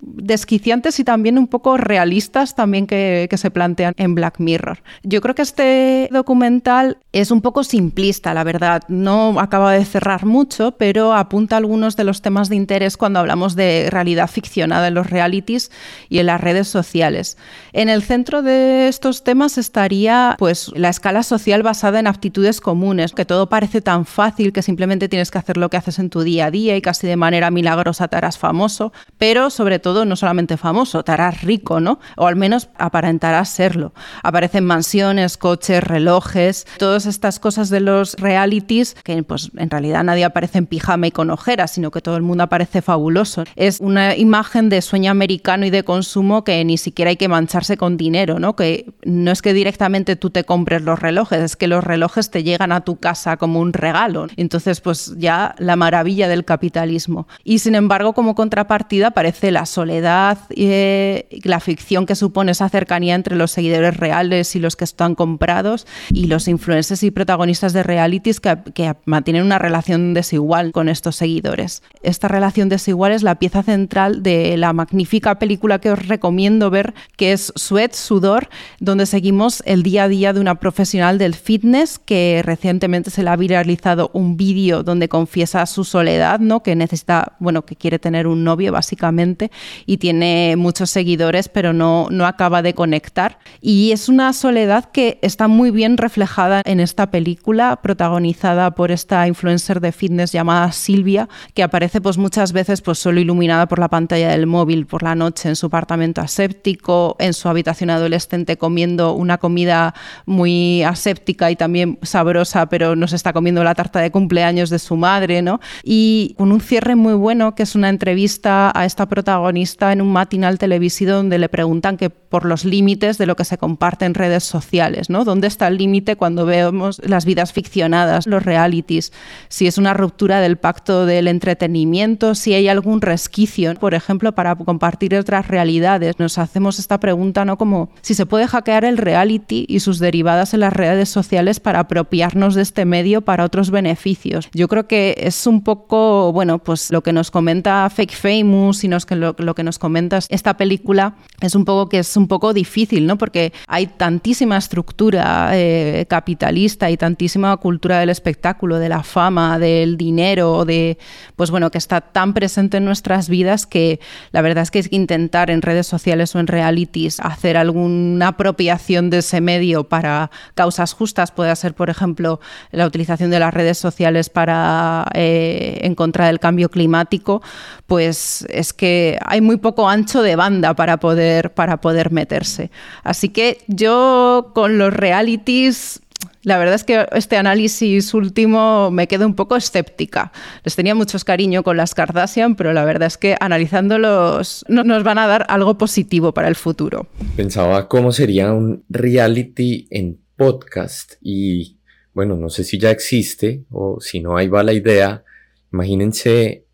desquiciantes 0.00 1.00
y 1.00 1.04
también 1.04 1.38
un 1.38 1.48
poco 1.48 1.76
realistas 1.76 2.54
también 2.54 2.86
que, 2.86 3.28
se 3.38 3.50
plantean 3.50 3.94
en 3.98 4.14
Black 4.14 4.40
Mirror. 4.40 4.82
Yo 5.04 5.20
creo 5.20 5.34
que 5.34 5.42
este 5.42 6.08
documental 6.10 6.98
es 7.12 7.30
un 7.30 7.40
poco 7.40 7.62
simplista, 7.62 8.34
la 8.34 8.42
verdad. 8.42 8.82
No 8.88 9.38
acaba 9.38 9.72
de 9.72 9.84
cerrar 9.84 10.24
mucho, 10.24 10.72
pero 10.72 11.14
apunta 11.14 11.56
algunos 11.56 11.94
de 11.94 12.02
los 12.02 12.20
temas 12.20 12.48
de 12.48 12.56
interés 12.56 12.96
cuando 12.96 13.20
hablamos 13.20 13.54
de 13.54 13.88
realidad 13.90 14.28
ficcionada 14.28 14.88
en 14.88 14.94
los 14.94 15.08
realities 15.08 15.70
y 16.08 16.18
en 16.18 16.26
las 16.26 16.40
redes 16.40 16.66
sociales. 16.66 17.36
En 17.72 17.88
el 17.88 18.02
centro 18.02 18.42
de 18.42 18.88
estos 18.88 19.22
temas 19.22 19.56
estaría 19.56 20.34
pues 20.38 20.72
la 20.74 20.88
escala 20.88 21.22
social 21.22 21.62
basada 21.62 22.00
en 22.00 22.08
aptitudes 22.08 22.60
comunes, 22.60 23.12
que 23.12 23.24
todo 23.24 23.48
parece 23.48 23.80
tan 23.80 24.04
fácil 24.04 24.52
que 24.52 24.62
simplemente 24.62 25.08
tienes 25.08 25.30
que 25.30 25.38
hacer 25.38 25.56
lo 25.56 25.70
que 25.70 25.76
haces 25.76 25.98
en 25.98 26.10
tu 26.10 26.22
día 26.22 26.46
a 26.46 26.50
día 26.50 26.76
y 26.76 26.82
casi 26.82 27.06
de 27.06 27.16
manera 27.16 27.50
milagrosa 27.50 28.08
te 28.08 28.16
harás 28.16 28.36
famoso, 28.36 28.92
pero 29.16 29.50
sobre 29.50 29.78
todo 29.78 29.87
no 30.04 30.16
solamente 30.16 30.56
famoso, 30.56 31.02
te 31.02 31.12
harás 31.12 31.42
rico, 31.42 31.80
¿no? 31.80 31.98
O 32.16 32.26
al 32.26 32.36
menos 32.36 32.68
aparentarás 32.78 33.48
serlo. 33.48 33.92
Aparecen 34.22 34.64
mansiones, 34.64 35.36
coches, 35.36 35.82
relojes, 35.82 36.66
todas 36.78 37.06
estas 37.06 37.38
cosas 37.38 37.70
de 37.70 37.80
los 37.80 38.14
realities 38.14 38.94
que 39.02 39.22
pues 39.22 39.50
en 39.56 39.70
realidad 39.70 40.04
nadie 40.04 40.24
aparece 40.24 40.58
en 40.58 40.66
pijama 40.66 41.06
y 41.06 41.10
con 41.10 41.30
ojeras, 41.30 41.72
sino 41.72 41.90
que 41.90 42.00
todo 42.00 42.16
el 42.16 42.22
mundo 42.22 42.44
aparece 42.44 42.82
fabuloso. 42.82 43.44
Es 43.56 43.80
una 43.80 44.16
imagen 44.16 44.68
de 44.68 44.82
sueño 44.82 45.10
americano 45.10 45.66
y 45.66 45.70
de 45.70 45.84
consumo 45.84 46.44
que 46.44 46.64
ni 46.64 46.78
siquiera 46.78 47.10
hay 47.10 47.16
que 47.16 47.28
mancharse 47.28 47.76
con 47.76 47.96
dinero, 47.96 48.38
¿no? 48.38 48.56
Que 48.56 48.86
no 49.04 49.30
es 49.30 49.42
que 49.42 49.52
directamente 49.52 50.16
tú 50.16 50.30
te 50.30 50.44
compres 50.44 50.82
los 50.82 50.98
relojes, 50.98 51.40
es 51.40 51.56
que 51.56 51.68
los 51.68 51.84
relojes 51.84 52.30
te 52.30 52.42
llegan 52.42 52.72
a 52.72 52.82
tu 52.82 52.96
casa 52.96 53.36
como 53.36 53.60
un 53.60 53.72
regalo. 53.72 54.26
Entonces, 54.36 54.80
pues 54.80 55.14
ya 55.16 55.54
la 55.58 55.76
maravilla 55.76 56.28
del 56.28 56.44
capitalismo. 56.44 57.26
Y 57.44 57.58
sin 57.58 57.74
embargo, 57.74 58.12
como 58.12 58.34
contrapartida 58.34 59.08
aparece 59.08 59.50
la 59.50 59.66
soledad 59.78 60.38
y 60.50 61.46
la 61.46 61.60
ficción 61.60 62.04
que 62.04 62.16
supone 62.16 62.50
esa 62.50 62.68
cercanía 62.68 63.14
entre 63.14 63.36
los 63.36 63.52
seguidores 63.52 63.96
reales 63.96 64.56
y 64.56 64.58
los 64.58 64.74
que 64.74 64.82
están 64.82 65.14
comprados 65.14 65.86
y 66.10 66.26
los 66.26 66.48
influencers 66.48 67.04
y 67.04 67.12
protagonistas 67.12 67.72
de 67.72 67.84
realities 67.84 68.40
que, 68.40 68.58
que 68.74 68.96
mantienen 69.04 69.44
una 69.44 69.60
relación 69.60 70.14
desigual 70.14 70.72
con 70.72 70.88
estos 70.88 71.14
seguidores. 71.14 71.84
Esta 72.02 72.26
relación 72.26 72.68
desigual 72.68 73.12
es 73.12 73.22
la 73.22 73.36
pieza 73.36 73.62
central 73.62 74.24
de 74.24 74.56
la 74.56 74.72
magnífica 74.72 75.38
película 75.38 75.78
que 75.78 75.92
os 75.92 76.08
recomiendo 76.08 76.70
ver, 76.70 76.92
que 77.16 77.30
es 77.30 77.52
Sweat, 77.54 77.94
Sudor, 77.94 78.48
donde 78.80 79.06
seguimos 79.06 79.62
el 79.64 79.84
día 79.84 80.04
a 80.04 80.08
día 80.08 80.32
de 80.32 80.40
una 80.40 80.56
profesional 80.56 81.18
del 81.18 81.36
fitness 81.36 82.00
que 82.00 82.42
recientemente 82.44 83.10
se 83.10 83.22
le 83.22 83.30
ha 83.30 83.36
viralizado 83.36 84.10
un 84.12 84.36
vídeo 84.36 84.82
donde 84.82 85.08
confiesa 85.08 85.64
su 85.66 85.84
soledad, 85.84 86.40
¿no? 86.40 86.64
que 86.64 86.74
necesita, 86.74 87.36
bueno, 87.38 87.64
que 87.64 87.76
quiere 87.76 88.00
tener 88.00 88.26
un 88.26 88.42
novio 88.42 88.72
básicamente 88.72 89.52
y 89.86 89.98
tiene 89.98 90.56
muchos 90.56 90.90
seguidores, 90.90 91.48
pero 91.48 91.72
no, 91.72 92.08
no 92.10 92.26
acaba 92.26 92.62
de 92.62 92.74
conectar. 92.74 93.38
Y 93.60 93.92
es 93.92 94.08
una 94.08 94.32
soledad 94.32 94.90
que 94.92 95.18
está 95.22 95.48
muy 95.48 95.70
bien 95.70 95.96
reflejada 95.96 96.62
en 96.64 96.80
esta 96.80 97.10
película, 97.10 97.80
protagonizada 97.82 98.72
por 98.72 98.90
esta 98.90 99.26
influencer 99.26 99.80
de 99.80 99.92
fitness 99.92 100.32
llamada 100.32 100.72
Silvia, 100.72 101.28
que 101.54 101.62
aparece 101.62 102.00
pues 102.00 102.18
muchas 102.18 102.52
veces 102.52 102.80
pues 102.82 102.98
solo 102.98 103.20
iluminada 103.20 103.66
por 103.66 103.78
la 103.78 103.88
pantalla 103.88 104.30
del 104.30 104.46
móvil 104.46 104.86
por 104.86 105.02
la 105.02 105.14
noche 105.14 105.48
en 105.48 105.56
su 105.56 105.66
apartamento 105.66 106.20
aséptico, 106.20 107.16
en 107.18 107.32
su 107.34 107.48
habitación 107.48 107.90
adolescente 107.90 108.56
comiendo 108.56 109.14
una 109.14 109.38
comida 109.38 109.94
muy 110.26 110.82
aséptica 110.82 111.50
y 111.50 111.56
también 111.56 111.98
sabrosa, 112.02 112.68
pero 112.68 112.96
no 112.96 113.08
se 113.08 113.16
está 113.16 113.32
comiendo 113.32 113.64
la 113.64 113.74
tarta 113.74 114.00
de 114.00 114.10
cumpleaños 114.10 114.70
de 114.70 114.78
su 114.78 114.96
madre, 114.96 115.42
¿no? 115.42 115.60
Y 115.82 116.34
con 116.38 116.52
un 116.52 116.60
cierre 116.60 116.94
muy 116.94 117.14
bueno, 117.14 117.54
que 117.54 117.62
es 117.62 117.74
una 117.74 117.88
entrevista 117.88 118.72
a 118.74 118.84
esta 118.84 119.06
protagonista 119.06 119.57
en 119.80 120.00
un 120.00 120.12
matinal 120.12 120.58
televisivo 120.58 121.12
donde 121.12 121.38
le 121.38 121.48
preguntan 121.48 121.96
que 121.96 122.10
por 122.10 122.44
los 122.44 122.64
límites 122.64 123.18
de 123.18 123.26
lo 123.26 123.36
que 123.36 123.44
se 123.44 123.58
comparte 123.58 124.04
en 124.04 124.14
redes 124.14 124.44
sociales, 124.44 125.10
¿no? 125.10 125.24
¿Dónde 125.24 125.46
está 125.46 125.68
el 125.68 125.78
límite 125.78 126.16
cuando 126.16 126.44
vemos 126.44 127.00
las 127.04 127.24
vidas 127.24 127.52
ficcionadas, 127.52 128.26
los 128.26 128.42
realities? 128.42 129.12
Si 129.48 129.66
es 129.66 129.78
una 129.78 129.94
ruptura 129.94 130.40
del 130.40 130.56
pacto 130.56 131.06
del 131.06 131.28
entretenimiento, 131.28 132.34
si 132.34 132.54
hay 132.54 132.68
algún 132.68 133.00
resquicio, 133.00 133.74
por 133.74 133.94
ejemplo, 133.94 134.32
para 134.32 134.54
compartir 134.56 135.14
otras 135.14 135.48
realidades. 135.48 136.18
Nos 136.18 136.38
hacemos 136.38 136.78
esta 136.78 137.00
pregunta, 137.00 137.44
¿no? 137.44 137.56
Como 137.56 137.90
si 138.02 138.14
se 138.14 138.26
puede 138.26 138.46
hackear 138.46 138.84
el 138.84 138.98
reality 138.98 139.64
y 139.68 139.80
sus 139.80 139.98
derivadas 139.98 140.54
en 140.54 140.60
las 140.60 140.72
redes 140.72 141.08
sociales 141.08 141.60
para 141.60 141.80
apropiarnos 141.80 142.54
de 142.54 142.62
este 142.62 142.84
medio 142.84 143.22
para 143.22 143.44
otros 143.44 143.70
beneficios. 143.70 144.48
Yo 144.52 144.68
creo 144.68 144.86
que 144.86 145.14
es 145.18 145.46
un 145.46 145.62
poco, 145.62 146.32
bueno, 146.32 146.58
pues 146.58 146.90
lo 146.90 147.02
que 147.02 147.12
nos 147.12 147.30
comenta 147.30 147.88
Fake 147.90 148.14
Famous 148.14 148.84
y 148.84 148.88
lo, 148.88 149.47
que 149.54 149.64
nos 149.64 149.78
comenta 149.78 150.18
esta 150.28 150.56
película 150.56 151.14
es 151.40 151.54
un 151.54 151.64
poco 151.64 151.88
que 151.88 152.00
es 152.00 152.16
un 152.16 152.28
poco 152.28 152.52
difícil, 152.52 153.06
¿no? 153.06 153.18
Porque 153.18 153.52
hay 153.66 153.86
tantísima 153.86 154.56
estructura 154.56 155.50
eh, 155.52 156.06
capitalista 156.08 156.90
y 156.90 156.96
tantísima 156.96 157.56
cultura 157.58 158.00
del 158.00 158.10
espectáculo, 158.10 158.78
de 158.78 158.88
la 158.88 159.02
fama, 159.02 159.58
del 159.58 159.96
dinero, 159.96 160.64
de, 160.64 160.98
pues 161.36 161.50
bueno, 161.50 161.70
que 161.70 161.78
está 161.78 162.00
tan 162.00 162.34
presente 162.34 162.78
en 162.78 162.84
nuestras 162.84 163.28
vidas 163.28 163.66
que 163.66 164.00
la 164.32 164.42
verdad 164.42 164.62
es 164.62 164.70
que 164.70 164.78
es 164.80 164.92
intentar 164.92 165.50
en 165.50 165.62
redes 165.62 165.86
sociales 165.86 166.34
o 166.34 166.40
en 166.40 166.46
realities 166.46 167.20
hacer 167.20 167.56
alguna 167.56 168.28
apropiación 168.28 169.10
de 169.10 169.18
ese 169.18 169.40
medio 169.40 169.84
para 169.84 170.30
causas 170.54 170.92
justas, 170.92 171.30
puede 171.30 171.54
ser, 171.56 171.74
por 171.74 171.90
ejemplo, 171.90 172.40
la 172.70 172.86
utilización 172.86 173.30
de 173.30 173.38
las 173.38 173.54
redes 173.54 173.78
sociales 173.78 174.30
para 174.30 175.06
eh, 175.14 175.78
en 175.82 175.94
contra 175.94 176.26
del 176.26 176.40
cambio 176.40 176.70
climático, 176.70 177.42
pues 177.86 178.46
es 178.50 178.72
que 178.72 179.18
hay 179.24 179.37
muy 179.40 179.56
poco 179.56 179.88
ancho 179.88 180.22
de 180.22 180.36
banda 180.36 180.74
para 180.74 180.98
poder, 180.98 181.52
para 181.54 181.80
poder 181.80 182.10
meterse. 182.10 182.70
Así 183.02 183.28
que 183.28 183.58
yo 183.66 184.52
con 184.54 184.78
los 184.78 184.92
realities 184.92 186.00
la 186.42 186.56
verdad 186.56 186.76
es 186.76 186.84
que 186.84 187.06
este 187.12 187.36
análisis 187.36 188.14
último 188.14 188.90
me 188.90 189.06
queda 189.06 189.26
un 189.26 189.34
poco 189.34 189.56
escéptica. 189.56 190.32
Les 190.64 190.76
tenía 190.76 190.94
mucho 190.94 191.18
cariño 191.18 191.62
con 191.62 191.76
las 191.76 191.94
Kardashian, 191.94 192.54
pero 192.54 192.72
la 192.72 192.84
verdad 192.84 193.08
es 193.08 193.18
que 193.18 193.36
analizándolos 193.38 194.64
no 194.68 194.84
nos 194.84 195.02
van 195.02 195.18
a 195.18 195.26
dar 195.26 195.44
algo 195.48 195.76
positivo 195.76 196.32
para 196.32 196.48
el 196.48 196.54
futuro. 196.54 197.08
Pensaba 197.36 197.88
cómo 197.88 198.12
sería 198.12 198.52
un 198.52 198.84
reality 198.88 199.88
en 199.90 200.20
podcast 200.36 201.14
y 201.20 201.76
bueno, 202.14 202.36
no 202.36 202.48
sé 202.48 202.64
si 202.64 202.78
ya 202.78 202.90
existe 202.90 203.64
o 203.70 204.00
si 204.00 204.20
no, 204.20 204.36
ahí 204.36 204.48
va 204.48 204.62
la 204.62 204.72
idea. 204.72 205.24
Imagínense 205.72 206.64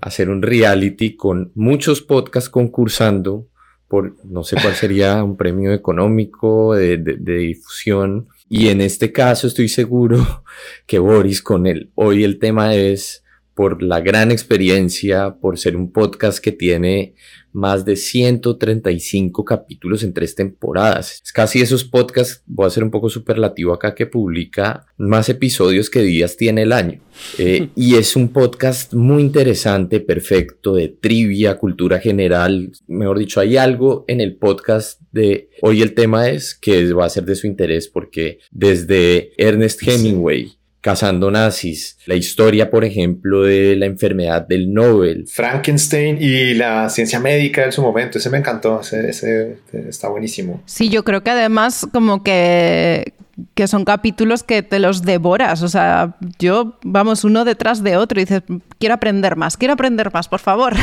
hacer 0.00 0.30
un 0.30 0.42
reality 0.42 1.16
con 1.16 1.52
muchos 1.54 2.02
podcasts 2.02 2.50
concursando 2.50 3.48
por, 3.88 4.16
no 4.24 4.44
sé 4.44 4.56
cuál 4.60 4.74
sería, 4.74 5.22
un 5.24 5.36
premio 5.36 5.72
económico 5.72 6.74
de, 6.74 6.98
de 6.98 7.36
difusión. 7.38 8.28
Y 8.48 8.68
en 8.68 8.80
este 8.80 9.12
caso 9.12 9.46
estoy 9.46 9.68
seguro 9.68 10.44
que 10.86 10.98
Boris 10.98 11.42
con 11.42 11.66
él, 11.66 11.90
hoy 11.94 12.24
el 12.24 12.38
tema 12.38 12.74
es 12.74 13.24
por 13.58 13.82
la 13.82 14.00
gran 14.00 14.30
experiencia, 14.30 15.34
por 15.40 15.58
ser 15.58 15.74
un 15.74 15.90
podcast 15.90 16.38
que 16.38 16.52
tiene 16.52 17.16
más 17.50 17.84
de 17.84 17.96
135 17.96 19.44
capítulos 19.44 20.04
en 20.04 20.12
tres 20.14 20.36
temporadas. 20.36 21.20
Es 21.24 21.32
casi 21.32 21.60
esos 21.60 21.82
podcasts, 21.82 22.44
voy 22.46 22.68
a 22.68 22.70
ser 22.70 22.84
un 22.84 22.92
poco 22.92 23.10
superlativo 23.10 23.72
acá, 23.72 23.96
que 23.96 24.06
publica 24.06 24.86
más 24.96 25.28
episodios 25.28 25.90
que 25.90 26.02
días 26.02 26.36
tiene 26.36 26.62
el 26.62 26.72
año. 26.72 27.00
Eh, 27.36 27.70
y 27.74 27.96
es 27.96 28.14
un 28.14 28.28
podcast 28.28 28.94
muy 28.94 29.22
interesante, 29.22 29.98
perfecto, 29.98 30.76
de 30.76 30.90
trivia, 30.90 31.58
cultura 31.58 31.98
general. 31.98 32.70
Mejor 32.86 33.18
dicho, 33.18 33.40
hay 33.40 33.56
algo 33.56 34.04
en 34.06 34.20
el 34.20 34.36
podcast 34.36 35.00
de 35.10 35.50
hoy 35.62 35.82
el 35.82 35.94
tema 35.94 36.28
es 36.28 36.54
que 36.54 36.92
va 36.92 37.06
a 37.06 37.10
ser 37.10 37.24
de 37.24 37.34
su 37.34 37.48
interés 37.48 37.88
porque 37.88 38.38
desde 38.52 39.32
Ernest 39.36 39.82
Hemingway, 39.82 40.57
cazando 40.88 41.30
nazis, 41.30 41.98
la 42.06 42.14
historia, 42.14 42.70
por 42.70 42.82
ejemplo, 42.82 43.42
de 43.42 43.76
la 43.76 43.84
enfermedad 43.84 44.48
del 44.48 44.72
Nobel. 44.72 45.26
Frankenstein 45.30 46.16
y 46.18 46.54
la 46.54 46.88
ciencia 46.88 47.20
médica 47.20 47.62
en 47.62 47.72
su 47.72 47.82
momento, 47.82 48.16
ese 48.16 48.30
me 48.30 48.38
encantó, 48.38 48.80
ese, 48.80 49.58
está 49.86 50.08
buenísimo. 50.08 50.62
Sí, 50.64 50.88
yo 50.88 51.04
creo 51.04 51.22
que 51.22 51.28
además 51.28 51.86
como 51.92 52.22
que 52.22 53.12
que 53.54 53.68
son 53.68 53.84
capítulos 53.84 54.42
que 54.42 54.62
te 54.62 54.78
los 54.78 55.02
devoras. 55.02 55.62
O 55.62 55.68
sea, 55.68 56.16
yo, 56.38 56.78
vamos, 56.82 57.24
uno 57.24 57.44
detrás 57.44 57.82
de 57.82 57.96
otro 57.96 58.20
y 58.20 58.24
dices, 58.24 58.42
quiero 58.78 58.94
aprender 58.94 59.36
más, 59.36 59.56
quiero 59.56 59.74
aprender 59.74 60.12
más, 60.12 60.28
por 60.28 60.40
favor. 60.40 60.74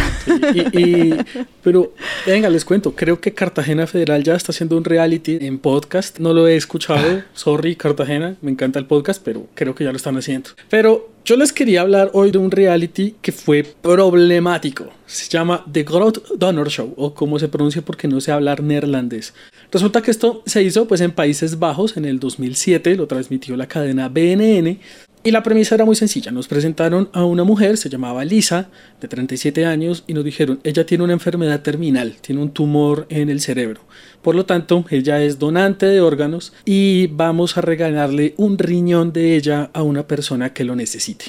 pero, 1.64 1.94
venga, 2.26 2.50
les 2.50 2.66
cuento, 2.66 2.96
creo 2.96 3.20
que 3.20 3.34
Cartagena 3.34 3.88
Federal 3.88 4.24
ya 4.24 4.36
está 4.36 4.52
haciendo 4.52 4.78
un 4.78 4.84
reality 4.84 5.38
en 5.42 5.60
podcast. 5.60 6.20
No 6.20 6.34
lo 6.34 6.48
he 6.48 6.56
escuchado, 6.56 7.24
sorry, 7.34 7.76
Cartagena, 7.76 8.36
me 8.42 8.52
encanta 8.52 8.80
el 8.80 8.86
podcast, 8.86 9.22
pero 9.24 9.48
creo 9.54 9.76
que 9.76 9.84
ya 9.84 9.92
lo 9.92 9.98
están 9.98 10.18
haciendo. 10.18 10.52
Pero 10.70 11.15
yo 11.26 11.36
les 11.36 11.52
quería 11.52 11.82
hablar 11.82 12.12
hoy 12.14 12.30
de 12.30 12.38
un 12.38 12.52
reality 12.52 13.16
que 13.20 13.32
fue 13.32 13.64
problemático. 13.64 14.86
Se 15.08 15.28
llama 15.28 15.66
The 15.72 15.84
Groot 15.84 16.38
Donor 16.38 16.70
Show, 16.70 16.94
o 16.98 17.16
como 17.16 17.40
se 17.40 17.48
pronuncia 17.48 17.82
porque 17.82 18.08
no 18.08 18.22
sé 18.22 18.32
hablar 18.32 18.62
neerlandés. 18.62 19.34
Resulta 19.72 20.04
que 20.04 20.12
esto 20.12 20.44
se 20.46 20.62
hizo 20.62 20.88
pues 20.88 21.02
en 21.02 21.12
Países 21.12 21.58
Bajos 21.58 21.98
en 21.98 22.06
el 22.06 22.20
2007, 22.20 22.96
lo 22.96 23.08
transmitió 23.08 23.58
la 23.58 23.68
cadena 23.68 24.08
BNN 24.08 24.80
y 25.26 25.32
la 25.32 25.42
premisa 25.42 25.74
era 25.74 25.86
muy 25.86 25.96
sencilla. 25.96 26.32
Nos 26.32 26.48
presentaron 26.48 27.10
a 27.12 27.26
una 27.26 27.44
mujer, 27.44 27.78
se 27.78 27.90
llamaba 27.90 28.24
Lisa, 28.24 28.70
de 29.02 29.08
37 29.08 29.66
años, 29.66 30.04
y 30.06 30.14
nos 30.14 30.24
dijeron, 30.24 30.60
ella 30.64 30.86
tiene 30.86 31.04
una 31.04 31.14
enfermedad 31.14 31.64
terminal, 31.64 32.16
tiene 32.22 32.44
un 32.44 32.52
tumor 32.52 33.08
en 33.10 33.32
el 33.32 33.42
cerebro. 33.42 33.82
Por 34.22 34.36
lo 34.36 34.46
tanto, 34.46 34.86
ella 34.92 35.24
es 35.24 35.40
donante 35.40 35.88
de 35.88 36.00
órganos 36.00 36.54
y 36.64 37.08
vamos 37.08 37.58
a 37.58 37.62
regalarle 37.62 38.36
un 38.38 38.60
riñón 38.60 39.14
de 39.14 39.36
ella 39.36 39.72
a 39.74 39.82
una 39.82 40.08
persona 40.08 40.54
que 40.54 40.64
lo 40.64 40.76
necesite. 40.76 41.26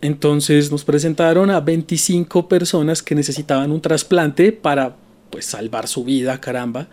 Entonces 0.00 0.72
nos 0.72 0.82
presentaron 0.82 1.48
a 1.50 1.60
25 1.60 2.48
personas 2.48 3.04
que 3.04 3.14
necesitaban 3.14 3.70
un 3.70 3.80
trasplante 3.80 4.50
para 4.50 4.96
pues 5.30 5.46
salvar 5.46 5.86
su 5.86 6.02
vida, 6.02 6.40
caramba. 6.40 6.88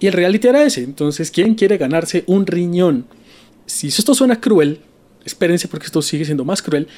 Y 0.00 0.08
el 0.08 0.14
reality 0.14 0.48
era 0.48 0.64
ese. 0.64 0.82
Entonces, 0.82 1.30
¿quién 1.30 1.54
quiere 1.54 1.78
ganarse 1.78 2.24
un 2.26 2.44
riñón? 2.44 3.06
Si 3.66 3.86
esto 3.86 4.14
suena 4.16 4.40
cruel, 4.40 4.80
espérense 5.24 5.68
porque 5.68 5.86
esto 5.86 6.02
sigue 6.02 6.24
siendo 6.24 6.44
más 6.44 6.62
cruel, 6.62 6.88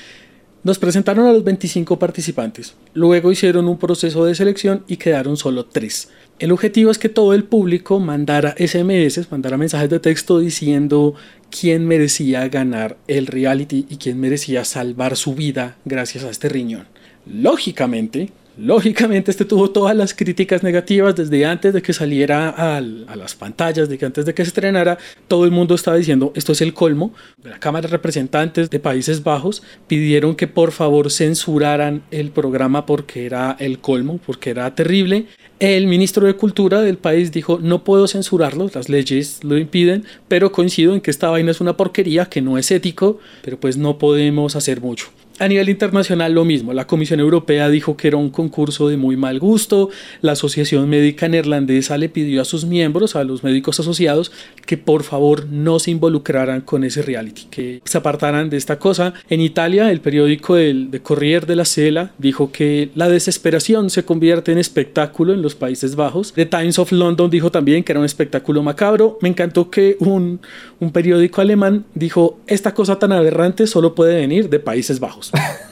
nos 0.65 0.79
presentaron 0.79 1.27
a 1.27 1.33
los 1.33 1.43
25 1.43 1.99
participantes, 1.99 2.75
luego 2.95 3.33
hicieron 3.33 3.67
un 3.67 3.79
proceso 3.79 4.25
de 4.25 4.35
selección 4.37 4.85
y 4.87 4.97
quedaron 4.97 5.37
solo 5.37 5.67
3. 5.67 6.09
El 6.39 6.53
objetivo 6.53 6.91
es 6.91 6.99
que 6.99 7.09
todo 7.09 7.35
el 7.35 7.45
público 7.45 7.99
mandara 7.99 8.55
SMS, 8.57 9.31
mandara 9.31 9.57
mensajes 9.57 9.91
de 9.91 9.99
texto 9.99 10.39
diciendo 10.39 11.15
quién 11.51 11.87
merecía 11.87 12.49
ganar 12.49 12.97
el 13.09 13.27
reality 13.27 13.87
y 13.89 13.97
quién 13.97 14.21
merecía 14.21 14.65
salvar 14.65 15.17
su 15.17 15.35
vida 15.35 15.77
gracias 15.85 16.23
a 16.23 16.31
este 16.31 16.49
riñón. 16.49 16.87
Lógicamente, 17.27 18.31
Lógicamente 18.59 19.31
este 19.31 19.47
tuvo 19.47 19.71
todas 19.71 19.97
las 19.97 20.13
críticas 20.13 20.63
negativas 20.63 21.17
desde 21.17 21.47
antes 21.47 21.73
de 21.73 21.81
que 21.81 21.95
saliera 21.95 22.51
a 22.51 22.81
las 22.81 23.35
pantallas, 23.35 23.89
de 23.89 23.97
que 23.97 24.05
antes 24.05 24.27
de 24.27 24.35
que 24.35 24.45
se 24.45 24.49
estrenara, 24.49 24.99
todo 25.27 25.47
el 25.47 25.51
mundo 25.51 25.75
estaba 25.75 25.97
diciendo 25.97 26.33
esto 26.37 26.53
es 26.53 26.61
el 26.61 26.75
colmo. 26.75 27.15
La 27.43 27.59
Cámara 27.59 27.89
de 27.89 27.93
Representantes 27.93 28.69
de 28.69 28.79
Países 28.79 29.23
Bajos 29.23 29.63
pidieron 29.87 30.37
que 30.37 30.49
por 30.49 30.73
favor 30.73 31.11
censuraran 31.11 32.03
el 32.11 32.31
programa 32.31 32.85
porque 32.85 33.25
era 33.25 33.57
el 33.59 33.79
colmo, 33.79 34.21
porque 34.25 34.51
era 34.51 34.75
terrible. 34.75 35.27
El 35.59 35.87
ministro 35.87 36.27
de 36.27 36.35
Cultura 36.35 36.83
del 36.83 36.99
país 36.99 37.33
dijo, 37.33 37.59
no 37.63 37.85
puedo 37.85 38.07
censurarlo, 38.07 38.71
las 38.75 38.91
leyes 38.91 39.43
lo 39.45 39.57
impiden, 39.57 40.05
pero 40.29 40.53
coincido 40.53 40.93
en 40.93 41.01
que 41.01 41.11
esta 41.11 41.31
vaina 41.31 41.53
es 41.53 41.61
una 41.61 41.77
porquería, 41.77 42.27
que 42.27 42.43
no 42.43 42.59
es 42.59 42.71
ético, 42.71 43.19
pero 43.43 43.59
pues 43.59 43.79
no 43.79 43.97
podemos 43.97 44.57
hacer 44.57 44.83
mucho. 44.83 45.07
A 45.39 45.49
nivel 45.49 45.71
internacional 45.71 46.35
lo 46.35 46.45
mismo, 46.45 46.73
la 46.73 46.87
Comisión 46.87 47.19
Europea 47.19 47.69
dijo 47.71 47.97
que 47.97 48.09
era 48.09 48.19
un 48.19 48.31
concurso 48.31 48.89
de 48.89 48.99
muy 48.99 49.17
mal 49.17 49.41
gusto, 49.41 49.89
la 50.21 50.33
Asociación 50.33 50.89
Médica 50.89 51.27
Neerlandesa 51.27 51.97
le 51.97 52.11
pidió 52.11 52.43
a 52.43 52.45
sus 52.45 52.67
miembros, 52.67 53.17
a 53.17 53.25
los 53.25 53.43
médicos 53.43 53.81
asociados, 53.81 54.31
que 54.67 54.77
por 54.77 55.05
favor 55.05 55.47
no 55.49 55.79
se 55.79 55.91
involucraran 55.91 56.61
con 56.61 56.85
ese 56.85 57.03
reality, 57.03 57.47
que 57.51 57.81
se 57.85 57.99
apartaran 57.99 58.51
de 58.51 58.59
esta 58.59 58.79
cosa. 58.79 59.15
En 59.31 59.41
Italia, 59.41 59.91
el 59.91 60.01
periódico 60.01 60.57
del, 60.57 60.91
de 60.91 61.01
Corriere 61.01 61.47
de 61.47 61.57
la 61.57 61.65
Sela 61.65 62.13
dijo 62.19 62.53
que 62.53 62.91
la 62.95 63.09
desesperación 63.09 63.89
se 63.89 64.05
convierte 64.05 64.53
en 64.53 64.59
espectáculo 64.59 65.33
en 65.33 65.41
los 65.41 65.55
Países 65.55 65.97
Bajos. 65.97 66.35
The 66.35 66.47
Times 66.47 66.79
of 66.79 66.93
London 66.93 67.31
dijo 67.31 67.51
también 67.51 67.85
que 67.85 67.93
era 67.93 68.01
un 68.01 68.07
espectáculo 68.07 68.63
macabro. 68.63 69.19
Me 69.23 69.31
encantó 69.31 69.71
que 69.71 69.97
un, 69.99 70.41
un 70.79 70.93
periódico 70.93 71.41
alemán 71.41 71.87
dijo, 71.95 72.39
esta 72.47 72.75
cosa 72.75 72.99
tan 72.99 73.13
aberrante 73.13 73.67
solo 73.67 73.95
puede 73.95 74.17
venir 74.17 74.51
de 74.51 74.61
Países 74.61 75.01
Bajos 75.01 75.22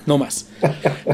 no 0.07 0.19
más. 0.19 0.49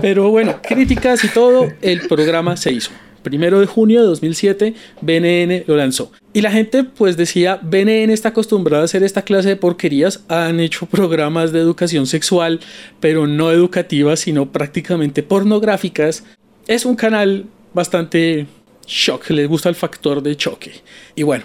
Pero 0.03 0.31
bueno, 0.31 0.61
críticas 0.63 1.25
y 1.25 1.29
todo, 1.29 1.73
el 1.81 2.07
programa 2.09 2.57
se 2.57 2.73
hizo. 2.73 2.91
Primero 3.23 3.59
de 3.59 3.67
junio 3.67 4.03
de 4.03 4.07
2007, 4.07 4.75
BNN 5.01 5.65
lo 5.67 5.77
lanzó. 5.77 6.13
Y 6.33 6.43
la 6.43 6.53
gente 6.53 6.85
pues 6.85 7.17
decía, 7.17 7.59
BNN 7.61 8.11
está 8.11 8.29
acostumbrada 8.29 8.83
a 8.83 8.85
hacer 8.85 9.03
esta 9.03 9.23
clase 9.23 9.49
de 9.49 9.57
porquerías, 9.57 10.23
han 10.29 10.61
hecho 10.61 10.87
programas 10.87 11.51
de 11.51 11.59
educación 11.59 12.07
sexual, 12.07 12.61
pero 13.01 13.27
no 13.27 13.51
educativas, 13.51 14.21
sino 14.21 14.53
prácticamente 14.53 15.23
pornográficas. 15.25 16.25
Es 16.69 16.85
un 16.85 16.95
canal 16.95 17.47
bastante 17.75 18.47
shock, 18.87 19.29
les 19.31 19.49
gusta 19.49 19.69
el 19.69 19.75
factor 19.75 20.23
de 20.23 20.37
choque. 20.37 20.73
Y 21.15 21.25
bueno, 21.25 21.45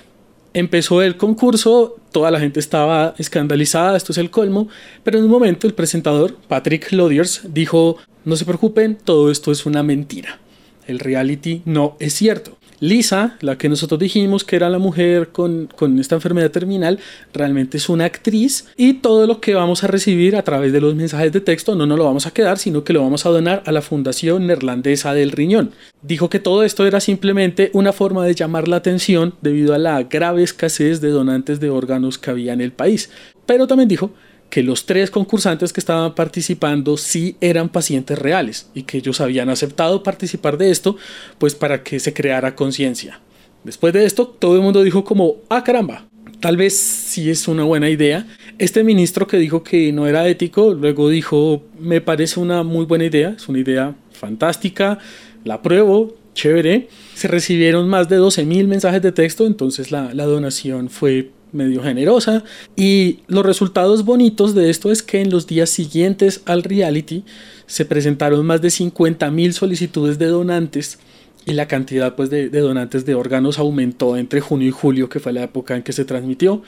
empezó 0.54 1.02
el 1.02 1.18
concurso, 1.18 1.98
toda 2.12 2.32
la 2.32 2.39
gente 2.39 2.59
estaba 2.59 3.16
escandalizada, 3.18 3.97
esto 3.97 4.12
es 4.12 4.18
el 4.18 4.30
colmo, 4.30 4.68
pero 5.03 5.18
en 5.18 5.26
un 5.26 5.32
momento 5.32 5.68
el 5.68 5.74
presentador, 5.74 6.36
Patrick 6.47 6.91
Lodiers, 6.91 7.41
dijo, 7.49 7.97
no 8.26 8.36
se 8.36 8.45
preocupen, 8.45 8.97
todo 9.03 9.32
esto 9.32 9.51
es 9.51 9.66
una 9.66 9.84
mentira. 9.84 10.39
El 10.88 10.99
reality 10.99 11.62
no 11.66 11.95
es 11.99 12.14
cierto. 12.14 12.57
Lisa, 12.82 13.38
la 13.42 13.60
que 13.60 13.70
nosotros 13.70 14.00
dijimos 14.00 14.44
que 14.44 14.56
era 14.56 14.68
la 14.68 14.80
mujer 14.80 15.30
con, 15.30 15.70
esta 16.00 16.16
enfermedad 16.16 16.50
terminal, 16.50 16.98
realmente 17.32 17.78
es 17.78 17.90
una 17.90 18.06
actriz 18.06 18.66
y 18.76 18.96
todo 18.96 19.28
lo 19.28 19.40
que 19.40 19.54
vamos 19.54 19.84
a 19.84 19.88
recibir 19.88 20.36
a 20.36 20.42
través 20.42 20.74
de 20.74 20.82
los 20.82 20.96
mensajes 20.96 21.32
de 21.32 21.42
texto 21.42 21.76
no 21.76 21.86
nos 21.86 22.00
lo 22.00 22.06
vamos 22.06 22.26
a 22.26 22.32
quedar, 22.32 22.58
sino 22.58 22.84
que 22.84 22.94
lo 22.94 23.04
vamos 23.04 23.28
a 23.28 23.30
donar 23.30 23.62
a 23.68 23.72
la 23.72 23.84
Fundación 23.84 24.48
Neerlandesa 24.48 25.14
del 25.14 25.32
Riñón. 25.32 25.72
Dijo 26.02 26.32
que 26.32 26.40
todo 26.40 26.64
esto 26.64 26.88
era 26.88 27.00
simplemente 27.00 27.70
una 27.74 27.94
forma 27.94 28.26
de 28.26 28.34
llamar 28.34 28.68
la 28.68 28.78
atención 28.78 29.36
debido 29.42 29.76
a 29.76 29.78
la 29.78 30.02
grave 30.02 30.42
escasez 30.42 31.02
de 31.02 31.10
donantes 31.10 31.60
de 31.60 31.70
órganos 31.70 32.18
que 32.18 32.32
había 32.32 32.54
en 32.54 32.62
el 32.62 32.72
país. 32.72 33.12
Pero 33.46 33.68
también 33.68 33.90
dijo 33.90 34.12
que 34.52 34.62
los 34.62 34.86
tres 34.86 35.10
concursantes 35.10 35.74
que 35.74 35.80
estaban 35.80 36.14
participando 36.14 36.97
sí 36.97 37.38
eran 37.39 37.70
pacientes 37.70 38.20
reales 38.20 38.70
y 38.76 38.84
que 38.84 38.97
ellos 38.97 39.22
habían 39.22 39.49
aceptado 39.49 40.04
participar 40.04 40.58
de 40.58 40.70
esto, 40.70 40.97
pues 41.39 41.56
para 41.56 41.84
que 41.84 41.99
se 41.99 42.14
creara 42.14 42.54
conciencia. 42.54 43.22
Después 43.64 43.93
de 43.93 44.06
esto, 44.06 44.28
todo 44.28 44.58
el 44.58 44.62
mundo 44.62 44.84
dijo 44.84 45.06
como, 45.06 45.38
ah 45.49 45.64
caramba, 45.64 46.06
tal 46.41 46.58
vez 46.58 46.78
sí 46.78 47.30
es 47.30 47.47
una 47.47 47.64
buena 47.64 47.89
idea. 47.89 48.28
Este 48.58 48.84
ministro 48.84 49.26
que 49.26 49.38
dijo 49.38 49.64
que 49.64 49.93
no 49.93 50.06
era 50.06 50.28
ético, 50.28 50.74
luego 50.74 51.08
dijo, 51.10 51.64
me 51.80 52.02
parece 52.02 52.39
una 52.39 52.64
muy 52.64 52.86
buena 52.86 53.06
idea, 53.06 53.30
es 53.30 53.47
una 53.47 53.60
idea 53.60 53.95
fantástica, 54.12 54.99
la 55.45 55.56
apruebo, 55.56 56.18
chévere. 56.34 56.89
Se 57.14 57.30
recibieron 57.30 57.88
más 57.88 58.10
de 58.10 58.20
12.000 58.20 58.68
mensajes 58.68 59.02
de 59.02 59.14
texto, 59.14 59.47
entonces 59.47 59.91
la, 59.91 60.14
la 60.14 60.26
donación 60.26 60.89
fue 60.89 61.32
medio 61.52 61.84
generosa. 61.84 62.43
Y 62.76 63.20
los 63.28 63.45
resultados 63.45 64.06
bonitos 64.06 64.56
de 64.56 64.70
esto 64.70 64.91
es 64.91 65.04
que 65.04 65.22
en 65.22 65.30
los 65.30 65.47
días 65.47 65.70
siguientes 65.70 66.41
al 66.45 66.64
reality 66.64 67.24
se 67.66 67.86
presentaron 67.86 68.45
más 68.45 68.62
de 68.62 68.70
50 68.70 69.30
mil 69.32 69.54
solicitudes 69.54 70.20
de 70.20 70.28
donantes 70.28 70.99
y 71.45 71.54
la 71.54 71.68
cantidad 71.68 72.16
pues, 72.16 72.30
de, 72.30 72.49
donantes 72.49 73.06
de 73.06 73.16
órganos 73.16 73.60
aumentó 73.60 74.18
entre 74.18 74.41
junio 74.41 74.68
y 74.68 74.72
julio, 74.72 75.10
que 75.10 75.20
fue 75.20 75.34
la 75.34 75.43
época 75.43 75.76
en 75.76 75.84
que 75.84 75.93
se 75.93 76.06
transmitió. 76.06 76.62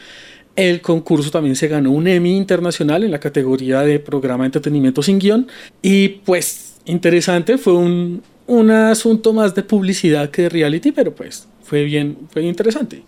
El 0.55 0.81
concurso 0.81 1.31
también 1.31 1.55
se 1.55 1.67
ganó 1.67 1.91
un 1.91 2.07
Emmy 2.07 2.36
internacional 2.36 3.03
en 3.03 3.11
la 3.11 3.19
categoría 3.19 3.81
de 3.81 3.99
programa 3.99 4.43
de 4.43 4.47
entretenimiento 4.47 5.01
sin 5.01 5.19
guion. 5.19 5.47
Y 5.81 6.09
pues 6.09 6.75
interesante, 6.86 7.57
fue 7.57 7.73
un, 7.73 8.21
un 8.47 8.71
asunto 8.71 9.34
más 9.34 9.55
de 9.55 9.63
publicidad 9.63 10.29
que 10.29 10.43
de 10.43 10.49
reality, 10.49 10.91
pero 10.91 11.13
pues 11.13 11.47
fue 11.63 11.84
bien, 11.84 12.17
fue 12.31 12.43
interesante. 12.43 13.03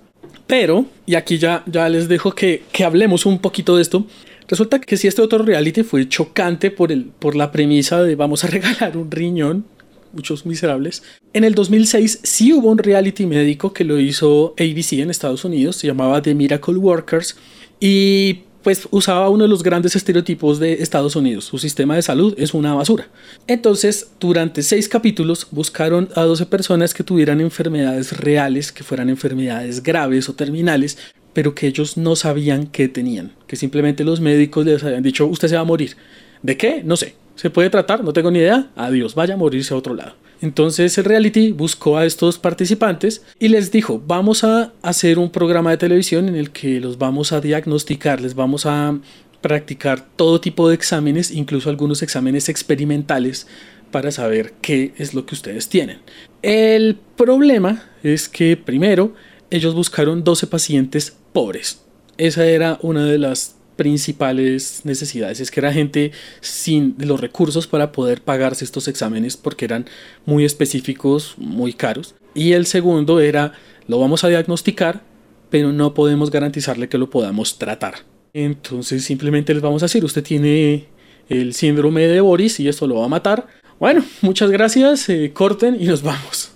Pero, 0.48 0.86
y 1.06 1.16
aquí 1.16 1.38
ya, 1.38 1.64
ya 1.66 1.90
les 1.90 2.08
dejo 2.08 2.34
que, 2.34 2.64
que 2.72 2.84
hablemos 2.84 3.26
un 3.26 3.40
poquito 3.40 3.76
de 3.76 3.82
esto. 3.82 4.06
Resulta 4.48 4.80
que 4.80 4.98
si 4.98 5.08
este 5.08 5.22
otro 5.22 5.40
reality 5.40 5.84
fue 5.84 6.08
chocante 6.08 6.70
por, 6.70 6.92
el, 6.92 7.06
por 7.06 7.36
la 7.36 7.52
premisa 7.52 8.04
de 8.04 8.16
vamos 8.16 8.44
a 8.44 8.48
regalar 8.56 8.98
un 8.98 9.10
riñón, 9.10 9.66
muchos 10.14 10.46
miserables. 10.46 11.04
En 11.34 11.44
el 11.44 11.56
2006 11.56 12.20
sí 12.24 12.54
hubo 12.54 12.70
un 12.70 12.78
reality 12.78 13.26
médico 13.26 13.74
que 13.74 13.84
lo 13.84 14.00
hizo 14.00 14.54
ABC 14.58 14.94
en 14.94 15.10
Estados 15.10 15.46
Unidos, 15.46 15.76
se 15.76 15.88
llamaba 15.88 16.22
The 16.22 16.36
Miracle 16.36 16.78
Workers 16.78 17.38
y 17.80 18.42
pues 18.66 18.88
usaba 18.90 19.30
uno 19.30 19.44
de 19.44 19.48
los 19.48 19.62
grandes 19.62 19.96
estereotipos 19.96 20.58
de 20.58 20.74
Estados 20.82 21.16
Unidos. 21.16 21.46
Su 21.46 21.60
sistema 21.60 21.96
de 21.96 22.02
salud 22.02 22.34
es 22.36 22.56
una 22.56 22.74
basura. 22.74 23.08
Entonces, 23.46 24.10
durante 24.20 24.64
seis 24.64 24.90
capítulos 24.90 25.46
buscaron 25.52 26.10
a 26.16 26.24
12 26.24 26.48
personas 26.48 26.96
que 26.96 27.04
tuvieran 27.04 27.42
enfermedades 27.42 28.18
reales, 28.18 28.72
que 28.72 28.84
fueran 28.84 29.10
enfermedades 29.10 29.84
graves 29.84 30.30
o 30.30 30.34
terminales, 30.34 30.98
pero 31.34 31.54
que 31.54 31.68
ellos 31.68 31.96
no 31.96 32.16
sabían 32.16 32.66
qué 32.66 32.88
tenían. 32.88 33.34
Que 33.46 33.56
simplemente 33.56 34.04
los 34.04 34.20
médicos 34.20 34.66
les 34.66 34.84
habían 34.84 35.04
dicho, 35.04 35.28
usted 35.28 35.48
se 35.48 35.56
va 35.58 35.62
a 35.62 35.66
morir. 35.66 35.96
¿De 36.42 36.58
qué? 36.58 36.82
No 36.84 36.98
sé. 36.98 37.14
¿Se 37.36 37.52
puede 37.52 37.70
tratar? 37.70 38.04
No 38.04 38.14
tengo 38.14 38.32
ni 38.32 38.40
idea. 38.40 38.72
Adiós, 38.76 39.14
vaya 39.14 39.36
a 39.36 39.38
morirse 39.38 39.76
a 39.76 39.78
otro 39.78 39.94
lado. 39.94 40.16
Entonces 40.42 40.98
el 40.98 41.06
reality 41.06 41.52
buscó 41.52 41.98
a 41.98 42.06
estos 42.06 42.38
participantes 42.38 43.24
y 43.40 43.48
les 43.48 43.72
dijo, 43.72 44.02
vamos 44.06 44.44
a 44.44 44.74
hacer 44.82 45.20
un 45.20 45.30
programa 45.30 45.72
de 45.72 45.78
televisión 45.78 46.28
en 46.28 46.36
el 46.36 46.52
que 46.52 46.80
los 46.80 46.98
vamos 46.98 47.32
a 47.32 47.42
diagnosticar, 47.42 48.22
les 48.22 48.36
vamos 48.36 48.66
a 48.66 48.98
practicar 49.42 50.06
todo 50.16 50.42
tipo 50.42 50.68
de 50.68 50.76
exámenes, 50.76 51.32
incluso 51.32 51.70
algunos 51.70 52.02
exámenes 52.02 52.50
experimentales 52.50 53.48
para 53.92 54.12
saber 54.12 54.54
qué 54.62 54.94
es 54.98 55.14
lo 55.14 55.26
que 55.26 55.36
ustedes 55.36 55.70
tienen. 55.70 56.00
El 56.42 56.98
problema 57.16 57.84
es 58.04 58.28
que 58.28 58.58
primero 58.58 59.14
ellos 59.50 59.74
buscaron 59.74 60.24
12 60.24 60.48
pacientes 60.48 61.16
pobres. 61.32 61.82
Esa 62.18 62.46
era 62.46 62.80
una 62.82 63.06
de 63.06 63.18
las 63.18 63.55
principales 63.76 64.82
necesidades 64.84 65.40
es 65.40 65.52
que 65.52 65.60
era 65.60 65.74
gente 65.74 66.12
sin 66.42 66.96
los 66.98 67.20
recursos 67.20 67.68
para 67.68 67.92
poder 67.92 68.22
pagarse 68.22 68.64
estos 68.66 68.88
exámenes 68.88 69.38
porque 69.38 69.66
eran 69.66 69.86
muy 70.26 70.46
específicos, 70.46 71.36
muy 71.38 71.74
caros. 71.74 72.16
Y 72.34 72.54
el 72.54 72.66
segundo 72.66 73.20
era, 73.20 73.54
lo 73.88 74.00
vamos 74.00 74.24
a 74.24 74.30
diagnosticar, 74.30 75.02
pero 75.50 75.72
no 75.72 75.94
podemos 75.94 76.32
garantizarle 76.32 76.90
que 76.90 76.98
lo 76.98 77.10
podamos 77.10 77.58
tratar. 77.58 77.96
Entonces 78.34 79.04
simplemente 79.04 79.54
les 79.54 79.64
vamos 79.64 79.82
a 79.84 79.86
decir, 79.86 80.04
usted 80.04 80.24
tiene 80.24 80.88
el 81.30 81.54
síndrome 81.54 82.08
de 82.08 82.20
Boris 82.20 82.60
y 82.60 82.68
esto 82.68 82.88
lo 82.88 82.96
va 82.96 83.06
a 83.06 83.10
matar. 83.10 83.48
Bueno, 83.80 84.04
muchas 84.22 84.52
gracias, 84.52 85.10
eh, 85.10 85.32
corten 85.34 85.78
y 85.80 85.86
nos 85.86 86.02
vamos. 86.02 86.52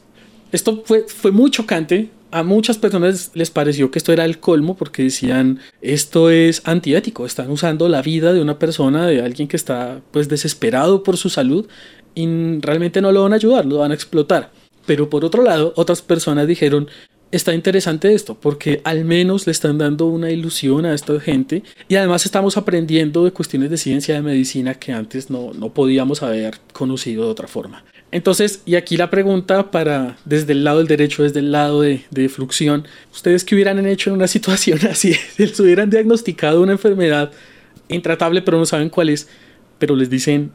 Esto 0.51 0.84
fue, 0.86 1.05
fue 1.07 1.32
muy 1.32 1.51
chocante 1.51 2.09
a 2.32 2.43
muchas 2.43 2.77
personas 2.77 3.32
les 3.34 3.49
pareció 3.49 3.91
que 3.91 3.99
esto 3.99 4.13
era 4.13 4.25
el 4.25 4.39
colmo 4.39 4.75
porque 4.75 5.03
decían 5.03 5.59
esto 5.82 6.30
es 6.30 6.61
antiético, 6.65 7.25
están 7.25 7.49
usando 7.49 7.89
la 7.89 8.01
vida 8.01 8.34
de 8.34 8.41
una 8.41 8.59
persona, 8.59 9.07
de 9.07 9.21
alguien 9.21 9.47
que 9.47 9.57
está 9.57 10.01
pues 10.11 10.30
desesperado 10.30 11.03
por 11.03 11.17
su 11.17 11.30
salud 11.30 11.67
y 12.15 12.27
realmente 12.59 13.01
no 13.01 13.11
lo 13.11 13.23
van 13.23 13.34
a 13.34 13.38
ayudar, 13.38 13.65
lo 13.65 13.77
van 13.77 13.91
a 13.91 13.95
explotar. 13.95 14.51
Pero 14.86 15.09
por 15.09 15.25
otro 15.25 15.43
lado, 15.43 15.73
otras 15.75 16.01
personas 16.01 16.47
dijeron, 16.47 16.88
está 17.32 17.53
interesante 17.53 18.13
esto 18.13 18.36
porque 18.36 18.82
al 18.84 19.05
menos 19.05 19.45
le 19.45 19.51
están 19.51 19.77
dando 19.77 20.07
una 20.07 20.32
ilusión 20.32 20.86
a 20.86 20.93
esta 20.93 21.19
gente 21.19 21.63
y 21.88 21.95
además 21.95 22.25
estamos 22.25 22.57
aprendiendo 22.57 23.23
de 23.23 23.32
cuestiones 23.32 23.69
de 23.69 23.77
ciencia 23.77 24.15
de 24.15 24.21
medicina 24.21 24.73
que 24.75 24.91
antes 24.91 25.30
no, 25.30 25.53
no 25.53 25.73
podíamos 25.73 26.23
haber 26.23 26.59
conocido 26.73 27.25
de 27.25 27.32
otra 27.32 27.47
forma. 27.47 27.84
Entonces, 28.12 28.64
y 28.66 28.76
aquí 28.76 28.97
la 28.97 29.10
pregunta 29.10 29.70
para 29.70 30.18
desde 30.26 30.53
el 30.53 30.64
lado 30.64 30.80
del 30.80 30.88
derecho, 30.88 31.24
desde 31.24 31.39
el 31.39 31.51
lado 31.51 31.82
de, 31.82 32.05
de 32.10 32.28
fluxión, 32.28 32.88
¿ustedes 33.12 33.43
qué 33.43 33.55
hubieran 33.55 33.86
hecho 33.86 34.10
en 34.10 34.16
una 34.16 34.28
situación 34.36 34.80
así? 34.89 35.14
Si 35.14 35.45
les 35.45 35.60
hubieran 35.60 35.89
diagnosticado 35.89 36.62
una 36.62 36.72
enfermedad 36.72 37.32
intratable 37.88 38.41
pero 38.41 38.57
no 38.57 38.66
saben 38.66 38.89
cuál 38.89 39.10
es, 39.10 39.28
pero 39.78 39.95
les 39.95 40.10
dicen, 40.10 40.51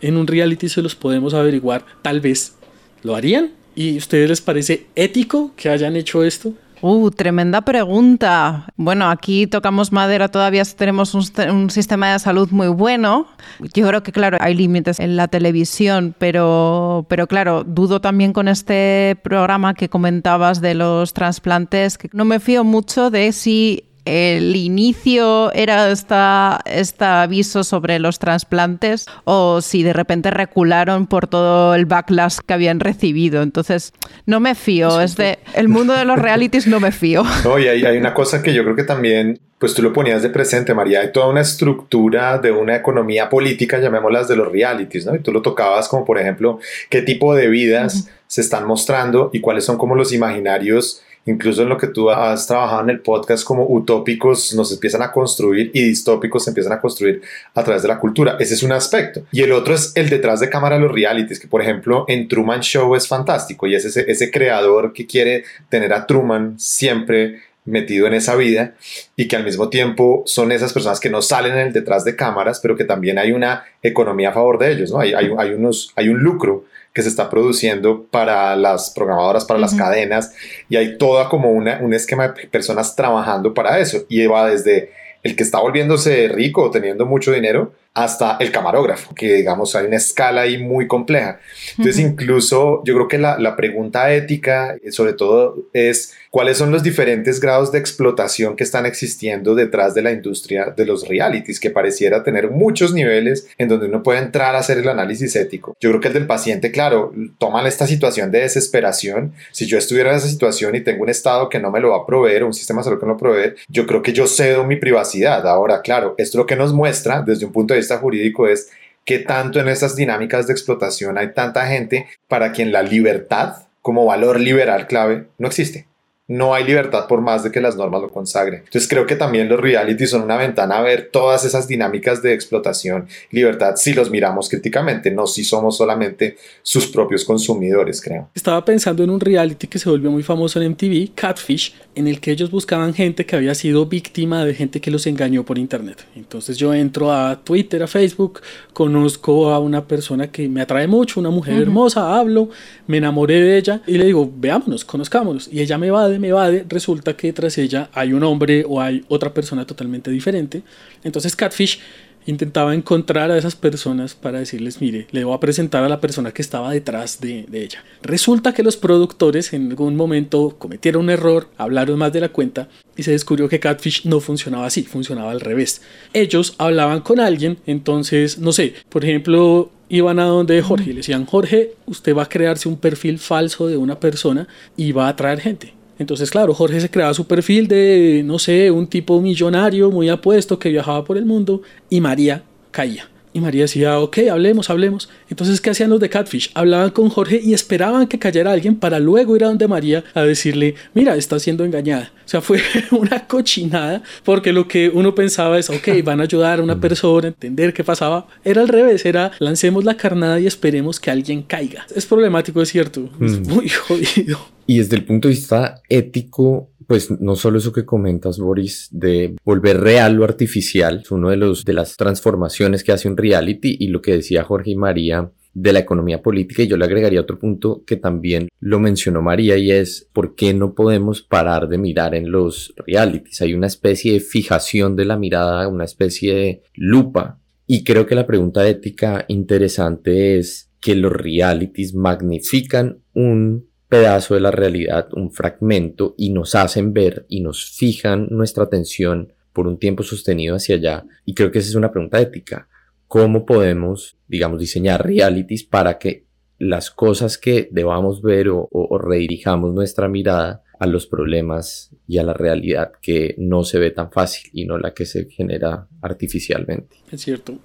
en 0.00 0.16
un 0.16 0.26
reality 0.26 0.68
se 0.68 0.82
los 0.82 0.94
podemos 0.94 1.34
averiguar, 1.34 1.84
tal 2.02 2.20
vez, 2.20 2.54
¿lo 3.02 3.16
harían? 3.16 3.52
¿Y 3.74 3.96
ustedes 3.96 4.28
les 4.28 4.40
parece 4.40 4.86
ético 4.94 5.52
que 5.56 5.68
hayan 5.68 5.96
hecho 5.96 6.22
esto? 6.24 6.54
Uh, 6.86 7.10
tremenda 7.10 7.62
pregunta. 7.62 8.66
Bueno, 8.76 9.08
aquí 9.08 9.46
tocamos 9.46 9.90
madera, 9.90 10.28
todavía 10.28 10.62
tenemos 10.66 11.14
un, 11.14 11.70
sistema 11.70 12.12
de 12.12 12.18
salud 12.18 12.50
muy 12.50 12.68
bueno. 12.68 13.26
Yo 13.72 13.88
creo 13.88 14.02
que, 14.02 14.12
claro, 14.12 14.36
hay 14.38 14.54
límites 14.54 15.00
en 15.00 15.16
la 15.16 15.28
televisión, 15.28 16.14
pero, 16.18 17.06
pero 17.08 17.26
claro, 17.26 17.64
dudo 17.64 18.02
también 18.02 18.34
con 18.34 18.48
este 18.48 19.16
programa 19.24 19.72
que 19.72 19.88
comentabas 19.88 20.60
de 20.60 20.74
los 20.74 21.14
trasplantes, 21.14 21.96
que 21.96 22.10
no 22.12 22.26
me 22.26 22.38
fío 22.38 22.64
mucho 22.64 23.08
de 23.08 23.32
si 23.32 23.84
el 24.04 24.54
inicio 24.56 25.52
era 25.52 25.90
esta, 25.90 26.60
este 26.66 27.04
aviso 27.04 27.64
sobre 27.64 27.98
los 27.98 28.18
trasplantes 28.18 29.06
o 29.24 29.60
si 29.60 29.82
de 29.82 29.92
repente 29.92 30.30
recularon 30.30 31.06
por 31.06 31.26
todo 31.26 31.74
el 31.74 31.86
backlash 31.86 32.38
que 32.46 32.54
habían 32.54 32.80
recibido. 32.80 33.42
Entonces, 33.42 33.92
no 34.26 34.40
me 34.40 34.54
fío. 34.54 35.00
Es 35.00 35.16
de, 35.16 35.38
el 35.54 35.68
mundo 35.68 35.94
de 35.94 36.04
los 36.04 36.18
realities 36.18 36.66
no 36.66 36.80
me 36.80 36.92
fío. 36.92 37.24
No, 37.44 37.58
y 37.58 37.68
hay, 37.68 37.84
hay 37.84 37.98
una 37.98 38.14
cosa 38.14 38.42
que 38.42 38.54
yo 38.54 38.64
creo 38.64 38.74
que 38.74 38.84
también 38.84 39.38
pues 39.58 39.74
tú 39.74 39.82
lo 39.82 39.92
ponías 39.92 40.22
de 40.22 40.30
presente, 40.30 40.74
María, 40.74 41.00
hay 41.00 41.12
toda 41.12 41.28
una 41.28 41.40
estructura 41.40 42.38
de 42.38 42.50
una 42.50 42.76
economía 42.76 43.28
política, 43.30 43.78
llamémoslas 43.78 44.28
de 44.28 44.36
los 44.36 44.50
realities, 44.50 45.06
¿no? 45.06 45.14
Y 45.14 45.20
tú 45.20 45.32
lo 45.32 45.40
tocabas 45.40 45.88
como, 45.88 46.04
por 46.04 46.18
ejemplo, 46.18 46.58
qué 46.90 47.02
tipo 47.02 47.34
de 47.34 47.48
vidas 47.48 48.10
se 48.26 48.40
están 48.40 48.66
mostrando 48.66 49.30
y 49.32 49.40
cuáles 49.40 49.64
son 49.64 49.78
como 49.78 49.94
los 49.94 50.12
imaginarios 50.12 51.02
incluso 51.26 51.62
en 51.62 51.68
lo 51.68 51.78
que 51.78 51.88
tú 51.88 52.10
has 52.10 52.46
trabajado 52.46 52.82
en 52.82 52.90
el 52.90 53.00
podcast 53.00 53.44
como 53.44 53.66
utópicos 53.66 54.54
nos 54.54 54.72
empiezan 54.72 55.02
a 55.02 55.12
construir 55.12 55.70
y 55.74 55.82
distópicos 55.84 56.44
se 56.44 56.50
empiezan 56.50 56.72
a 56.72 56.80
construir 56.80 57.22
a 57.54 57.64
través 57.64 57.82
de 57.82 57.88
la 57.88 57.98
cultura. 57.98 58.36
Ese 58.38 58.54
es 58.54 58.62
un 58.62 58.72
aspecto. 58.72 59.22
Y 59.32 59.42
el 59.42 59.52
otro 59.52 59.74
es 59.74 59.92
el 59.94 60.10
detrás 60.10 60.40
de 60.40 60.50
cámara 60.50 60.76
de 60.76 60.82
los 60.82 60.92
realities, 60.92 61.40
que 61.40 61.48
por 61.48 61.62
ejemplo 61.62 62.04
en 62.08 62.28
Truman 62.28 62.60
Show 62.60 62.94
es 62.94 63.08
fantástico 63.08 63.66
y 63.66 63.74
es 63.74 63.84
ese, 63.84 64.10
ese 64.10 64.30
creador 64.30 64.92
que 64.92 65.06
quiere 65.06 65.44
tener 65.68 65.92
a 65.92 66.06
Truman 66.06 66.58
siempre 66.58 67.40
metido 67.64 68.06
en 68.06 68.14
esa 68.14 68.36
vida 68.36 68.74
y 69.16 69.26
que 69.28 69.36
al 69.36 69.44
mismo 69.44 69.70
tiempo 69.70 70.22
son 70.26 70.52
esas 70.52 70.72
personas 70.72 71.00
que 71.00 71.10
no 71.10 71.22
salen 71.22 71.52
en 71.52 71.68
el 71.68 71.72
detrás 71.72 72.04
de 72.04 72.16
cámaras, 72.16 72.60
pero 72.60 72.76
que 72.76 72.84
también 72.84 73.18
hay 73.18 73.32
una 73.32 73.64
economía 73.82 74.30
a 74.30 74.32
favor 74.32 74.58
de 74.58 74.72
ellos, 74.72 74.90
¿no? 74.90 75.00
Hay, 75.00 75.14
hay, 75.14 75.50
unos, 75.50 75.92
hay 75.96 76.08
un 76.08 76.18
lucro 76.18 76.64
que 76.94 77.02
se 77.02 77.08
está 77.08 77.28
produciendo 77.28 78.04
para 78.04 78.56
las 78.56 78.90
programadoras, 78.90 79.44
para 79.44 79.60
las 79.60 79.74
cadenas, 79.74 80.32
y 80.68 80.76
hay 80.76 80.96
toda 80.96 81.28
como 81.28 81.50
una, 81.50 81.80
un 81.82 81.92
esquema 81.92 82.28
de 82.28 82.46
personas 82.46 82.94
trabajando 82.96 83.52
para 83.52 83.78
eso. 83.80 84.04
Y 84.08 84.24
va 84.26 84.48
desde 84.48 84.92
el 85.24 85.34
que 85.34 85.42
está 85.42 85.58
volviéndose 85.58 86.28
rico 86.28 86.62
o 86.62 86.70
teniendo 86.70 87.04
mucho 87.04 87.32
dinero 87.32 87.72
hasta 87.94 88.36
el 88.40 88.50
camarógrafo, 88.50 89.14
que 89.14 89.34
digamos 89.34 89.76
hay 89.76 89.86
una 89.86 89.96
escala 89.96 90.42
ahí 90.42 90.58
muy 90.58 90.88
compleja. 90.88 91.38
Entonces, 91.78 92.00
incluso 92.00 92.82
yo 92.84 92.94
creo 92.94 93.06
que 93.06 93.18
la, 93.18 93.38
la 93.38 93.54
pregunta 93.54 94.12
ética, 94.12 94.76
sobre 94.90 95.12
todo, 95.12 95.68
es 95.72 96.12
cuáles 96.30 96.58
son 96.58 96.72
los 96.72 96.82
diferentes 96.82 97.38
grados 97.38 97.70
de 97.70 97.78
explotación 97.78 98.56
que 98.56 98.64
están 98.64 98.84
existiendo 98.84 99.54
detrás 99.54 99.94
de 99.94 100.02
la 100.02 100.10
industria 100.10 100.74
de 100.76 100.84
los 100.84 101.06
realities, 101.06 101.60
que 101.60 101.70
pareciera 101.70 102.24
tener 102.24 102.50
muchos 102.50 102.92
niveles 102.92 103.46
en 103.58 103.68
donde 103.68 103.86
uno 103.86 104.02
puede 104.02 104.18
entrar 104.18 104.56
a 104.56 104.58
hacer 104.58 104.78
el 104.78 104.88
análisis 104.88 105.36
ético. 105.36 105.76
Yo 105.80 105.90
creo 105.90 106.00
que 106.00 106.08
el 106.08 106.14
del 106.14 106.26
paciente, 106.26 106.72
claro, 106.72 107.12
toman 107.38 107.64
esta 107.68 107.86
situación 107.86 108.32
de 108.32 108.40
desesperación. 108.40 109.34
Si 109.52 109.66
yo 109.66 109.78
estuviera 109.78 110.10
en 110.10 110.16
esa 110.16 110.26
situación 110.26 110.74
y 110.74 110.80
tengo 110.80 111.04
un 111.04 111.10
estado 111.10 111.48
que 111.48 111.60
no 111.60 111.70
me 111.70 111.78
lo 111.78 111.90
va 111.90 111.98
a 111.98 112.06
proveer, 112.06 112.42
un 112.42 112.54
sistema 112.54 112.80
de 112.80 112.84
salud 112.86 112.98
que 112.98 113.06
no 113.06 113.12
lo 113.12 113.18
proveer, 113.18 113.54
yo 113.68 113.86
creo 113.86 114.02
que 114.02 114.12
yo 114.12 114.26
cedo 114.26 114.64
mi 114.64 114.74
privacidad. 114.74 115.46
Ahora, 115.46 115.82
claro, 115.82 116.16
esto 116.18 116.38
lo 116.38 116.46
que 116.46 116.56
nos 116.56 116.72
muestra 116.72 117.22
desde 117.22 117.46
un 117.46 117.52
punto 117.52 117.74
de 117.74 117.83
jurídico 117.98 118.48
es 118.48 118.70
que 119.04 119.18
tanto 119.18 119.60
en 119.60 119.68
estas 119.68 119.96
dinámicas 119.96 120.46
de 120.46 120.52
explotación 120.52 121.18
hay 121.18 121.32
tanta 121.32 121.66
gente 121.66 122.06
para 122.28 122.52
quien 122.52 122.72
la 122.72 122.82
libertad 122.82 123.66
como 123.82 124.06
valor 124.06 124.40
liberal 124.40 124.86
clave 124.86 125.26
no 125.38 125.48
existe 125.48 125.86
no 126.26 126.54
hay 126.54 126.64
libertad 126.64 127.06
por 127.06 127.20
más 127.20 127.44
de 127.44 127.50
que 127.50 127.60
las 127.60 127.76
normas 127.76 128.00
lo 128.00 128.08
consagren. 128.08 128.60
Entonces 128.64 128.88
creo 128.88 129.06
que 129.06 129.16
también 129.16 129.48
los 129.48 129.60
reality 129.60 130.06
son 130.06 130.22
una 130.22 130.38
ventana 130.38 130.78
a 130.78 130.82
ver 130.82 131.10
todas 131.12 131.44
esas 131.44 131.68
dinámicas 131.68 132.22
de 132.22 132.32
explotación, 132.32 133.06
libertad, 133.30 133.76
si 133.76 133.92
los 133.92 134.10
miramos 134.10 134.48
críticamente, 134.48 135.10
no 135.10 135.26
si 135.26 135.44
somos 135.44 135.76
solamente 135.76 136.36
sus 136.62 136.86
propios 136.86 137.24
consumidores, 137.24 138.00
creo. 138.00 138.30
Estaba 138.34 138.64
pensando 138.64 139.04
en 139.04 139.10
un 139.10 139.20
reality 139.20 139.66
que 139.66 139.78
se 139.78 139.90
volvió 139.90 140.10
muy 140.10 140.22
famoso 140.22 140.60
en 140.60 140.70
MTV, 140.70 141.14
Catfish, 141.14 141.74
en 141.94 142.08
el 142.08 142.20
que 142.20 142.30
ellos 142.30 142.50
buscaban 142.50 142.94
gente 142.94 143.26
que 143.26 143.36
había 143.36 143.54
sido 143.54 143.86
víctima 143.86 144.44
de 144.44 144.54
gente 144.54 144.80
que 144.80 144.90
los 144.90 145.06
engañó 145.06 145.44
por 145.44 145.58
internet. 145.58 146.06
Entonces 146.16 146.56
yo 146.56 146.72
entro 146.72 147.12
a 147.12 147.40
Twitter, 147.44 147.82
a 147.82 147.86
Facebook, 147.86 148.40
conozco 148.72 149.50
a 149.50 149.58
una 149.58 149.86
persona 149.86 150.30
que 150.30 150.48
me 150.48 150.62
atrae 150.62 150.86
mucho, 150.86 151.20
una 151.20 151.30
mujer 151.30 151.60
hermosa, 151.60 152.18
hablo, 152.18 152.48
me 152.86 152.96
enamoré 152.96 153.40
de 153.40 153.58
ella 153.58 153.82
y 153.86 153.98
le 153.98 154.06
digo, 154.06 154.32
veámonos, 154.34 154.84
conozcámonos. 154.84 155.48
Y 155.52 155.60
ella 155.60 155.76
me 155.76 155.90
va 155.90 156.13
me 156.18 156.28
evade, 156.28 156.64
resulta 156.68 157.16
que 157.16 157.32
tras 157.32 157.58
ella 157.58 157.90
hay 157.92 158.12
un 158.12 158.22
hombre 158.22 158.64
o 158.68 158.80
hay 158.80 159.04
otra 159.08 159.32
persona 159.32 159.66
totalmente 159.66 160.10
diferente. 160.10 160.62
Entonces 161.02 161.36
Catfish 161.36 161.80
intentaba 162.26 162.74
encontrar 162.74 163.30
a 163.30 163.38
esas 163.38 163.54
personas 163.54 164.14
para 164.14 164.38
decirles, 164.38 164.80
mire, 164.80 165.06
le 165.10 165.24
voy 165.24 165.34
a 165.34 165.40
presentar 165.40 165.84
a 165.84 165.88
la 165.88 166.00
persona 166.00 166.32
que 166.32 166.42
estaba 166.42 166.70
detrás 166.70 167.20
de, 167.20 167.44
de, 167.48 167.64
ella. 167.64 167.84
Resulta 168.02 168.52
que 168.54 168.62
los 168.62 168.76
productores 168.76 169.52
en 169.52 169.70
algún 169.70 169.96
momento 169.96 170.56
cometieron 170.58 171.04
un 171.04 171.10
error, 171.10 171.48
hablaron 171.58 171.98
más 171.98 172.12
de 172.12 172.20
la 172.20 172.30
cuenta 172.30 172.68
y 172.96 173.02
se 173.02 173.10
descubrió 173.10 173.48
que 173.48 173.60
Catfish 173.60 174.06
no 174.06 174.20
funcionaba 174.20 174.66
así, 174.66 174.84
funcionaba 174.84 175.30
al 175.30 175.40
revés. 175.40 175.82
Ellos 176.12 176.54
hablaban 176.58 177.00
con 177.00 177.20
alguien, 177.20 177.58
entonces, 177.66 178.38
no 178.38 178.52
sé, 178.52 178.74
por 178.88 179.04
ejemplo, 179.04 179.70
iban 179.88 180.18
a 180.18 180.24
donde 180.24 180.60
Jorge 180.62 180.90
y 180.90 180.92
le 180.92 180.98
decían, 180.98 181.26
Jorge, 181.26 181.74
usted 181.86 182.16
va 182.16 182.24
a 182.24 182.28
crearse 182.28 182.68
un 182.68 182.78
perfil 182.78 183.18
falso 183.18 183.66
de 183.66 183.76
una 183.76 184.00
persona 184.00 184.48
y 184.76 184.92
va 184.92 185.06
a 185.06 185.10
atraer 185.10 185.40
gente. 185.40 185.74
Entonces, 185.98 186.30
claro, 186.30 186.54
Jorge 186.54 186.80
se 186.80 186.90
creaba 186.90 187.14
su 187.14 187.26
perfil 187.26 187.68
de, 187.68 188.22
no 188.24 188.38
sé, 188.38 188.70
un 188.70 188.86
tipo 188.86 189.20
millonario, 189.20 189.90
muy 189.90 190.08
apuesto, 190.08 190.58
que 190.58 190.70
viajaba 190.70 191.04
por 191.04 191.16
el 191.16 191.24
mundo, 191.24 191.62
y 191.88 192.00
María 192.00 192.42
caía. 192.70 193.08
Y 193.34 193.40
María 193.40 193.62
decía, 193.62 193.98
ok, 193.98 194.18
hablemos, 194.30 194.70
hablemos. 194.70 195.08
Entonces, 195.28 195.60
¿qué 195.60 195.70
hacían 195.70 195.90
los 195.90 195.98
de 195.98 196.08
Catfish? 196.08 196.52
Hablaban 196.54 196.90
con 196.90 197.08
Jorge 197.08 197.40
y 197.42 197.52
esperaban 197.52 198.06
que 198.06 198.16
cayera 198.16 198.52
alguien 198.52 198.76
para 198.76 199.00
luego 199.00 199.34
ir 199.34 199.42
a 199.42 199.48
donde 199.48 199.66
María 199.66 200.04
a 200.14 200.22
decirle, 200.22 200.76
mira, 200.94 201.16
está 201.16 201.40
siendo 201.40 201.64
engañada. 201.64 202.12
O 202.24 202.28
sea, 202.28 202.40
fue 202.40 202.60
una 202.92 203.26
cochinada 203.26 204.04
porque 204.22 204.52
lo 204.52 204.68
que 204.68 204.88
uno 204.88 205.16
pensaba 205.16 205.58
es, 205.58 205.68
ok, 205.68 205.88
van 206.04 206.20
a 206.20 206.22
ayudar 206.22 206.60
a 206.60 206.62
una 206.62 206.80
persona 206.80 207.26
a 207.26 207.30
entender 207.30 207.74
qué 207.74 207.82
pasaba. 207.82 208.28
Era 208.44 208.62
al 208.62 208.68
revés, 208.68 209.04
era 209.04 209.32
lancemos 209.40 209.84
la 209.84 209.96
carnada 209.96 210.38
y 210.38 210.46
esperemos 210.46 211.00
que 211.00 211.10
alguien 211.10 211.42
caiga. 211.42 211.84
Es 211.92 212.06
problemático, 212.06 212.62
es 212.62 212.68
cierto. 212.68 213.10
Es 213.20 213.40
mm. 213.40 213.52
muy 213.52 213.68
jodido. 213.88 214.38
Y 214.66 214.78
desde 214.78 214.94
el 214.94 215.04
punto 215.04 215.26
de 215.26 215.34
vista 215.34 215.82
ético, 215.88 216.70
pues 216.86 217.10
no 217.10 217.36
solo 217.36 217.58
eso 217.58 217.72
que 217.72 217.84
comentas, 217.84 218.38
Boris, 218.38 218.88
de 218.90 219.36
volver 219.44 219.80
real 219.80 220.14
lo 220.14 220.24
artificial, 220.24 221.00
es 221.02 221.10
uno 221.10 221.30
de 221.30 221.36
los 221.36 221.64
de 221.64 221.72
las 221.72 221.96
transformaciones 221.96 222.84
que 222.84 222.92
hace 222.92 223.08
un 223.08 223.16
reality 223.16 223.76
y 223.80 223.88
lo 223.88 224.02
que 224.02 224.12
decía 224.12 224.44
Jorge 224.44 224.72
y 224.72 224.76
María 224.76 225.30
de 225.54 225.72
la 225.72 225.78
economía 225.78 226.20
política 226.20 226.62
y 226.62 226.66
yo 226.66 226.76
le 226.76 226.84
agregaría 226.84 227.20
otro 227.20 227.38
punto 227.38 227.84
que 227.86 227.96
también 227.96 228.48
lo 228.58 228.80
mencionó 228.80 229.22
María 229.22 229.56
y 229.56 229.70
es 229.70 230.08
por 230.12 230.34
qué 230.34 230.52
no 230.52 230.74
podemos 230.74 231.22
parar 231.22 231.68
de 231.68 231.78
mirar 231.78 232.14
en 232.14 232.30
los 232.30 232.74
realities. 232.86 233.40
Hay 233.40 233.54
una 233.54 233.68
especie 233.68 234.14
de 234.14 234.20
fijación 234.20 234.96
de 234.96 235.04
la 235.04 235.16
mirada, 235.16 235.68
una 235.68 235.84
especie 235.84 236.34
de 236.34 236.62
lupa 236.74 237.38
y 237.66 237.84
creo 237.84 238.06
que 238.06 238.16
la 238.16 238.26
pregunta 238.26 238.68
ética 238.68 239.24
interesante 239.28 240.38
es 240.38 240.70
que 240.80 240.96
los 240.96 241.12
realities 241.12 241.94
magnifican 241.94 242.98
un 243.14 243.68
pedazo 243.94 244.34
de 244.34 244.40
la 244.40 244.50
realidad, 244.50 245.06
un 245.12 245.30
fragmento, 245.30 246.16
y 246.18 246.30
nos 246.30 246.56
hacen 246.56 246.92
ver 246.92 247.26
y 247.28 247.40
nos 247.40 247.70
fijan 247.70 248.26
nuestra 248.28 248.64
atención 248.64 249.32
por 249.52 249.68
un 249.68 249.78
tiempo 249.78 250.02
sostenido 250.02 250.56
hacia 250.56 250.74
allá. 250.74 251.04
Y 251.24 251.32
creo 251.32 251.52
que 251.52 251.60
esa 251.60 251.68
es 251.68 251.76
una 251.76 251.92
pregunta 251.92 252.20
ética. 252.20 252.68
¿Cómo 253.06 253.46
podemos, 253.46 254.16
digamos, 254.26 254.58
diseñar 254.58 255.06
realities 255.06 255.62
para 255.62 255.96
que 255.98 256.24
las 256.58 256.90
cosas 256.90 257.38
que 257.38 257.68
debamos 257.70 258.20
ver 258.20 258.48
o, 258.48 258.68
redirijamos 258.98 259.72
nuestra 259.72 260.08
mirada 260.08 260.64
a 260.80 260.86
los 260.88 261.06
problemas 261.06 261.90
y 262.08 262.18
a 262.18 262.24
la 262.24 262.34
realidad 262.34 262.90
que 263.00 263.36
no 263.38 263.62
se 263.62 263.78
ve 263.78 263.92
tan 263.92 264.10
fácil 264.10 264.50
y 264.52 264.64
no 264.64 264.76
la 264.76 264.92
que 264.92 265.06
se 265.06 265.26
genera 265.26 265.86
artificialmente. 266.02 266.96
Es 267.12 267.20
cierto. 267.20 267.60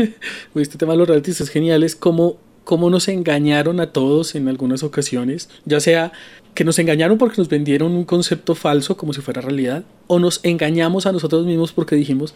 este 0.54 0.78
tema 0.78 0.92
de 0.94 0.98
los 0.98 1.08
realities 1.08 1.42
es 1.42 1.50
genial, 1.50 1.82
es 1.82 1.94
como 1.94 2.38
cómo 2.64 2.90
nos 2.90 3.08
engañaron 3.08 3.80
a 3.80 3.92
todos 3.92 4.34
en 4.34 4.48
algunas 4.48 4.82
ocasiones, 4.82 5.48
ya 5.64 5.80
sea 5.80 6.12
que 6.54 6.64
nos 6.64 6.78
engañaron 6.78 7.18
porque 7.18 7.36
nos 7.38 7.48
vendieron 7.48 7.92
un 7.92 8.04
concepto 8.04 8.54
falso 8.54 8.96
como 8.96 9.12
si 9.12 9.20
fuera 9.20 9.40
realidad, 9.40 9.84
o 10.06 10.18
nos 10.18 10.40
engañamos 10.42 11.06
a 11.06 11.12
nosotros 11.12 11.46
mismos 11.46 11.72
porque 11.72 11.96
dijimos, 11.96 12.34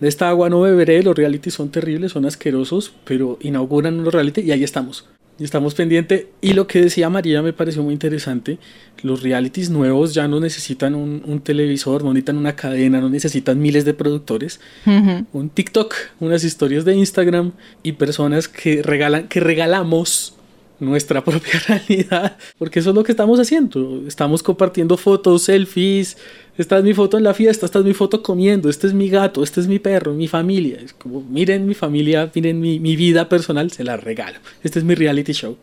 de 0.00 0.08
esta 0.08 0.28
agua 0.28 0.50
no 0.50 0.60
beberé, 0.60 1.02
los 1.02 1.16
realities 1.16 1.54
son 1.54 1.70
terribles, 1.70 2.12
son 2.12 2.26
asquerosos, 2.26 2.92
pero 3.04 3.38
inauguran 3.40 4.00
un 4.00 4.10
reality 4.10 4.40
y 4.40 4.52
ahí 4.52 4.64
estamos. 4.64 5.06
Y 5.38 5.44
estamos 5.44 5.74
pendientes. 5.74 6.26
Y 6.40 6.52
lo 6.52 6.66
que 6.66 6.80
decía 6.80 7.10
María 7.10 7.42
me 7.42 7.52
pareció 7.52 7.82
muy 7.82 7.92
interesante. 7.92 8.58
Los 9.02 9.22
realities 9.22 9.68
nuevos 9.70 10.14
ya 10.14 10.28
no 10.28 10.38
necesitan 10.38 10.94
un, 10.94 11.40
televisor, 11.40 12.04
no 12.04 12.12
necesitan 12.12 12.36
una 12.38 12.54
cadena, 12.54 13.00
no 13.00 13.10
necesitan 13.10 13.60
miles 13.60 13.84
de 13.84 13.94
productores. 13.94 14.60
Un 14.86 15.50
TikTok, 15.52 15.94
unas 16.20 16.44
historias 16.44 16.84
de 16.84 16.94
Instagram 16.94 17.52
y 17.82 17.92
personas 17.92 18.48
que 18.48 18.82
regalan, 18.82 19.28
que 19.28 19.40
regalamos 19.40 20.34
nuestra 20.80 21.24
propia 21.24 21.60
realidad. 21.66 22.36
Porque 22.58 22.80
eso 22.80 22.90
es 22.90 22.96
lo 22.96 23.04
que 23.04 23.12
estamos 23.12 23.38
haciendo. 23.40 24.02
Estamos 24.06 24.42
compartiendo 24.42 24.96
fotos, 24.96 25.42
selfies, 25.42 26.16
esta 26.56 26.78
es 26.78 26.84
mi 26.84 26.94
foto 26.94 27.18
en 27.18 27.24
la 27.24 27.34
fiesta, 27.34 27.66
esta 27.66 27.80
es 27.80 27.84
mi 27.84 27.94
foto 27.94 28.22
comiendo, 28.22 28.68
este 28.68 28.86
es 28.86 28.94
mi 28.94 29.08
gato, 29.08 29.42
este 29.42 29.60
es 29.60 29.66
mi 29.66 29.80
perro, 29.80 30.14
mi 30.14 30.28
familia. 30.28 30.78
Es 30.84 30.92
como, 30.92 31.20
miren 31.22 31.66
mi 31.66 31.74
familia, 31.74 32.30
miren 32.32 32.60
mi, 32.60 32.78
mi 32.78 32.94
vida 32.94 33.28
personal, 33.28 33.70
se 33.72 33.82
la 33.82 33.96
regalo. 33.96 34.38
Este 34.62 34.78
es 34.78 34.84
mi 34.84 34.94
reality 34.94 35.32
show. 35.32 35.56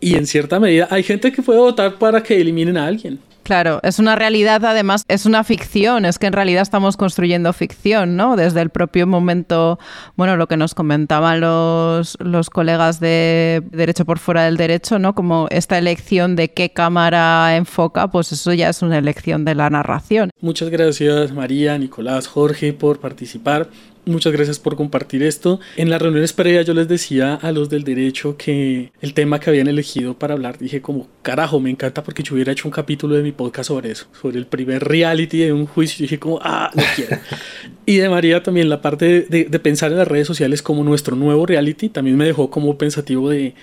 Y 0.00 0.16
en 0.16 0.26
cierta 0.26 0.60
medida 0.60 0.88
hay 0.90 1.02
gente 1.02 1.32
que 1.32 1.42
puede 1.42 1.58
votar 1.58 1.94
para 1.94 2.22
que 2.22 2.40
eliminen 2.40 2.76
a 2.76 2.86
alguien. 2.86 3.18
Claro, 3.46 3.78
es 3.84 4.00
una 4.00 4.16
realidad, 4.16 4.64
además, 4.64 5.04
es 5.06 5.24
una 5.24 5.44
ficción, 5.44 6.04
es 6.04 6.18
que 6.18 6.26
en 6.26 6.32
realidad 6.32 6.62
estamos 6.62 6.96
construyendo 6.96 7.52
ficción, 7.52 8.16
¿no? 8.16 8.34
Desde 8.34 8.60
el 8.60 8.70
propio 8.70 9.06
momento, 9.06 9.78
bueno, 10.16 10.36
lo 10.36 10.48
que 10.48 10.56
nos 10.56 10.74
comentaban 10.74 11.40
los, 11.40 12.16
los 12.18 12.50
colegas 12.50 12.98
de 12.98 13.62
Derecho 13.70 14.04
por 14.04 14.18
fuera 14.18 14.42
del 14.46 14.56
derecho, 14.56 14.98
¿no? 14.98 15.14
Como 15.14 15.46
esta 15.50 15.78
elección 15.78 16.34
de 16.34 16.48
qué 16.48 16.70
cámara 16.70 17.56
enfoca, 17.56 18.08
pues 18.10 18.32
eso 18.32 18.52
ya 18.52 18.68
es 18.68 18.82
una 18.82 18.98
elección 18.98 19.44
de 19.44 19.54
la 19.54 19.70
narración. 19.70 20.30
Muchas 20.40 20.68
gracias 20.68 21.32
María, 21.32 21.78
Nicolás, 21.78 22.26
Jorge 22.26 22.72
por 22.72 22.98
participar. 22.98 23.68
Muchas 24.08 24.32
gracias 24.32 24.60
por 24.60 24.76
compartir 24.76 25.24
esto. 25.24 25.58
En 25.76 25.90
las 25.90 26.00
reuniones 26.00 26.32
previas 26.32 26.64
yo 26.64 26.74
les 26.74 26.86
decía 26.86 27.34
a 27.34 27.50
los 27.50 27.68
del 27.68 27.82
derecho 27.82 28.36
que 28.36 28.92
el 29.00 29.14
tema 29.14 29.40
que 29.40 29.50
habían 29.50 29.66
elegido 29.66 30.14
para 30.14 30.34
hablar, 30.34 30.58
dije 30.58 30.80
como, 30.80 31.08
carajo, 31.22 31.58
me 31.58 31.70
encanta 31.70 32.04
porque 32.04 32.22
yo 32.22 32.34
hubiera 32.34 32.52
hecho 32.52 32.68
un 32.68 32.72
capítulo 32.72 33.16
de 33.16 33.24
mi 33.24 33.32
podcast 33.32 33.66
sobre 33.66 33.90
eso, 33.90 34.06
sobre 34.22 34.38
el 34.38 34.46
primer 34.46 34.84
reality 34.84 35.38
de 35.38 35.52
un 35.52 35.66
juicio. 35.66 36.04
dije 36.04 36.20
como, 36.20 36.38
ah, 36.40 36.70
lo 36.72 36.84
quiero. 36.94 37.18
y 37.84 37.96
de 37.96 38.08
María 38.08 38.44
también 38.44 38.68
la 38.68 38.80
parte 38.80 39.22
de, 39.22 39.46
de 39.46 39.58
pensar 39.58 39.90
en 39.90 39.98
las 39.98 40.06
redes 40.06 40.28
sociales 40.28 40.62
como 40.62 40.84
nuestro 40.84 41.16
nuevo 41.16 41.44
reality 41.44 41.88
también 41.88 42.16
me 42.16 42.26
dejó 42.26 42.48
como 42.48 42.78
pensativo 42.78 43.28
de, 43.28 43.54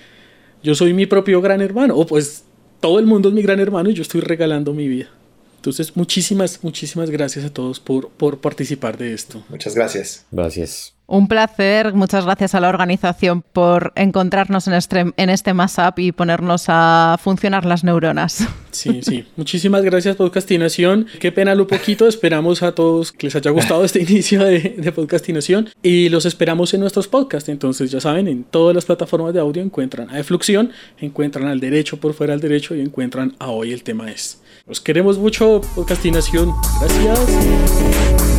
yo 0.62 0.74
soy 0.74 0.92
mi 0.92 1.06
propio 1.06 1.40
gran 1.40 1.62
hermano, 1.62 1.96
o 1.96 2.04
pues 2.04 2.44
todo 2.80 2.98
el 2.98 3.06
mundo 3.06 3.30
es 3.30 3.34
mi 3.34 3.40
gran 3.40 3.60
hermano 3.60 3.88
y 3.88 3.94
yo 3.94 4.02
estoy 4.02 4.20
regalando 4.20 4.74
mi 4.74 4.88
vida. 4.88 5.08
Entonces, 5.64 5.96
muchísimas, 5.96 6.62
muchísimas 6.62 7.08
gracias 7.08 7.42
a 7.42 7.50
todos 7.50 7.80
por, 7.80 8.10
por 8.10 8.38
participar 8.38 8.98
de 8.98 9.14
esto. 9.14 9.42
Muchas 9.48 9.74
gracias. 9.74 10.26
Gracias. 10.30 10.92
Un 11.06 11.28
placer, 11.28 11.92
muchas 11.92 12.24
gracias 12.24 12.54
a 12.54 12.60
la 12.60 12.70
organización 12.70 13.42
por 13.42 13.92
encontrarnos 13.94 14.66
en 14.68 14.74
este, 14.74 15.12
en 15.16 15.30
este 15.30 15.52
Mashup 15.52 15.98
y 15.98 16.12
ponernos 16.12 16.64
a 16.68 17.16
funcionar 17.22 17.64
las 17.64 17.84
neuronas. 17.84 18.46
Sí, 18.74 19.02
sí. 19.02 19.24
Muchísimas 19.36 19.84
gracias, 19.84 20.16
Podcastinación. 20.16 21.06
Qué 21.20 21.30
pena 21.30 21.54
lo 21.54 21.68
poquito. 21.68 22.08
Esperamos 22.08 22.60
a 22.64 22.74
todos 22.74 23.12
que 23.12 23.28
les 23.28 23.36
haya 23.36 23.52
gustado 23.52 23.84
este 23.84 24.02
inicio 24.10 24.42
de, 24.42 24.74
de 24.76 24.90
Podcastinación 24.90 25.68
y 25.80 26.08
los 26.08 26.26
esperamos 26.26 26.74
en 26.74 26.80
nuestros 26.80 27.06
podcasts. 27.06 27.48
Entonces, 27.48 27.92
ya 27.92 28.00
saben, 28.00 28.26
en 28.26 28.42
todas 28.42 28.74
las 28.74 28.84
plataformas 28.84 29.32
de 29.32 29.38
audio 29.38 29.62
encuentran 29.62 30.10
a 30.10 30.16
Defluxión, 30.16 30.72
encuentran 30.98 31.46
al 31.46 31.60
derecho 31.60 32.00
por 32.00 32.14
fuera 32.14 32.32
del 32.32 32.40
derecho 32.40 32.74
y 32.74 32.80
encuentran 32.80 33.36
a 33.38 33.50
hoy 33.50 33.72
el 33.72 33.84
tema 33.84 34.10
es. 34.10 34.42
Los 34.66 34.80
queremos 34.80 35.18
mucho, 35.18 35.60
Podcastinación. 35.76 36.52
Gracias. 36.80 38.33